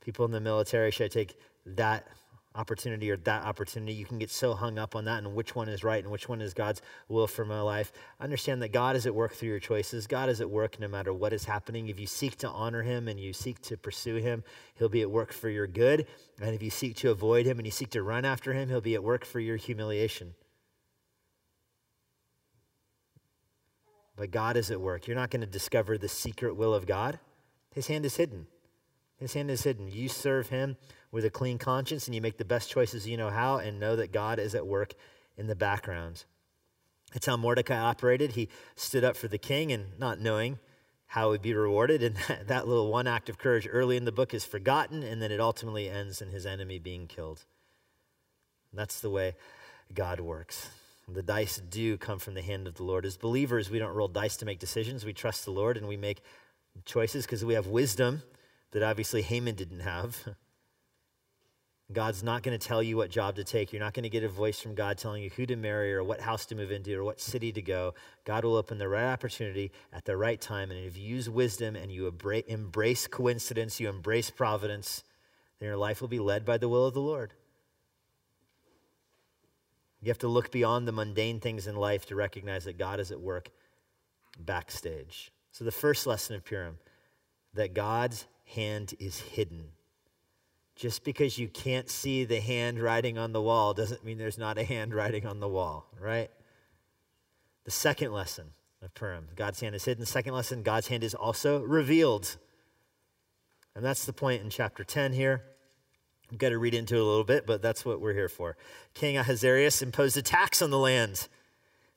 people 0.00 0.24
in 0.24 0.30
the 0.30 0.40
military, 0.40 0.92
should 0.92 1.06
I 1.06 1.08
take 1.08 1.36
that 1.64 2.06
opportunity 2.56 3.10
or 3.10 3.16
that 3.18 3.44
opportunity? 3.44 3.92
You 3.92 4.04
can 4.04 4.18
get 4.18 4.30
so 4.30 4.54
hung 4.54 4.78
up 4.78 4.96
on 4.96 5.04
that 5.04 5.22
and 5.22 5.34
which 5.34 5.54
one 5.54 5.68
is 5.68 5.84
right 5.84 6.02
and 6.02 6.10
which 6.10 6.28
one 6.28 6.40
is 6.40 6.54
God's 6.54 6.82
will 7.08 7.26
for 7.26 7.44
my 7.44 7.60
life. 7.60 7.92
Understand 8.20 8.62
that 8.62 8.72
God 8.72 8.96
is 8.96 9.06
at 9.06 9.14
work 9.14 9.34
through 9.34 9.50
your 9.50 9.60
choices. 9.60 10.06
God 10.06 10.28
is 10.28 10.40
at 10.40 10.50
work 10.50 10.80
no 10.80 10.88
matter 10.88 11.12
what 11.12 11.32
is 11.32 11.44
happening. 11.44 11.88
If 11.88 12.00
you 12.00 12.06
seek 12.06 12.36
to 12.38 12.48
honor 12.48 12.82
Him 12.82 13.08
and 13.08 13.20
you 13.20 13.32
seek 13.32 13.60
to 13.62 13.76
pursue 13.76 14.16
Him, 14.16 14.42
He'll 14.74 14.88
be 14.88 15.02
at 15.02 15.10
work 15.10 15.32
for 15.32 15.48
your 15.48 15.66
good. 15.66 16.06
And 16.40 16.54
if 16.54 16.62
you 16.62 16.70
seek 16.70 16.96
to 16.96 17.10
avoid 17.10 17.46
Him 17.46 17.58
and 17.58 17.66
you 17.66 17.72
seek 17.72 17.90
to 17.90 18.02
run 18.02 18.24
after 18.24 18.52
Him, 18.52 18.68
He'll 18.68 18.80
be 18.80 18.94
at 18.94 19.04
work 19.04 19.24
for 19.24 19.40
your 19.40 19.56
humiliation. 19.56 20.34
But 24.16 24.30
God 24.30 24.56
is 24.56 24.70
at 24.70 24.80
work. 24.80 25.06
You're 25.06 25.16
not 25.16 25.30
going 25.30 25.42
to 25.42 25.46
discover 25.46 25.98
the 25.98 26.08
secret 26.08 26.56
will 26.56 26.74
of 26.74 26.86
God, 26.86 27.18
His 27.74 27.88
hand 27.88 28.06
is 28.06 28.16
hidden. 28.16 28.46
His 29.16 29.32
hand 29.32 29.50
is 29.50 29.62
hidden. 29.62 29.88
You 29.88 30.08
serve 30.08 30.48
him 30.48 30.76
with 31.10 31.24
a 31.24 31.30
clean 31.30 31.58
conscience 31.58 32.06
and 32.06 32.14
you 32.14 32.20
make 32.20 32.38
the 32.38 32.44
best 32.44 32.70
choices 32.70 33.06
you 33.06 33.16
know 33.16 33.30
how 33.30 33.58
and 33.58 33.80
know 33.80 33.96
that 33.96 34.12
God 34.12 34.38
is 34.38 34.54
at 34.54 34.66
work 34.66 34.94
in 35.36 35.46
the 35.46 35.54
background. 35.54 36.24
That's 37.12 37.26
how 37.26 37.36
Mordecai 37.36 37.78
operated. 37.78 38.32
He 38.32 38.48
stood 38.74 39.04
up 39.04 39.16
for 39.16 39.28
the 39.28 39.38
king 39.38 39.72
and 39.72 39.98
not 39.98 40.20
knowing 40.20 40.58
how 41.08 41.28
he 41.28 41.30
would 41.32 41.42
be 41.42 41.54
rewarded. 41.54 42.02
And 42.02 42.16
that, 42.28 42.48
that 42.48 42.68
little 42.68 42.90
one 42.90 43.06
act 43.06 43.28
of 43.28 43.38
courage 43.38 43.68
early 43.70 43.96
in 43.96 44.04
the 44.04 44.12
book 44.12 44.34
is 44.34 44.44
forgotten, 44.44 45.02
and 45.02 45.22
then 45.22 45.32
it 45.32 45.40
ultimately 45.40 45.88
ends 45.88 46.20
in 46.20 46.30
his 46.30 46.46
enemy 46.46 46.78
being 46.78 47.06
killed. 47.06 47.44
And 48.70 48.80
that's 48.80 49.00
the 49.00 49.10
way 49.10 49.34
God 49.94 50.20
works. 50.20 50.68
The 51.08 51.22
dice 51.22 51.58
do 51.58 51.96
come 51.96 52.18
from 52.18 52.34
the 52.34 52.42
hand 52.42 52.66
of 52.66 52.74
the 52.74 52.82
Lord. 52.82 53.06
As 53.06 53.16
believers, 53.16 53.70
we 53.70 53.78
don't 53.78 53.94
roll 53.94 54.08
dice 54.08 54.36
to 54.38 54.44
make 54.44 54.58
decisions. 54.58 55.04
We 55.04 55.12
trust 55.12 55.44
the 55.44 55.52
Lord 55.52 55.76
and 55.76 55.86
we 55.86 55.96
make 55.96 56.20
choices 56.84 57.24
because 57.24 57.44
we 57.44 57.54
have 57.54 57.68
wisdom 57.68 58.22
that 58.72 58.82
obviously 58.82 59.22
Haman 59.22 59.54
didn't 59.54 59.80
have. 59.80 60.18
God's 61.92 62.24
not 62.24 62.42
going 62.42 62.58
to 62.58 62.66
tell 62.66 62.82
you 62.82 62.96
what 62.96 63.10
job 63.10 63.36
to 63.36 63.44
take. 63.44 63.72
You're 63.72 63.82
not 63.82 63.94
going 63.94 64.02
to 64.02 64.08
get 64.08 64.24
a 64.24 64.28
voice 64.28 64.58
from 64.58 64.74
God 64.74 64.98
telling 64.98 65.22
you 65.22 65.30
who 65.30 65.46
to 65.46 65.54
marry 65.54 65.94
or 65.94 66.02
what 66.02 66.20
house 66.20 66.44
to 66.46 66.56
move 66.56 66.72
into 66.72 66.92
or 66.98 67.04
what 67.04 67.20
city 67.20 67.52
to 67.52 67.62
go. 67.62 67.94
God 68.24 68.44
will 68.44 68.56
open 68.56 68.78
the 68.78 68.88
right 68.88 69.12
opportunity 69.12 69.70
at 69.92 70.04
the 70.04 70.16
right 70.16 70.40
time. 70.40 70.72
And 70.72 70.84
if 70.84 70.96
you 70.96 71.04
use 71.04 71.30
wisdom 71.30 71.76
and 71.76 71.92
you 71.92 72.12
embrace 72.48 73.06
coincidence, 73.06 73.78
you 73.78 73.88
embrace 73.88 74.30
providence, 74.30 75.04
then 75.60 75.68
your 75.68 75.76
life 75.76 76.00
will 76.00 76.08
be 76.08 76.18
led 76.18 76.44
by 76.44 76.58
the 76.58 76.68
will 76.68 76.86
of 76.86 76.94
the 76.94 77.00
Lord. 77.00 77.34
You 80.02 80.10
have 80.10 80.18
to 80.18 80.28
look 80.28 80.50
beyond 80.50 80.88
the 80.88 80.92
mundane 80.92 81.38
things 81.38 81.68
in 81.68 81.76
life 81.76 82.06
to 82.06 82.16
recognize 82.16 82.64
that 82.64 82.78
God 82.78 82.98
is 82.98 83.12
at 83.12 83.20
work 83.20 83.50
backstage. 84.38 85.30
So, 85.52 85.64
the 85.64 85.72
first 85.72 86.06
lesson 86.06 86.36
of 86.36 86.44
Purim 86.44 86.78
that 87.54 87.74
God's 87.74 88.26
hand 88.44 88.94
is 88.98 89.18
hidden. 89.20 89.68
Just 90.76 91.04
because 91.04 91.38
you 91.38 91.48
can't 91.48 91.88
see 91.88 92.24
the 92.24 92.38
handwriting 92.38 93.16
on 93.16 93.32
the 93.32 93.40
wall 93.40 93.72
doesn't 93.72 94.04
mean 94.04 94.18
there's 94.18 94.38
not 94.38 94.58
a 94.58 94.64
handwriting 94.64 95.26
on 95.26 95.40
the 95.40 95.48
wall, 95.48 95.86
right? 95.98 96.30
The 97.64 97.70
second 97.70 98.12
lesson 98.12 98.50
of 98.82 98.94
Purim 98.94 99.28
God's 99.34 99.60
hand 99.60 99.74
is 99.74 99.86
hidden. 99.86 100.00
The 100.00 100.06
second 100.06 100.34
lesson 100.34 100.62
God's 100.62 100.88
hand 100.88 101.02
is 101.02 101.14
also 101.14 101.62
revealed. 101.62 102.36
And 103.74 103.82
that's 103.82 104.04
the 104.04 104.12
point 104.12 104.42
in 104.42 104.50
chapter 104.50 104.84
10 104.84 105.14
here. 105.14 105.42
I've 106.30 106.38
got 106.38 106.50
to 106.50 106.58
read 106.58 106.74
into 106.74 106.96
it 106.96 107.00
a 107.00 107.04
little 107.04 107.24
bit, 107.24 107.46
but 107.46 107.62
that's 107.62 107.84
what 107.84 108.00
we're 108.00 108.12
here 108.12 108.28
for. 108.28 108.56
King 108.94 109.16
Ahasuerus 109.16 109.80
imposed 109.80 110.16
a 110.16 110.22
tax 110.22 110.60
on 110.60 110.70
the 110.70 110.78
land. 110.78 111.28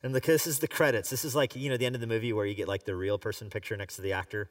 And 0.01 0.15
this 0.15 0.47
is 0.47 0.59
the 0.59 0.67
credits. 0.67 1.09
This 1.09 1.25
is 1.25 1.35
like, 1.35 1.55
you 1.55 1.69
know, 1.69 1.75
the 1.75 1.85
end 1.85 1.95
of 1.95 2.01
the 2.01 2.07
movie 2.07 2.31
where 2.31 2.45
you 2.45 2.55
get 2.55 2.69
like 2.69 2.85
the 2.85 2.95
real 2.95 3.17
person 3.17 3.49
picture 3.49 3.75
next 3.75 3.97
to 3.97 4.01
the 4.01 4.13
actor. 4.13 4.49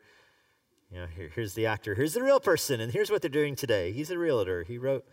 You 0.91 1.01
know, 1.01 1.07
here, 1.07 1.31
here's 1.35 1.55
the 1.55 1.67
actor. 1.67 1.95
Here's 1.95 2.15
the 2.15 2.23
real 2.23 2.41
person, 2.41 2.81
and 2.81 2.93
here's 2.93 3.11
what 3.11 3.21
they're 3.21 3.29
doing 3.29 3.57
today. 3.57 3.93
He's 3.93 4.11
a 4.11 4.19
realtor. 4.19 4.63
He 4.63 4.79
wrote 4.79 5.05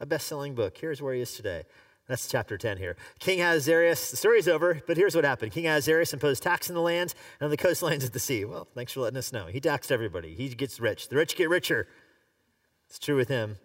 a 0.00 0.06
best 0.06 0.26
selling 0.26 0.54
book. 0.54 0.76
Here's 0.78 1.00
where 1.00 1.14
he 1.14 1.20
is 1.20 1.34
today. 1.34 1.64
That's 2.08 2.26
chapter 2.26 2.58
10 2.58 2.78
here. 2.78 2.96
King 3.20 3.40
Ahasuerus, 3.40 4.10
the 4.10 4.16
story's 4.16 4.48
over, 4.48 4.82
but 4.88 4.96
here's 4.96 5.14
what 5.14 5.24
happened. 5.24 5.52
King 5.52 5.68
Ahasuerus 5.68 6.12
imposed 6.12 6.42
tax 6.42 6.68
in 6.68 6.74
the 6.74 6.80
lands 6.80 7.14
and 7.38 7.44
on 7.44 7.50
the 7.50 7.56
coastlines 7.56 8.02
of 8.02 8.10
the 8.10 8.18
sea. 8.18 8.44
Well, 8.44 8.66
thanks 8.74 8.92
for 8.92 9.00
letting 9.00 9.18
us 9.18 9.32
know. 9.32 9.46
He 9.46 9.60
taxed 9.60 9.92
everybody. 9.92 10.34
He 10.34 10.48
gets 10.48 10.80
rich. 10.80 11.08
The 11.08 11.14
rich 11.14 11.36
get 11.36 11.48
richer. 11.48 11.86
It's 12.88 12.98
true 12.98 13.14
with 13.14 13.28
him. 13.28 13.58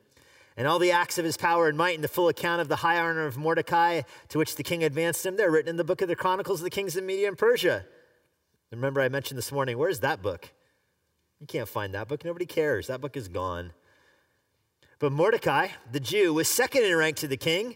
And 0.55 0.67
all 0.67 0.77
the 0.77 0.91
acts 0.91 1.17
of 1.17 1.25
his 1.25 1.37
power 1.37 1.67
and 1.67 1.75
might 1.75 1.95
and 1.95 2.03
the 2.03 2.07
full 2.07 2.29
account 2.29 2.61
of 2.61 2.67
the 2.67 2.77
high 2.77 2.99
honor 2.99 3.25
of 3.25 3.35
Mordecai 3.35 4.03
to 4.29 4.37
which 4.37 4.55
the 4.55 4.63
king 4.63 4.83
advanced 4.83 5.25
him, 5.25 5.37
they're 5.37 5.49
written 5.49 5.69
in 5.69 5.77
the 5.77 5.83
book 5.83 6.03
of 6.03 6.07
the 6.07 6.15
Chronicles 6.15 6.59
of 6.59 6.65
the 6.65 6.69
Kings 6.69 6.95
of 6.95 7.03
Media 7.03 7.27
and 7.27 7.37
Persia. 7.37 7.85
Remember, 8.71 9.01
I 9.01 9.09
mentioned 9.09 9.39
this 9.39 9.51
morning, 9.51 9.79
where's 9.79 10.01
that 10.01 10.21
book? 10.21 10.51
You 11.39 11.47
can't 11.47 11.67
find 11.67 11.93
that 11.93 12.07
book. 12.07 12.23
Nobody 12.23 12.45
cares. 12.45 12.87
That 12.87 13.01
book 13.01 13.17
is 13.17 13.27
gone. 13.27 13.73
But 14.99 15.11
Mordecai, 15.11 15.67
the 15.91 15.99
Jew, 15.99 16.33
was 16.33 16.47
second 16.47 16.83
in 16.83 16.95
rank 16.95 17.17
to 17.17 17.27
the 17.27 17.37
king. 17.37 17.75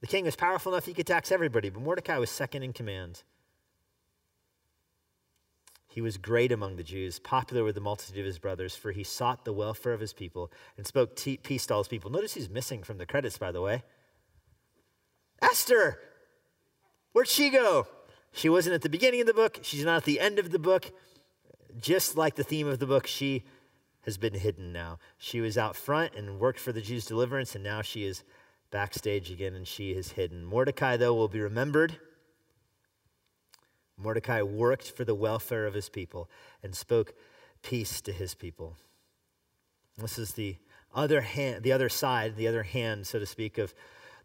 The 0.00 0.06
king 0.06 0.24
was 0.24 0.36
powerful 0.36 0.72
enough 0.72 0.86
he 0.86 0.94
could 0.94 1.06
tax 1.06 1.30
everybody, 1.30 1.70
but 1.70 1.82
Mordecai 1.82 2.18
was 2.18 2.30
second 2.30 2.62
in 2.62 2.72
command. 2.72 3.22
He 5.88 6.00
was 6.00 6.16
great 6.16 6.52
among 6.52 6.76
the 6.76 6.84
Jews, 6.84 7.18
popular 7.18 7.64
with 7.64 7.74
the 7.74 7.80
multitude 7.80 8.20
of 8.20 8.26
his 8.26 8.38
brothers, 8.38 8.76
for 8.76 8.92
he 8.92 9.02
sought 9.02 9.44
the 9.44 9.52
welfare 9.52 9.92
of 9.92 10.00
his 10.00 10.12
people 10.12 10.52
and 10.76 10.86
spoke 10.86 11.16
peace 11.16 11.66
to 11.66 11.74
all 11.74 11.80
his 11.80 11.88
people. 11.88 12.10
Notice 12.10 12.34
he's 12.34 12.48
missing 12.48 12.82
from 12.82 12.98
the 12.98 13.06
credits, 13.06 13.38
by 13.38 13.50
the 13.50 13.60
way. 13.60 13.82
Esther! 15.42 15.98
Where'd 17.12 17.26
she 17.26 17.50
go? 17.50 17.88
She 18.32 18.48
wasn't 18.48 18.74
at 18.74 18.82
the 18.82 18.88
beginning 18.88 19.22
of 19.22 19.26
the 19.26 19.34
book, 19.34 19.58
she's 19.62 19.84
not 19.84 19.96
at 19.96 20.04
the 20.04 20.20
end 20.20 20.38
of 20.38 20.50
the 20.50 20.58
book. 20.58 20.92
Just 21.76 22.16
like 22.16 22.36
the 22.36 22.44
theme 22.44 22.68
of 22.68 22.78
the 22.78 22.86
book, 22.86 23.06
she 23.06 23.44
has 24.02 24.16
been 24.16 24.34
hidden 24.34 24.72
now. 24.72 24.98
She 25.18 25.40
was 25.40 25.58
out 25.58 25.76
front 25.76 26.14
and 26.14 26.40
worked 26.40 26.60
for 26.60 26.72
the 26.72 26.80
Jews' 26.80 27.04
deliverance, 27.04 27.54
and 27.54 27.64
now 27.64 27.82
she 27.82 28.04
is 28.04 28.24
backstage 28.70 29.30
again 29.30 29.54
and 29.54 29.66
she 29.66 29.92
is 29.92 30.12
hidden. 30.12 30.44
Mordecai, 30.44 30.96
though, 30.96 31.14
will 31.14 31.28
be 31.28 31.40
remembered. 31.40 31.98
Mordecai 33.96 34.42
worked 34.42 34.90
for 34.90 35.04
the 35.04 35.14
welfare 35.14 35.66
of 35.66 35.74
his 35.74 35.88
people 35.88 36.30
and 36.62 36.74
spoke 36.74 37.14
peace 37.62 38.00
to 38.02 38.12
his 38.12 38.34
people. 38.34 38.76
This 39.96 40.18
is 40.18 40.32
the 40.32 40.56
other 40.94 41.22
hand, 41.22 41.64
the 41.64 41.72
other 41.72 41.88
side, 41.88 42.36
the 42.36 42.46
other 42.46 42.62
hand, 42.62 43.06
so 43.06 43.18
to 43.18 43.26
speak, 43.26 43.58
of 43.58 43.74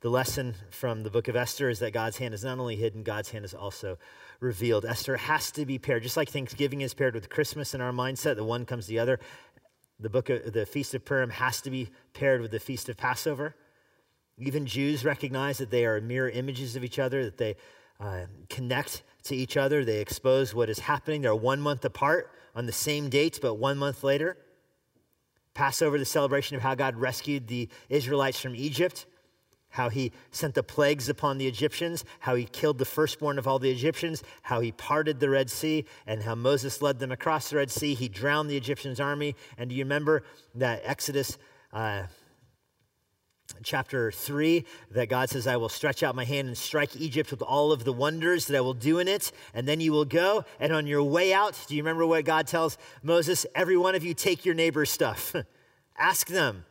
the 0.04 0.10
lesson 0.10 0.54
from 0.70 1.04
the 1.04 1.10
book 1.10 1.30
of 1.30 1.36
Esther 1.38 1.70
is 1.70 1.80
that 1.80 1.92
God's 1.94 2.18
hand 2.18 2.34
is 2.34 2.44
not 2.44 2.60
only 2.60 2.76
hidden, 2.76 3.04
God's 3.04 3.32
hand 3.32 3.46
is 3.46 3.54
also 3.54 3.98
revealed. 4.42 4.84
Esther 4.84 5.16
has 5.16 5.50
to 5.52 5.66
be 5.66 5.80
paired, 5.80 6.04
just 6.04 6.18
like 6.18 6.30
Thanksgiving 6.30 6.82
is 6.82 6.94
paired 6.94 7.16
with 7.16 7.30
Christmas 7.30 7.74
in 7.74 7.80
our 7.80 7.94
mindset, 7.94 8.36
the 8.36 8.44
one 8.44 8.66
comes 8.66 8.86
the 8.86 9.00
other. 9.00 9.18
The 10.02 10.10
book 10.10 10.30
of 10.30 10.52
the 10.52 10.66
Feast 10.66 10.94
of 10.94 11.06
Purim 11.06 11.30
has 11.30 11.62
to 11.62 11.72
be 11.72 11.90
paired 12.14 12.42
with 12.42 12.52
the 12.52 12.60
Feast 12.60 12.90
of 12.90 12.98
Passover. 12.98 13.56
Even 14.38 14.66
Jews 14.66 15.06
recognize 15.06 15.60
that 15.60 15.72
they 15.72 15.86
are 15.86 16.02
mirror 16.02 16.30
images 16.30 16.76
of 16.76 16.84
each 16.84 17.00
other, 17.00 17.24
that 17.24 17.38
they 17.38 17.56
uh, 18.02 18.26
connect 18.50 19.04
to 19.24 19.36
each 19.38 19.56
other. 19.56 19.86
They 19.86 20.02
expose 20.02 20.54
what 20.54 20.70
is 20.70 20.80
happening. 20.80 21.22
They're 21.22 21.34
one 21.34 21.62
month 21.62 21.86
apart 21.86 22.30
on 22.54 22.66
the 22.66 22.74
same 22.74 23.08
dates, 23.08 23.40
but 23.40 23.54
one 23.54 23.78
month 23.78 24.04
later. 24.04 24.36
Passover, 25.54 25.98
the 25.98 26.04
celebration 26.04 26.58
of 26.58 26.62
how 26.62 26.76
God 26.76 26.98
rescued 26.98 27.48
the 27.48 27.70
Israelites 27.88 28.42
from 28.42 28.54
Egypt, 28.54 29.06
how 29.74 29.90
he 29.90 30.12
sent 30.30 30.54
the 30.54 30.62
plagues 30.62 31.10
upon 31.10 31.40
the 31.40 31.48
Egyptians, 31.48 32.06
how 32.20 32.36
he 32.36 32.46
killed 32.46 32.78
the 32.78 32.86
firstborn 32.86 33.40
of 33.40 33.48
all 33.48 33.58
the 33.58 33.72
Egyptians, 33.72 34.24
how 34.44 34.60
he 34.60 34.72
parted 34.72 35.20
the 35.20 35.30
Red 35.30 35.50
Sea, 35.50 35.86
and 36.06 36.22
how 36.22 36.36
Moses 36.36 36.82
led 36.82 37.00
them 37.00 37.12
across 37.12 37.50
the 37.50 37.58
Red 37.58 37.72
Sea. 37.72 37.96
He 37.96 38.08
drowned 38.08 38.52
the 38.52 38.58
Egyptians' 38.58 39.00
army. 39.00 39.36
And 39.58 39.72
do 39.72 39.76
you 39.76 39.84
remember 39.84 40.24
that 40.56 40.82
Exodus? 40.86 41.40
Uh, 41.72 42.04
chapter 43.64 44.12
3 44.12 44.64
that 44.92 45.10
God 45.10 45.30
says, 45.32 45.48
I 45.48 45.58
will 45.58 45.70
stretch 45.70 46.04
out 46.04 46.16
my 46.16 46.24
hand 46.24 46.48
and 46.48 46.58
strike 46.58 46.96
Egypt 46.96 47.32
with 47.32 47.42
all 47.42 47.72
of 47.72 47.84
the 47.84 47.94
wonders 47.94 48.46
that 48.46 48.58
I 48.58 48.62
will 48.62 48.76
do 48.76 49.00
in 49.00 49.08
it. 49.08 49.32
And 49.56 49.68
then 49.68 49.82
you 49.82 49.92
will 49.92 50.06
go. 50.06 50.46
And 50.60 50.72
on 50.72 50.86
your 50.86 51.04
way 51.04 51.34
out, 51.34 51.60
do 51.68 51.76
you 51.76 51.82
remember 51.82 52.06
what 52.06 52.26
God 52.26 52.46
tells 52.46 52.78
Moses? 53.02 53.48
Every 53.56 53.78
one 53.78 53.96
of 53.96 54.04
you 54.04 54.14
take 54.14 54.46
your 54.46 54.56
neighbor's 54.56 54.92
stuff. 54.92 55.36
Ask 55.98 56.28
them. 56.28 56.66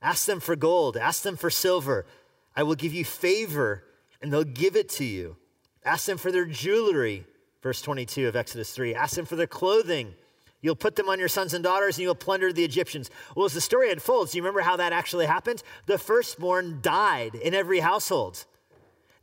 Ask 0.00 0.26
them 0.26 0.40
for 0.40 0.56
gold. 0.56 0.96
Ask 0.96 1.22
them 1.22 1.36
for 1.36 1.50
silver. 1.50 2.06
I 2.54 2.62
will 2.62 2.74
give 2.74 2.94
you 2.94 3.04
favor 3.04 3.84
and 4.20 4.32
they'll 4.32 4.44
give 4.44 4.76
it 4.76 4.88
to 4.90 5.04
you. 5.04 5.36
Ask 5.84 6.06
them 6.06 6.18
for 6.18 6.30
their 6.30 6.44
jewelry. 6.44 7.24
Verse 7.62 7.82
22 7.82 8.28
of 8.28 8.36
Exodus 8.36 8.70
3. 8.72 8.94
Ask 8.94 9.16
them 9.16 9.26
for 9.26 9.36
their 9.36 9.46
clothing. 9.46 10.14
You'll 10.60 10.76
put 10.76 10.96
them 10.96 11.08
on 11.08 11.18
your 11.18 11.28
sons 11.28 11.54
and 11.54 11.62
daughters 11.62 11.96
and 11.96 12.02
you'll 12.02 12.14
plunder 12.14 12.52
the 12.52 12.64
Egyptians. 12.64 13.10
Well, 13.34 13.46
as 13.46 13.52
the 13.52 13.60
story 13.60 13.92
unfolds, 13.92 14.32
do 14.32 14.38
you 14.38 14.42
remember 14.42 14.60
how 14.60 14.76
that 14.76 14.92
actually 14.92 15.26
happened? 15.26 15.62
The 15.86 15.98
firstborn 15.98 16.80
died 16.82 17.34
in 17.34 17.54
every 17.54 17.80
household. 17.80 18.44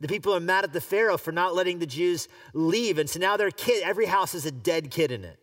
The 0.00 0.08
people 0.08 0.34
are 0.34 0.40
mad 0.40 0.64
at 0.64 0.72
the 0.72 0.80
Pharaoh 0.80 1.16
for 1.16 1.32
not 1.32 1.54
letting 1.54 1.78
the 1.78 1.86
Jews 1.86 2.28
leave. 2.52 2.98
And 2.98 3.08
so 3.08 3.18
now 3.18 3.36
their 3.36 3.50
kid, 3.50 3.82
every 3.82 4.06
house 4.06 4.32
has 4.32 4.44
a 4.44 4.50
dead 4.50 4.90
kid 4.90 5.10
in 5.10 5.24
it. 5.24 5.38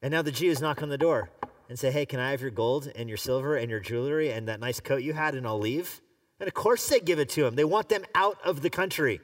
And 0.00 0.12
now 0.12 0.22
the 0.22 0.32
Jews 0.32 0.60
knock 0.60 0.82
on 0.82 0.88
the 0.88 0.98
door 0.98 1.30
and 1.68 1.78
say, 1.78 1.90
Hey, 1.90 2.06
can 2.06 2.20
I 2.20 2.30
have 2.30 2.40
your 2.40 2.50
gold 2.50 2.90
and 2.94 3.08
your 3.08 3.18
silver 3.18 3.56
and 3.56 3.70
your 3.70 3.80
jewelry 3.80 4.32
and 4.32 4.48
that 4.48 4.60
nice 4.60 4.80
coat 4.80 5.02
you 5.02 5.12
had 5.12 5.34
and 5.34 5.46
I'll 5.46 5.58
leave? 5.58 6.00
And 6.40 6.48
of 6.48 6.54
course 6.54 6.88
they 6.88 7.00
give 7.00 7.18
it 7.18 7.28
to 7.30 7.42
them. 7.42 7.56
They 7.56 7.64
want 7.64 7.88
them 7.88 8.04
out 8.14 8.38
of 8.44 8.62
the 8.62 8.70
country. 8.70 9.20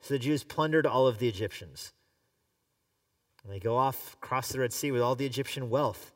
So 0.00 0.14
the 0.14 0.18
Jews 0.18 0.44
plundered 0.44 0.86
all 0.86 1.06
of 1.06 1.18
the 1.18 1.28
Egyptians. 1.28 1.92
And 3.44 3.52
they 3.52 3.58
go 3.58 3.76
off 3.76 4.14
across 4.14 4.48
the 4.48 4.60
Red 4.60 4.72
Sea 4.72 4.92
with 4.92 5.02
all 5.02 5.14
the 5.14 5.26
Egyptian 5.26 5.68
wealth. 5.68 6.12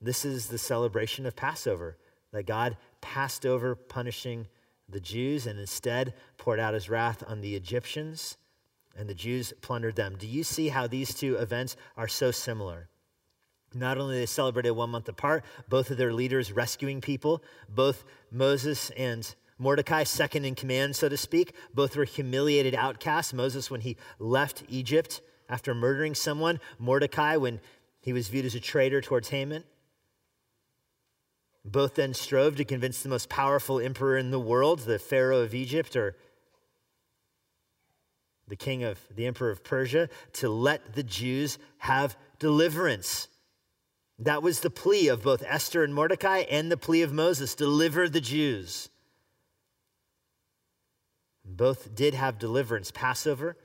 This 0.00 0.24
is 0.24 0.46
the 0.46 0.58
celebration 0.58 1.26
of 1.26 1.36
Passover, 1.36 1.98
that 2.32 2.46
God 2.46 2.76
passed 3.00 3.44
over 3.44 3.74
punishing 3.74 4.46
the 4.88 5.00
Jews 5.00 5.46
and 5.46 5.58
instead 5.58 6.14
poured 6.36 6.58
out 6.58 6.74
his 6.74 6.88
wrath 6.88 7.22
on 7.26 7.40
the 7.40 7.54
Egyptians, 7.54 8.36
and 8.96 9.08
the 9.08 9.14
Jews 9.14 9.52
plundered 9.60 9.96
them. 9.96 10.16
Do 10.18 10.26
you 10.26 10.42
see 10.42 10.68
how 10.68 10.86
these 10.86 11.14
two 11.14 11.36
events 11.36 11.76
are 11.96 12.08
so 12.08 12.30
similar? 12.30 12.89
Not 13.72 13.98
only 13.98 14.18
they 14.18 14.26
celebrated 14.26 14.72
one 14.72 14.90
month 14.90 15.08
apart, 15.08 15.44
both 15.68 15.90
of 15.90 15.96
their 15.96 16.12
leaders 16.12 16.52
rescuing 16.52 17.00
people, 17.00 17.42
both 17.68 18.04
Moses 18.30 18.90
and 18.90 19.32
Mordecai, 19.58 20.04
second 20.04 20.44
in 20.44 20.54
command, 20.54 20.96
so 20.96 21.08
to 21.08 21.16
speak. 21.16 21.54
Both 21.72 21.94
were 21.94 22.04
humiliated 22.04 22.74
outcasts. 22.74 23.32
Moses, 23.32 23.70
when 23.70 23.82
he 23.82 23.96
left 24.18 24.64
Egypt 24.68 25.20
after 25.48 25.74
murdering 25.74 26.14
someone, 26.14 26.60
Mordecai, 26.78 27.36
when 27.36 27.60
he 28.00 28.12
was 28.12 28.28
viewed 28.28 28.46
as 28.46 28.54
a 28.54 28.60
traitor 28.60 29.00
towards 29.00 29.28
Haman. 29.28 29.64
Both 31.64 31.96
then 31.96 32.14
strove 32.14 32.56
to 32.56 32.64
convince 32.64 33.02
the 33.02 33.10
most 33.10 33.28
powerful 33.28 33.78
emperor 33.78 34.16
in 34.16 34.30
the 34.30 34.40
world, 34.40 34.80
the 34.80 34.98
Pharaoh 34.98 35.40
of 35.40 35.54
Egypt, 35.54 35.94
or 35.94 36.16
the 38.48 38.56
king 38.56 38.82
of 38.82 38.98
the 39.14 39.26
emperor 39.26 39.50
of 39.50 39.62
Persia, 39.62 40.08
to 40.34 40.48
let 40.48 40.94
the 40.94 41.02
Jews 41.02 41.58
have 41.78 42.16
deliverance. 42.38 43.28
That 44.20 44.42
was 44.42 44.60
the 44.60 44.68
plea 44.68 45.08
of 45.08 45.22
both 45.22 45.42
Esther 45.46 45.82
and 45.82 45.94
Mordecai 45.94 46.40
and 46.40 46.70
the 46.70 46.76
plea 46.76 47.00
of 47.00 47.10
Moses 47.10 47.54
deliver 47.54 48.06
the 48.06 48.20
Jews. 48.20 48.90
Both 51.42 51.94
did 51.94 52.12
have 52.12 52.38
deliverance. 52.38 52.90
Passover, 52.90 53.56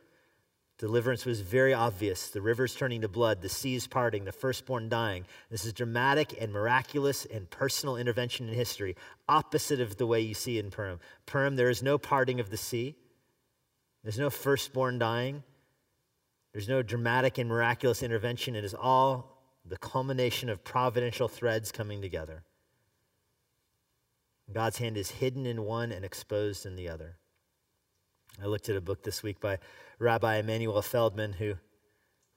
deliverance 0.78 1.26
was 1.26 1.42
very 1.42 1.74
obvious. 1.74 2.30
The 2.30 2.42
rivers 2.42 2.74
turning 2.74 3.02
to 3.02 3.10
blood, 3.10 3.42
the 3.42 3.50
seas 3.50 3.86
parting, 3.86 4.24
the 4.24 4.32
firstborn 4.32 4.88
dying. 4.88 5.26
This 5.52 5.66
is 5.66 5.74
dramatic 5.74 6.34
and 6.40 6.54
miraculous 6.54 7.26
and 7.26 7.50
personal 7.50 7.98
intervention 7.98 8.48
in 8.48 8.56
history, 8.56 8.96
opposite 9.28 9.82
of 9.82 9.98
the 9.98 10.08
way 10.08 10.22
you 10.22 10.34
see 10.34 10.58
in 10.58 10.72
Purim. 10.72 11.02
Purim, 11.26 11.58
there 11.58 11.70
is 11.70 11.84
no 11.84 11.98
parting 11.98 12.40
of 12.40 12.50
the 12.50 12.58
sea, 12.58 12.96
there's 14.04 14.20
no 14.20 14.30
firstborn 14.30 15.00
dying, 15.00 15.44
there's 16.54 16.70
no 16.70 16.82
dramatic 16.82 17.38
and 17.38 17.50
miraculous 17.50 18.02
intervention. 18.02 18.56
It 18.56 18.64
is 18.64 18.74
all 18.74 19.35
the 19.66 19.78
culmination 19.78 20.50
of 20.50 20.64
providential 20.64 21.28
threads 21.28 21.72
coming 21.72 22.02
together. 22.02 22.44
God's 24.54 24.78
hand 24.78 24.96
is 24.96 25.12
hidden 25.12 25.46
in 25.46 25.64
one 25.64 25.92
and 25.92 26.06
exposed 26.06 26.66
in 26.66 26.76
the 26.76 26.88
other. 26.88 27.18
I 28.42 28.46
looked 28.46 28.70
at 28.70 28.76
a 28.76 28.82
book 28.82 29.04
this 29.04 29.24
week 29.24 29.40
by 29.40 29.60
Rabbi 29.98 30.36
Emanuel 30.38 30.82
Feldman, 30.82 31.34
who 31.34 31.56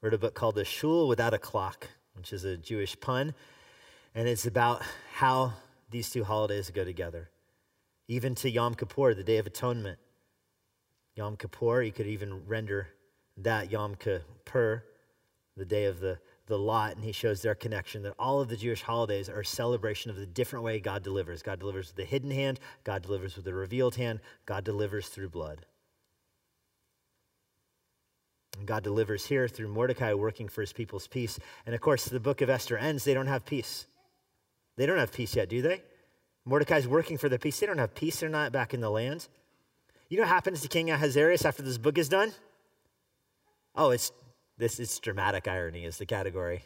wrote 0.01 0.13
a 0.13 0.17
book 0.17 0.33
called 0.33 0.55
The 0.55 0.65
Shul 0.65 1.07
Without 1.07 1.33
a 1.33 1.37
Clock, 1.37 1.87
which 2.13 2.33
is 2.33 2.43
a 2.43 2.57
Jewish 2.57 2.99
pun. 2.99 3.35
And 4.15 4.27
it's 4.27 4.45
about 4.45 4.81
how 5.15 5.53
these 5.91 6.09
two 6.09 6.23
holidays 6.23 6.71
go 6.71 6.83
together. 6.83 7.29
Even 8.07 8.33
to 8.35 8.49
Yom 8.49 8.73
Kippur, 8.73 9.13
the 9.13 9.23
Day 9.23 9.37
of 9.37 9.45
Atonement. 9.45 9.99
Yom 11.15 11.37
Kippur, 11.37 11.83
you 11.83 11.91
could 11.91 12.07
even 12.07 12.47
render 12.47 12.87
that 13.37 13.71
Yom 13.71 13.95
Kippur, 13.95 14.83
the 15.55 15.65
day 15.65 15.85
of 15.85 15.99
the, 15.99 16.17
the 16.49 16.57
lot 16.57 16.95
and 16.95 17.05
he 17.05 17.13
shows 17.13 17.41
their 17.41 17.55
connection 17.55 18.03
that 18.03 18.15
all 18.19 18.41
of 18.41 18.49
the 18.49 18.57
Jewish 18.57 18.81
holidays 18.81 19.29
are 19.29 19.39
a 19.39 19.45
celebration 19.45 20.11
of 20.11 20.17
the 20.17 20.25
different 20.25 20.65
way 20.65 20.79
God 20.79 21.03
delivers. 21.03 21.41
God 21.41 21.59
delivers 21.59 21.87
with 21.87 21.95
the 21.95 22.03
hidden 22.03 22.31
hand, 22.31 22.59
God 22.83 23.03
delivers 23.03 23.37
with 23.37 23.45
the 23.45 23.53
revealed 23.53 23.95
hand, 23.95 24.19
God 24.45 24.65
delivers 24.65 25.07
through 25.07 25.29
blood. 25.29 25.65
And 28.57 28.67
God 28.67 28.83
delivers 28.83 29.27
here 29.27 29.47
through 29.47 29.69
Mordecai 29.69 30.13
working 30.13 30.49
for 30.49 30.61
his 30.61 30.73
people's 30.73 31.07
peace. 31.07 31.39
And 31.65 31.73
of 31.73 31.79
course, 31.79 32.05
the 32.05 32.19
book 32.19 32.41
of 32.41 32.49
Esther 32.49 32.77
ends, 32.77 33.05
they 33.05 33.13
don't 33.13 33.27
have 33.27 33.45
peace. 33.45 33.85
They 34.75 34.85
don't 34.85 34.97
have 34.97 35.13
peace 35.13 35.35
yet, 35.35 35.47
do 35.47 35.61
they? 35.61 35.81
Mordecai's 36.45 36.87
working 36.87 37.17
for 37.17 37.29
the 37.29 37.39
peace. 37.39 37.59
They 37.59 37.67
don't 37.67 37.77
have 37.77 37.95
peace. 37.95 38.19
They're 38.19 38.29
not 38.29 38.51
back 38.51 38.73
in 38.73 38.81
the 38.81 38.89
land. 38.89 39.27
You 40.09 40.17
know 40.17 40.23
what 40.23 40.29
happens 40.29 40.61
to 40.61 40.67
King 40.67 40.89
Ahasuerus 40.89 41.45
after 41.45 41.61
this 41.61 41.77
book 41.77 41.97
is 41.97 42.09
done? 42.09 42.33
Oh, 43.75 43.91
it's 43.91 44.11
this 44.59 44.79
is 44.79 44.99
dramatic 44.99 45.47
irony 45.47 45.85
is 45.85 45.97
the 45.97 46.05
category. 46.05 46.63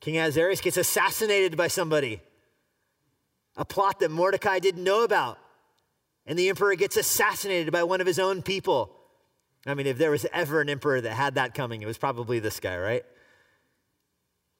King 0.00 0.18
Ahasuerus 0.18 0.60
gets 0.60 0.76
assassinated 0.76 1.56
by 1.56 1.66
somebody. 1.66 2.20
A 3.56 3.64
plot 3.64 3.98
that 3.98 4.10
Mordecai 4.10 4.60
didn't 4.60 4.84
know 4.84 5.02
about. 5.02 5.36
And 6.24 6.38
the 6.38 6.48
emperor 6.48 6.76
gets 6.76 6.96
assassinated 6.96 7.72
by 7.72 7.82
one 7.82 8.00
of 8.00 8.06
his 8.06 8.20
own 8.20 8.42
people. 8.42 8.94
I 9.66 9.74
mean, 9.74 9.88
if 9.88 9.98
there 9.98 10.12
was 10.12 10.26
ever 10.32 10.60
an 10.60 10.68
emperor 10.68 11.00
that 11.00 11.12
had 11.12 11.34
that 11.34 11.54
coming, 11.54 11.82
it 11.82 11.86
was 11.86 11.98
probably 11.98 12.38
this 12.38 12.60
guy, 12.60 12.78
right? 12.78 13.04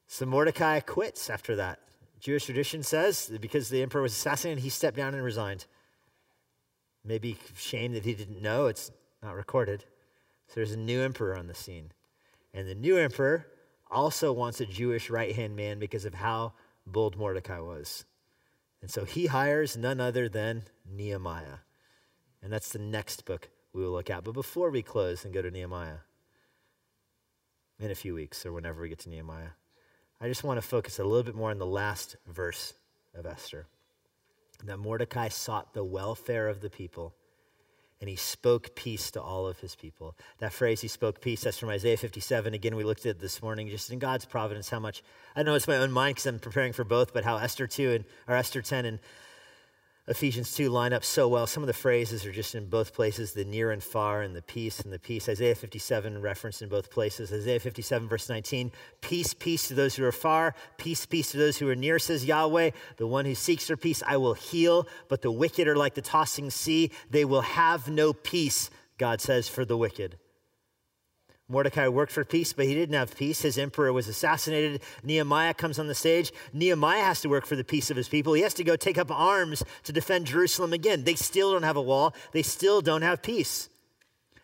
So 0.08 0.26
Mordecai 0.26 0.80
quits 0.80 1.30
after 1.30 1.54
that. 1.56 1.78
Jewish 2.18 2.46
tradition 2.46 2.82
says 2.82 3.26
that 3.26 3.40
because 3.40 3.68
the 3.68 3.82
emperor 3.82 4.02
was 4.02 4.12
assassinated, 4.12 4.64
he 4.64 4.70
stepped 4.70 4.96
down 4.96 5.14
and 5.14 5.22
resigned. 5.22 5.66
Maybe 7.04 7.36
shame 7.56 7.92
that 7.92 8.04
he 8.04 8.14
didn't 8.14 8.42
know, 8.42 8.66
it's 8.66 8.90
not 9.22 9.36
recorded. 9.36 9.84
So 10.48 10.54
there's 10.56 10.72
a 10.72 10.76
new 10.76 11.00
emperor 11.00 11.36
on 11.36 11.46
the 11.46 11.54
scene. 11.54 11.92
And 12.54 12.68
the 12.68 12.74
new 12.74 12.96
emperor 12.96 13.46
also 13.90 14.32
wants 14.32 14.60
a 14.60 14.66
Jewish 14.66 15.10
right 15.10 15.34
hand 15.34 15.56
man 15.56 15.78
because 15.78 16.04
of 16.04 16.14
how 16.14 16.54
bold 16.86 17.16
Mordecai 17.16 17.60
was. 17.60 18.04
And 18.80 18.90
so 18.90 19.04
he 19.04 19.26
hires 19.26 19.76
none 19.76 20.00
other 20.00 20.28
than 20.28 20.64
Nehemiah. 20.90 21.58
And 22.42 22.52
that's 22.52 22.72
the 22.72 22.78
next 22.78 23.24
book 23.24 23.50
we 23.72 23.82
will 23.82 23.92
look 23.92 24.10
at. 24.10 24.24
But 24.24 24.34
before 24.34 24.70
we 24.70 24.82
close 24.82 25.24
and 25.24 25.34
go 25.34 25.42
to 25.42 25.50
Nehemiah, 25.50 25.98
in 27.80 27.90
a 27.90 27.94
few 27.94 28.14
weeks 28.14 28.44
or 28.44 28.52
whenever 28.52 28.82
we 28.82 28.88
get 28.88 28.98
to 29.00 29.08
Nehemiah, 29.08 29.50
I 30.20 30.28
just 30.28 30.44
want 30.44 30.60
to 30.60 30.66
focus 30.66 30.98
a 30.98 31.04
little 31.04 31.22
bit 31.22 31.34
more 31.34 31.50
on 31.50 31.58
the 31.58 31.66
last 31.66 32.16
verse 32.26 32.74
of 33.14 33.26
Esther. 33.26 33.66
That 34.64 34.78
Mordecai 34.78 35.28
sought 35.28 35.74
the 35.74 35.84
welfare 35.84 36.48
of 36.48 36.60
the 36.60 36.70
people 36.70 37.14
and 38.00 38.08
he 38.08 38.16
spoke 38.16 38.74
peace 38.74 39.10
to 39.10 39.20
all 39.20 39.46
of 39.46 39.60
his 39.60 39.74
people. 39.74 40.16
That 40.38 40.52
phrase, 40.52 40.80
he 40.80 40.88
spoke 40.88 41.20
peace, 41.20 41.42
that's 41.42 41.58
from 41.58 41.68
Isaiah 41.68 41.96
57. 41.96 42.54
Again, 42.54 42.76
we 42.76 42.84
looked 42.84 43.06
at 43.06 43.16
it 43.16 43.20
this 43.20 43.42
morning, 43.42 43.68
just 43.68 43.90
in 43.90 43.98
God's 43.98 44.24
providence, 44.24 44.70
how 44.70 44.78
much, 44.78 45.02
I 45.34 45.42
know 45.42 45.54
it's 45.54 45.68
my 45.68 45.76
own 45.76 45.90
mind 45.90 46.14
because 46.14 46.26
I'm 46.26 46.38
preparing 46.38 46.72
for 46.72 46.84
both, 46.84 47.12
but 47.12 47.24
how 47.24 47.36
Esther 47.38 47.66
2 47.66 47.90
and, 47.90 48.04
or 48.28 48.36
Esther 48.36 48.62
10 48.62 48.84
and 48.84 49.00
Ephesians 50.08 50.54
2 50.54 50.70
line 50.70 50.94
up 50.94 51.04
so 51.04 51.28
well. 51.28 51.46
Some 51.46 51.62
of 51.62 51.66
the 51.66 51.74
phrases 51.74 52.24
are 52.24 52.32
just 52.32 52.54
in 52.54 52.70
both 52.70 52.94
places 52.94 53.32
the 53.32 53.44
near 53.44 53.70
and 53.70 53.82
far, 53.82 54.22
and 54.22 54.34
the 54.34 54.40
peace 54.40 54.80
and 54.80 54.90
the 54.90 54.98
peace. 54.98 55.28
Isaiah 55.28 55.54
57 55.54 56.22
referenced 56.22 56.62
in 56.62 56.70
both 56.70 56.90
places. 56.90 57.30
Isaiah 57.30 57.60
57, 57.60 58.08
verse 58.08 58.30
19 58.30 58.72
Peace, 59.02 59.34
peace 59.34 59.68
to 59.68 59.74
those 59.74 59.96
who 59.96 60.04
are 60.06 60.12
far, 60.12 60.54
peace, 60.78 61.04
peace 61.04 61.32
to 61.32 61.36
those 61.36 61.58
who 61.58 61.68
are 61.68 61.76
near, 61.76 61.98
says 61.98 62.24
Yahweh. 62.24 62.70
The 62.96 63.06
one 63.06 63.26
who 63.26 63.34
seeks 63.34 63.66
for 63.66 63.76
peace 63.76 64.02
I 64.06 64.16
will 64.16 64.32
heal, 64.32 64.88
but 65.08 65.20
the 65.20 65.30
wicked 65.30 65.68
are 65.68 65.76
like 65.76 65.94
the 65.94 66.00
tossing 66.00 66.48
sea. 66.48 66.90
They 67.10 67.26
will 67.26 67.42
have 67.42 67.88
no 67.90 68.14
peace, 68.14 68.70
God 68.96 69.20
says, 69.20 69.46
for 69.46 69.66
the 69.66 69.76
wicked. 69.76 70.16
Mordecai 71.50 71.88
worked 71.88 72.12
for 72.12 72.24
peace, 72.24 72.52
but 72.52 72.66
he 72.66 72.74
didn't 72.74 72.94
have 72.94 73.16
peace. 73.16 73.40
His 73.40 73.56
emperor 73.56 73.90
was 73.90 74.06
assassinated. 74.06 74.82
Nehemiah 75.02 75.54
comes 75.54 75.78
on 75.78 75.86
the 75.86 75.94
stage. 75.94 76.30
Nehemiah 76.52 77.02
has 77.02 77.22
to 77.22 77.28
work 77.30 77.46
for 77.46 77.56
the 77.56 77.64
peace 77.64 77.90
of 77.90 77.96
his 77.96 78.08
people. 78.08 78.34
He 78.34 78.42
has 78.42 78.52
to 78.54 78.64
go 78.64 78.76
take 78.76 78.98
up 78.98 79.10
arms 79.10 79.64
to 79.84 79.92
defend 79.92 80.26
Jerusalem 80.26 80.74
again. 80.74 81.04
They 81.04 81.14
still 81.14 81.52
don't 81.52 81.62
have 81.62 81.76
a 81.76 81.82
wall, 81.82 82.14
they 82.32 82.42
still 82.42 82.82
don't 82.82 83.02
have 83.02 83.22
peace. 83.22 83.70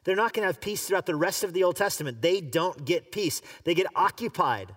They're 0.04 0.16
not 0.16 0.32
going 0.32 0.42
to 0.42 0.48
have 0.48 0.60
peace 0.60 0.86
throughout 0.86 1.06
the 1.06 1.16
rest 1.16 1.44
of 1.44 1.52
the 1.52 1.64
Old 1.64 1.76
Testament. 1.76 2.22
They 2.22 2.40
don't 2.40 2.84
get 2.84 3.12
peace, 3.12 3.42
they 3.64 3.74
get 3.74 3.86
occupied. 3.94 4.74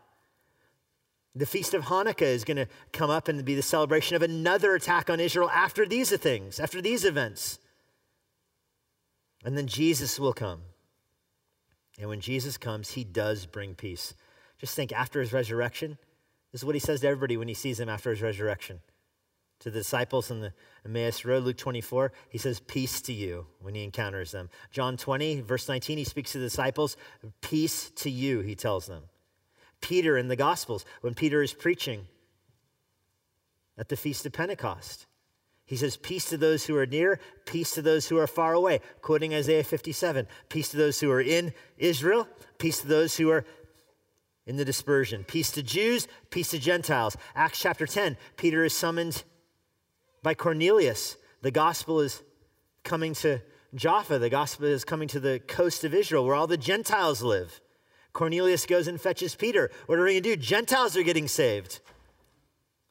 The 1.33 1.45
Feast 1.45 1.75
of 1.75 1.83
Hanukkah 1.83 2.23
is 2.23 2.43
going 2.43 2.57
to 2.57 2.67
come 2.91 3.11
up 3.11 3.27
and 3.27 3.45
be 3.45 3.53
the 3.53 3.61
celebration 3.61 4.15
of 4.15 4.23
another 4.23 4.73
attack 4.73 5.07
on 5.07 5.19
Israel 5.19 5.51
after 5.51 5.85
these 5.85 6.09
things, 6.17 6.59
after 6.59 6.81
these 6.81 7.05
events. 7.05 7.59
And 9.45 9.55
then 9.55 9.67
Jesus 9.67 10.19
will 10.19 10.33
come. 10.33 10.61
And 11.97 12.09
when 12.09 12.21
Jesus 12.21 12.57
comes, 12.57 12.91
he 12.91 13.03
does 13.03 13.45
bring 13.45 13.75
peace. 13.75 14.13
Just 14.59 14.75
think 14.75 14.91
after 14.91 15.19
his 15.19 15.33
resurrection, 15.33 15.97
this 16.51 16.61
is 16.61 16.65
what 16.65 16.75
he 16.75 16.79
says 16.79 17.01
to 17.01 17.07
everybody 17.07 17.37
when 17.37 17.47
he 17.47 17.53
sees 17.53 17.79
him 17.79 17.89
after 17.89 18.11
his 18.11 18.21
resurrection. 18.21 18.79
To 19.61 19.71
the 19.71 19.79
disciples 19.79 20.29
in 20.29 20.39
the 20.39 20.53
Emmaus 20.85 21.25
Road, 21.25 21.43
Luke 21.43 21.57
24, 21.57 22.11
he 22.29 22.37
says, 22.37 22.59
Peace 22.59 23.01
to 23.01 23.13
you 23.13 23.47
when 23.59 23.73
he 23.73 23.83
encounters 23.83 24.31
them. 24.31 24.49
John 24.71 24.97
20, 24.97 25.41
verse 25.41 25.67
19, 25.67 25.97
he 25.97 26.03
speaks 26.03 26.33
to 26.33 26.37
the 26.37 26.45
disciples, 26.45 26.95
Peace 27.41 27.89
to 27.95 28.09
you, 28.09 28.41
he 28.41 28.53
tells 28.53 28.85
them. 28.85 29.03
Peter 29.81 30.17
in 30.17 30.27
the 30.27 30.35
Gospels, 30.35 30.85
when 31.01 31.15
Peter 31.15 31.41
is 31.41 31.53
preaching 31.53 32.07
at 33.77 33.89
the 33.89 33.97
Feast 33.97 34.25
of 34.27 34.33
Pentecost, 34.33 35.06
he 35.67 35.75
says, 35.75 35.97
Peace 35.97 36.29
to 36.29 36.37
those 36.37 36.65
who 36.65 36.77
are 36.77 36.85
near, 36.85 37.19
peace 37.45 37.71
to 37.71 37.81
those 37.81 38.07
who 38.07 38.17
are 38.17 38.25
far 38.25 38.53
away. 38.53 38.79
Quoting 39.01 39.35
Isaiah 39.35 39.63
57 39.63 40.25
Peace 40.49 40.69
to 40.69 40.77
those 40.77 40.99
who 40.99 41.11
are 41.11 41.21
in 41.21 41.53
Israel, 41.77 42.27
peace 42.57 42.81
to 42.81 42.87
those 42.87 43.17
who 43.17 43.29
are 43.29 43.45
in 44.45 44.55
the 44.55 44.65
dispersion. 44.65 45.25
Peace 45.25 45.51
to 45.51 45.61
Jews, 45.61 46.07
peace 46.31 46.51
to 46.51 46.59
Gentiles. 46.59 47.17
Acts 47.35 47.59
chapter 47.59 47.85
10, 47.85 48.15
Peter 48.37 48.63
is 48.63 48.75
summoned 48.75 49.23
by 50.23 50.33
Cornelius. 50.33 51.17
The 51.41 51.51
gospel 51.51 51.99
is 51.99 52.23
coming 52.85 53.13
to 53.15 53.41
Jaffa, 53.75 54.19
the 54.19 54.29
gospel 54.29 54.67
is 54.67 54.85
coming 54.85 55.09
to 55.09 55.19
the 55.19 55.39
coast 55.39 55.83
of 55.83 55.93
Israel 55.93 56.25
where 56.25 56.33
all 56.33 56.47
the 56.47 56.57
Gentiles 56.57 57.21
live. 57.21 57.59
Cornelius 58.13 58.65
goes 58.65 58.87
and 58.87 58.99
fetches 58.99 59.35
Peter. 59.35 59.69
What 59.85 59.99
are 59.99 60.05
we 60.05 60.13
going 60.13 60.23
to 60.23 60.35
do? 60.35 60.41
Gentiles 60.41 60.95
are 60.95 61.03
getting 61.03 61.27
saved. 61.27 61.81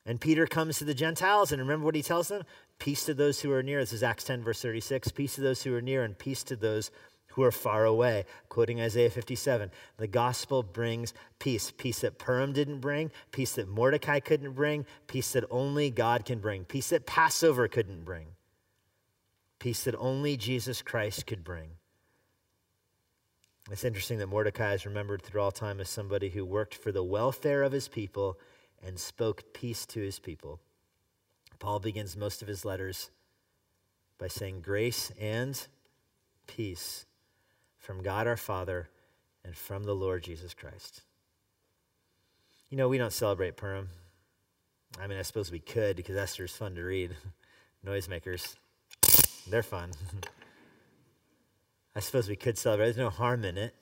And 0.07 0.20
Peter 0.20 0.47
comes 0.47 0.79
to 0.79 0.85
the 0.85 0.95
Gentiles, 0.95 1.51
and 1.51 1.61
remember 1.61 1.85
what 1.85 1.97
he 1.97 2.03
tells 2.03 2.29
them? 2.29 2.45
Peace 2.79 3.05
to 3.07 3.14
those 3.14 3.41
who 3.41 3.53
are 3.53 3.62
near. 3.62 3.81
This 3.81 3.93
is 3.93 4.03
Acts 4.03 4.24
10, 4.24 4.43
verse 4.43 4.62
36. 4.62 5.11
Peace 5.12 5.35
to 5.37 5.41
those 5.41 5.62
who 5.62 5.74
are 5.74 5.83
near, 5.83 6.05
and 6.05 6.18
peace 6.18 6.43
to 6.45 6.57
those 6.57 6.91
who 7.29 7.43
are 7.43 7.53
far 7.53 7.85
away. 7.85 8.24
Quoting 8.49 8.81
Isaiah 8.81 9.11
57. 9.11 9.70
The 9.99 10.07
gospel 10.07 10.62
brings 10.62 11.12
peace. 11.39 11.70
Peace 11.70 12.01
that 12.01 12.18
Purim 12.18 12.53
didn't 12.53 12.81
bring, 12.81 13.11
peace 13.31 13.55
that 13.55 13.68
Mordecai 13.68 14.20
couldn't 14.20 14.53
bring, 14.53 14.87
peace 15.07 15.33
that 15.33 15.45
only 15.51 15.91
God 15.91 16.24
can 16.24 16.39
bring, 16.39 16.64
peace 16.64 16.89
that 16.91 17.07
Passover 17.07 17.68
couldn't 17.68 18.05
bring, 18.05 18.29
peace 19.59 19.85
that 19.85 19.95
only 19.97 20.37
Jesus 20.37 20.81
Christ 20.81 21.27
could 21.27 21.45
bring. 21.45 21.72
It's 23.70 23.85
interesting 23.85 24.18
that 24.18 24.29
Mordecai 24.29 24.74
is 24.74 24.87
remembered 24.87 25.22
through 25.22 25.41
all 25.41 25.51
time 25.51 25.81
as 25.81 25.89
somebody 25.89 26.31
who 26.31 26.45
worked 26.45 26.74
for 26.74 26.93
the 26.93 27.03
welfare 27.03 27.62
of 27.62 27.72
his 27.72 27.89
people 27.89 28.39
and 28.83 28.99
spoke 28.99 29.53
peace 29.53 29.85
to 29.87 30.01
his 30.01 30.18
people. 30.18 30.61
Paul 31.59 31.81
begins 31.81 32.17
most 32.17 32.43
of 32.43 32.49
his 32.49 32.65
letters 32.65 33.11
by 34.19 34.29
saying, 34.29 34.61
Grace 34.61 35.13
and 35.21 35.67
peace 36.47 37.07
from 37.79 38.03
God 38.03 38.27
our 38.27 38.37
Father 38.37 38.89
and 39.45 39.57
from 39.57 39.85
the 39.85 39.95
Lord 39.95 40.23
Jesus 40.23 40.55
Christ. 40.55 41.03
You 42.69 42.77
know, 42.77 42.89
we 42.89 42.99
don't 42.99 43.13
celebrate 43.13 43.57
Purim. 43.57 43.89
I 45.01 45.07
mean, 45.07 45.19
I 45.19 45.23
suppose 45.23 45.51
we 45.53 45.61
could 45.61 45.97
because 45.97 46.17
Esther's 46.17 46.57
fun 46.57 46.75
to 46.75 46.83
read. 46.83 47.17
Noisemakers, 47.87 48.57
they're 49.49 49.63
fun. 49.63 49.93
I 51.95 52.01
suppose 52.01 52.29
we 52.29 52.37
could 52.37 52.59
celebrate. 52.59 52.87
There's 52.87 52.97
no 52.97 53.11
harm 53.11 53.45
in 53.45 53.57
it. 53.57 53.75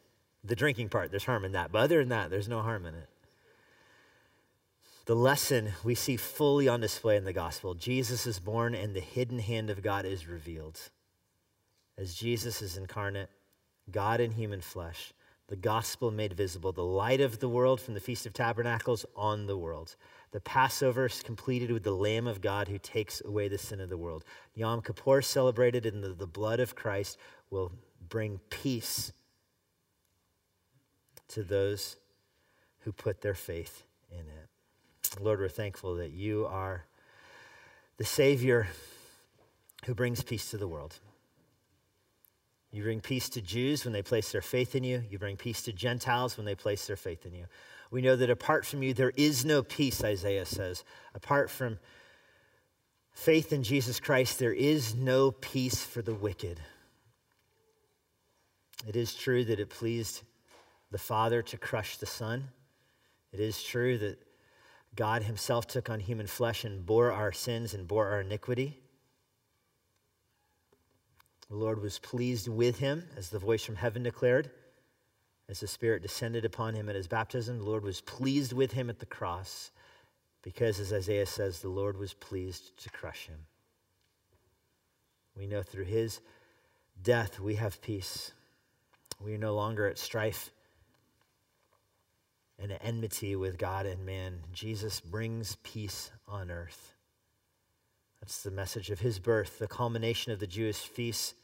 The 0.44 0.54
drinking 0.54 0.90
part, 0.90 1.10
there's 1.10 1.24
harm 1.24 1.44
in 1.44 1.52
that. 1.52 1.72
But 1.72 1.78
other 1.78 2.00
than 2.00 2.10
that, 2.10 2.30
there's 2.30 2.48
no 2.48 2.60
harm 2.60 2.84
in 2.84 2.94
it. 2.94 3.08
The 5.06 5.14
lesson 5.14 5.72
we 5.84 5.94
see 5.94 6.16
fully 6.16 6.66
on 6.66 6.80
display 6.80 7.16
in 7.16 7.24
the 7.24 7.32
gospel 7.32 7.74
Jesus 7.74 8.26
is 8.26 8.38
born 8.38 8.74
and 8.74 8.94
the 8.94 9.00
hidden 9.00 9.38
hand 9.38 9.68
of 9.68 9.82
God 9.82 10.06
is 10.06 10.26
revealed. 10.26 10.80
As 11.98 12.14
Jesus 12.14 12.62
is 12.62 12.76
incarnate, 12.76 13.28
God 13.90 14.20
in 14.20 14.32
human 14.32 14.62
flesh, 14.62 15.12
the 15.48 15.56
gospel 15.56 16.10
made 16.10 16.32
visible, 16.32 16.72
the 16.72 16.82
light 16.82 17.20
of 17.20 17.38
the 17.38 17.50
world 17.50 17.80
from 17.80 17.92
the 17.92 18.00
Feast 18.00 18.24
of 18.24 18.32
Tabernacles 18.32 19.04
on 19.14 19.46
the 19.46 19.58
world. 19.58 19.94
The 20.32 20.40
Passover 20.40 21.04
is 21.06 21.22
completed 21.22 21.70
with 21.70 21.82
the 21.82 21.92
Lamb 21.92 22.26
of 22.26 22.40
God 22.40 22.68
who 22.68 22.78
takes 22.78 23.22
away 23.22 23.48
the 23.48 23.58
sin 23.58 23.80
of 23.80 23.90
the 23.90 23.98
world. 23.98 24.24
Yom 24.54 24.80
Kippur 24.80 25.20
celebrated 25.20 25.84
in 25.84 26.00
the, 26.00 26.08
the 26.08 26.26
blood 26.26 26.60
of 26.60 26.74
Christ 26.74 27.18
will 27.50 27.72
bring 28.08 28.40
peace 28.48 29.12
to 31.28 31.42
those 31.42 31.96
who 32.80 32.92
put 32.92 33.20
their 33.20 33.34
faith 33.34 33.84
in 34.10 34.20
it. 34.20 34.43
Lord, 35.20 35.38
we're 35.38 35.48
thankful 35.48 35.96
that 35.96 36.10
you 36.10 36.46
are 36.46 36.84
the 37.98 38.04
Savior 38.04 38.66
who 39.86 39.94
brings 39.94 40.22
peace 40.22 40.50
to 40.50 40.56
the 40.56 40.66
world. 40.66 40.98
You 42.72 42.82
bring 42.82 43.00
peace 43.00 43.28
to 43.30 43.40
Jews 43.40 43.84
when 43.84 43.92
they 43.92 44.02
place 44.02 44.32
their 44.32 44.42
faith 44.42 44.74
in 44.74 44.82
you. 44.82 45.04
You 45.08 45.18
bring 45.18 45.36
peace 45.36 45.62
to 45.62 45.72
Gentiles 45.72 46.36
when 46.36 46.44
they 46.44 46.56
place 46.56 46.86
their 46.88 46.96
faith 46.96 47.24
in 47.24 47.32
you. 47.32 47.46
We 47.90 48.02
know 48.02 48.16
that 48.16 48.30
apart 48.30 48.66
from 48.66 48.82
you, 48.82 48.92
there 48.92 49.12
is 49.16 49.44
no 49.44 49.62
peace, 49.62 50.02
Isaiah 50.02 50.46
says. 50.46 50.82
Apart 51.14 51.50
from 51.50 51.78
faith 53.12 53.52
in 53.52 53.62
Jesus 53.62 54.00
Christ, 54.00 54.40
there 54.40 54.52
is 54.52 54.96
no 54.96 55.30
peace 55.30 55.84
for 55.84 56.02
the 56.02 56.14
wicked. 56.14 56.58
It 58.88 58.96
is 58.96 59.14
true 59.14 59.44
that 59.44 59.60
it 59.60 59.70
pleased 59.70 60.22
the 60.90 60.98
Father 60.98 61.42
to 61.42 61.56
crush 61.56 61.96
the 61.96 62.06
Son. 62.06 62.48
It 63.32 63.38
is 63.38 63.62
true 63.62 63.96
that 63.98 64.18
God 64.96 65.24
Himself 65.24 65.66
took 65.66 65.90
on 65.90 66.00
human 66.00 66.26
flesh 66.26 66.64
and 66.64 66.84
bore 66.84 67.10
our 67.12 67.32
sins 67.32 67.74
and 67.74 67.88
bore 67.88 68.08
our 68.08 68.20
iniquity. 68.20 68.78
The 71.48 71.56
Lord 71.56 71.82
was 71.82 71.98
pleased 71.98 72.48
with 72.48 72.78
him, 72.78 73.04
as 73.16 73.28
the 73.28 73.38
voice 73.38 73.64
from 73.64 73.76
heaven 73.76 74.02
declared, 74.02 74.50
as 75.48 75.60
the 75.60 75.68
Spirit 75.68 76.02
descended 76.02 76.44
upon 76.44 76.74
him 76.74 76.88
at 76.88 76.94
his 76.94 77.06
baptism. 77.06 77.58
The 77.58 77.64
Lord 77.64 77.84
was 77.84 78.00
pleased 78.00 78.52
with 78.52 78.72
him 78.72 78.88
at 78.88 78.98
the 78.98 79.06
cross, 79.06 79.70
because, 80.42 80.80
as 80.80 80.92
Isaiah 80.92 81.26
says, 81.26 81.60
the 81.60 81.68
Lord 81.68 81.98
was 81.98 82.14
pleased 82.14 82.76
to 82.82 82.90
crush 82.90 83.26
him. 83.26 83.40
We 85.36 85.46
know 85.46 85.62
through 85.62 85.84
his 85.84 86.20
death 87.02 87.38
we 87.38 87.56
have 87.56 87.82
peace. 87.82 88.32
We 89.20 89.34
are 89.34 89.38
no 89.38 89.54
longer 89.54 89.86
at 89.86 89.98
strife 89.98 90.50
and 92.58 92.72
at 92.72 92.84
enmity 92.84 93.36
with 93.36 93.58
God 93.58 93.86
and 93.86 94.04
man. 94.04 94.40
Jesus 94.52 95.00
brings 95.00 95.56
peace 95.62 96.10
on 96.28 96.50
earth. 96.50 96.94
That's 98.20 98.42
the 98.42 98.50
message 98.50 98.90
of 98.90 99.00
his 99.00 99.18
birth, 99.18 99.58
the 99.58 99.66
culmination 99.66 100.32
of 100.32 100.40
the 100.40 100.46
Jewish 100.46 100.78
feasts 100.78 101.34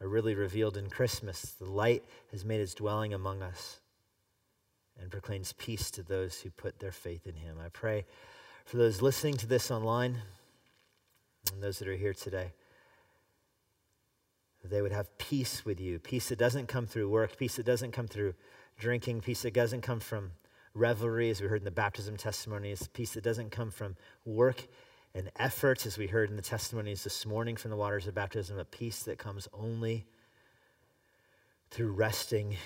are 0.00 0.08
really 0.08 0.34
revealed 0.34 0.76
in 0.76 0.90
Christmas. 0.90 1.42
The 1.58 1.70
light 1.70 2.04
has 2.30 2.44
made 2.44 2.60
its 2.60 2.74
dwelling 2.74 3.12
among 3.12 3.42
us 3.42 3.80
and 5.00 5.10
proclaims 5.10 5.52
peace 5.54 5.90
to 5.92 6.02
those 6.02 6.40
who 6.40 6.50
put 6.50 6.78
their 6.78 6.92
faith 6.92 7.26
in 7.26 7.36
him. 7.36 7.58
I 7.62 7.68
pray 7.68 8.06
for 8.64 8.76
those 8.76 9.02
listening 9.02 9.36
to 9.38 9.46
this 9.46 9.70
online 9.70 10.18
and 11.52 11.62
those 11.62 11.78
that 11.78 11.88
are 11.88 11.96
here 11.96 12.14
today 12.14 12.52
they 14.70 14.82
would 14.82 14.92
have 14.92 15.16
peace 15.18 15.64
with 15.64 15.80
you, 15.80 15.98
peace 15.98 16.28
that 16.28 16.38
doesn't 16.38 16.66
come 16.66 16.86
through 16.86 17.08
work, 17.08 17.36
peace 17.36 17.56
that 17.56 17.66
doesn't 17.66 17.92
come 17.92 18.06
through 18.06 18.34
drinking, 18.78 19.20
peace 19.20 19.42
that 19.42 19.54
doesn't 19.54 19.82
come 19.82 20.00
from 20.00 20.32
revelry, 20.74 21.30
as 21.30 21.40
we 21.40 21.48
heard 21.48 21.60
in 21.60 21.64
the 21.64 21.70
baptism 21.70 22.16
testimonies, 22.16 22.88
peace 22.92 23.12
that 23.12 23.24
doesn't 23.24 23.50
come 23.50 23.70
from 23.70 23.96
work 24.24 24.66
and 25.14 25.30
efforts, 25.36 25.86
as 25.86 25.96
we 25.96 26.08
heard 26.08 26.28
in 26.28 26.36
the 26.36 26.42
testimonies 26.42 27.02
this 27.02 27.24
morning 27.24 27.56
from 27.56 27.70
the 27.70 27.76
waters 27.76 28.06
of 28.06 28.14
baptism, 28.14 28.58
a 28.58 28.64
peace 28.64 29.02
that 29.04 29.18
comes 29.18 29.48
only 29.54 30.04
through 31.70 31.92
resting 31.92 32.56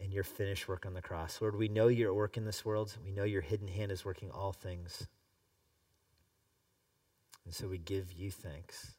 in 0.00 0.10
your 0.10 0.24
finished 0.24 0.66
work 0.66 0.84
on 0.84 0.94
the 0.94 1.02
cross. 1.02 1.40
Lord, 1.40 1.56
we 1.56 1.68
know 1.68 1.86
your 1.86 2.12
work 2.12 2.36
in 2.36 2.44
this 2.44 2.64
world. 2.64 2.96
We 3.04 3.12
know 3.12 3.22
your 3.22 3.40
hidden 3.40 3.68
hand 3.68 3.92
is 3.92 4.04
working 4.04 4.30
all 4.32 4.52
things. 4.52 5.06
And 7.44 7.54
so 7.54 7.68
we 7.68 7.78
give 7.78 8.12
you 8.12 8.32
thanks. 8.32 8.94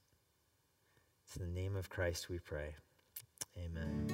It's 1.27 1.35
in 1.35 1.53
the 1.53 1.61
name 1.61 1.75
of 1.75 1.89
Christ 1.89 2.29
we 2.29 2.39
pray. 2.39 2.75
Amen. 3.57 4.07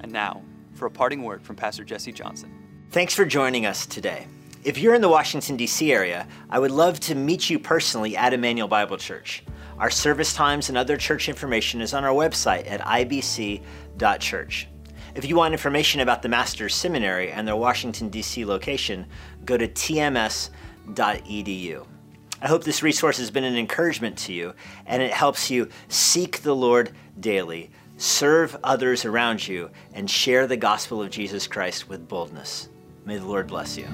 And 0.00 0.12
now, 0.12 0.42
for 0.74 0.86
a 0.86 0.90
parting 0.90 1.22
word 1.22 1.42
from 1.42 1.56
Pastor 1.56 1.84
Jesse 1.84 2.12
Johnson. 2.12 2.52
Thanks 2.90 3.14
for 3.14 3.24
joining 3.24 3.66
us 3.66 3.86
today. 3.86 4.26
If 4.64 4.78
you're 4.78 4.94
in 4.94 5.02
the 5.02 5.08
Washington, 5.08 5.56
D.C. 5.56 5.92
area, 5.92 6.26
I 6.48 6.58
would 6.58 6.70
love 6.70 6.98
to 7.00 7.14
meet 7.14 7.50
you 7.50 7.58
personally 7.58 8.16
at 8.16 8.32
Immanuel 8.32 8.68
Bible 8.68 8.96
Church. 8.96 9.44
Our 9.78 9.90
service 9.90 10.32
times 10.32 10.68
and 10.68 10.78
other 10.78 10.96
church 10.96 11.28
information 11.28 11.80
is 11.80 11.92
on 11.92 12.04
our 12.04 12.14
website 12.14 12.70
at 12.70 12.80
ibc.church. 12.80 14.68
If 15.14 15.24
you 15.24 15.36
want 15.36 15.52
information 15.52 16.00
about 16.00 16.22
the 16.22 16.28
Master's 16.28 16.74
Seminary 16.74 17.30
and 17.30 17.46
their 17.46 17.56
Washington, 17.56 18.08
D.C. 18.08 18.44
location, 18.44 19.06
go 19.44 19.56
to 19.56 19.68
tms.edu. 19.68 20.56
I 22.40 22.48
hope 22.48 22.64
this 22.64 22.82
resource 22.82 23.18
has 23.18 23.30
been 23.30 23.44
an 23.44 23.56
encouragement 23.56 24.18
to 24.18 24.32
you 24.32 24.54
and 24.86 25.02
it 25.02 25.12
helps 25.12 25.50
you 25.50 25.68
seek 25.88 26.42
the 26.42 26.54
Lord 26.54 26.92
daily, 27.18 27.70
Serve 27.96 28.56
others 28.64 29.04
around 29.04 29.46
you 29.46 29.70
and 29.92 30.10
share 30.10 30.46
the 30.46 30.56
gospel 30.56 31.02
of 31.02 31.10
Jesus 31.10 31.46
Christ 31.46 31.88
with 31.88 32.08
boldness. 32.08 32.68
May 33.04 33.18
the 33.18 33.26
Lord 33.26 33.46
bless 33.46 33.76
you. 33.76 33.86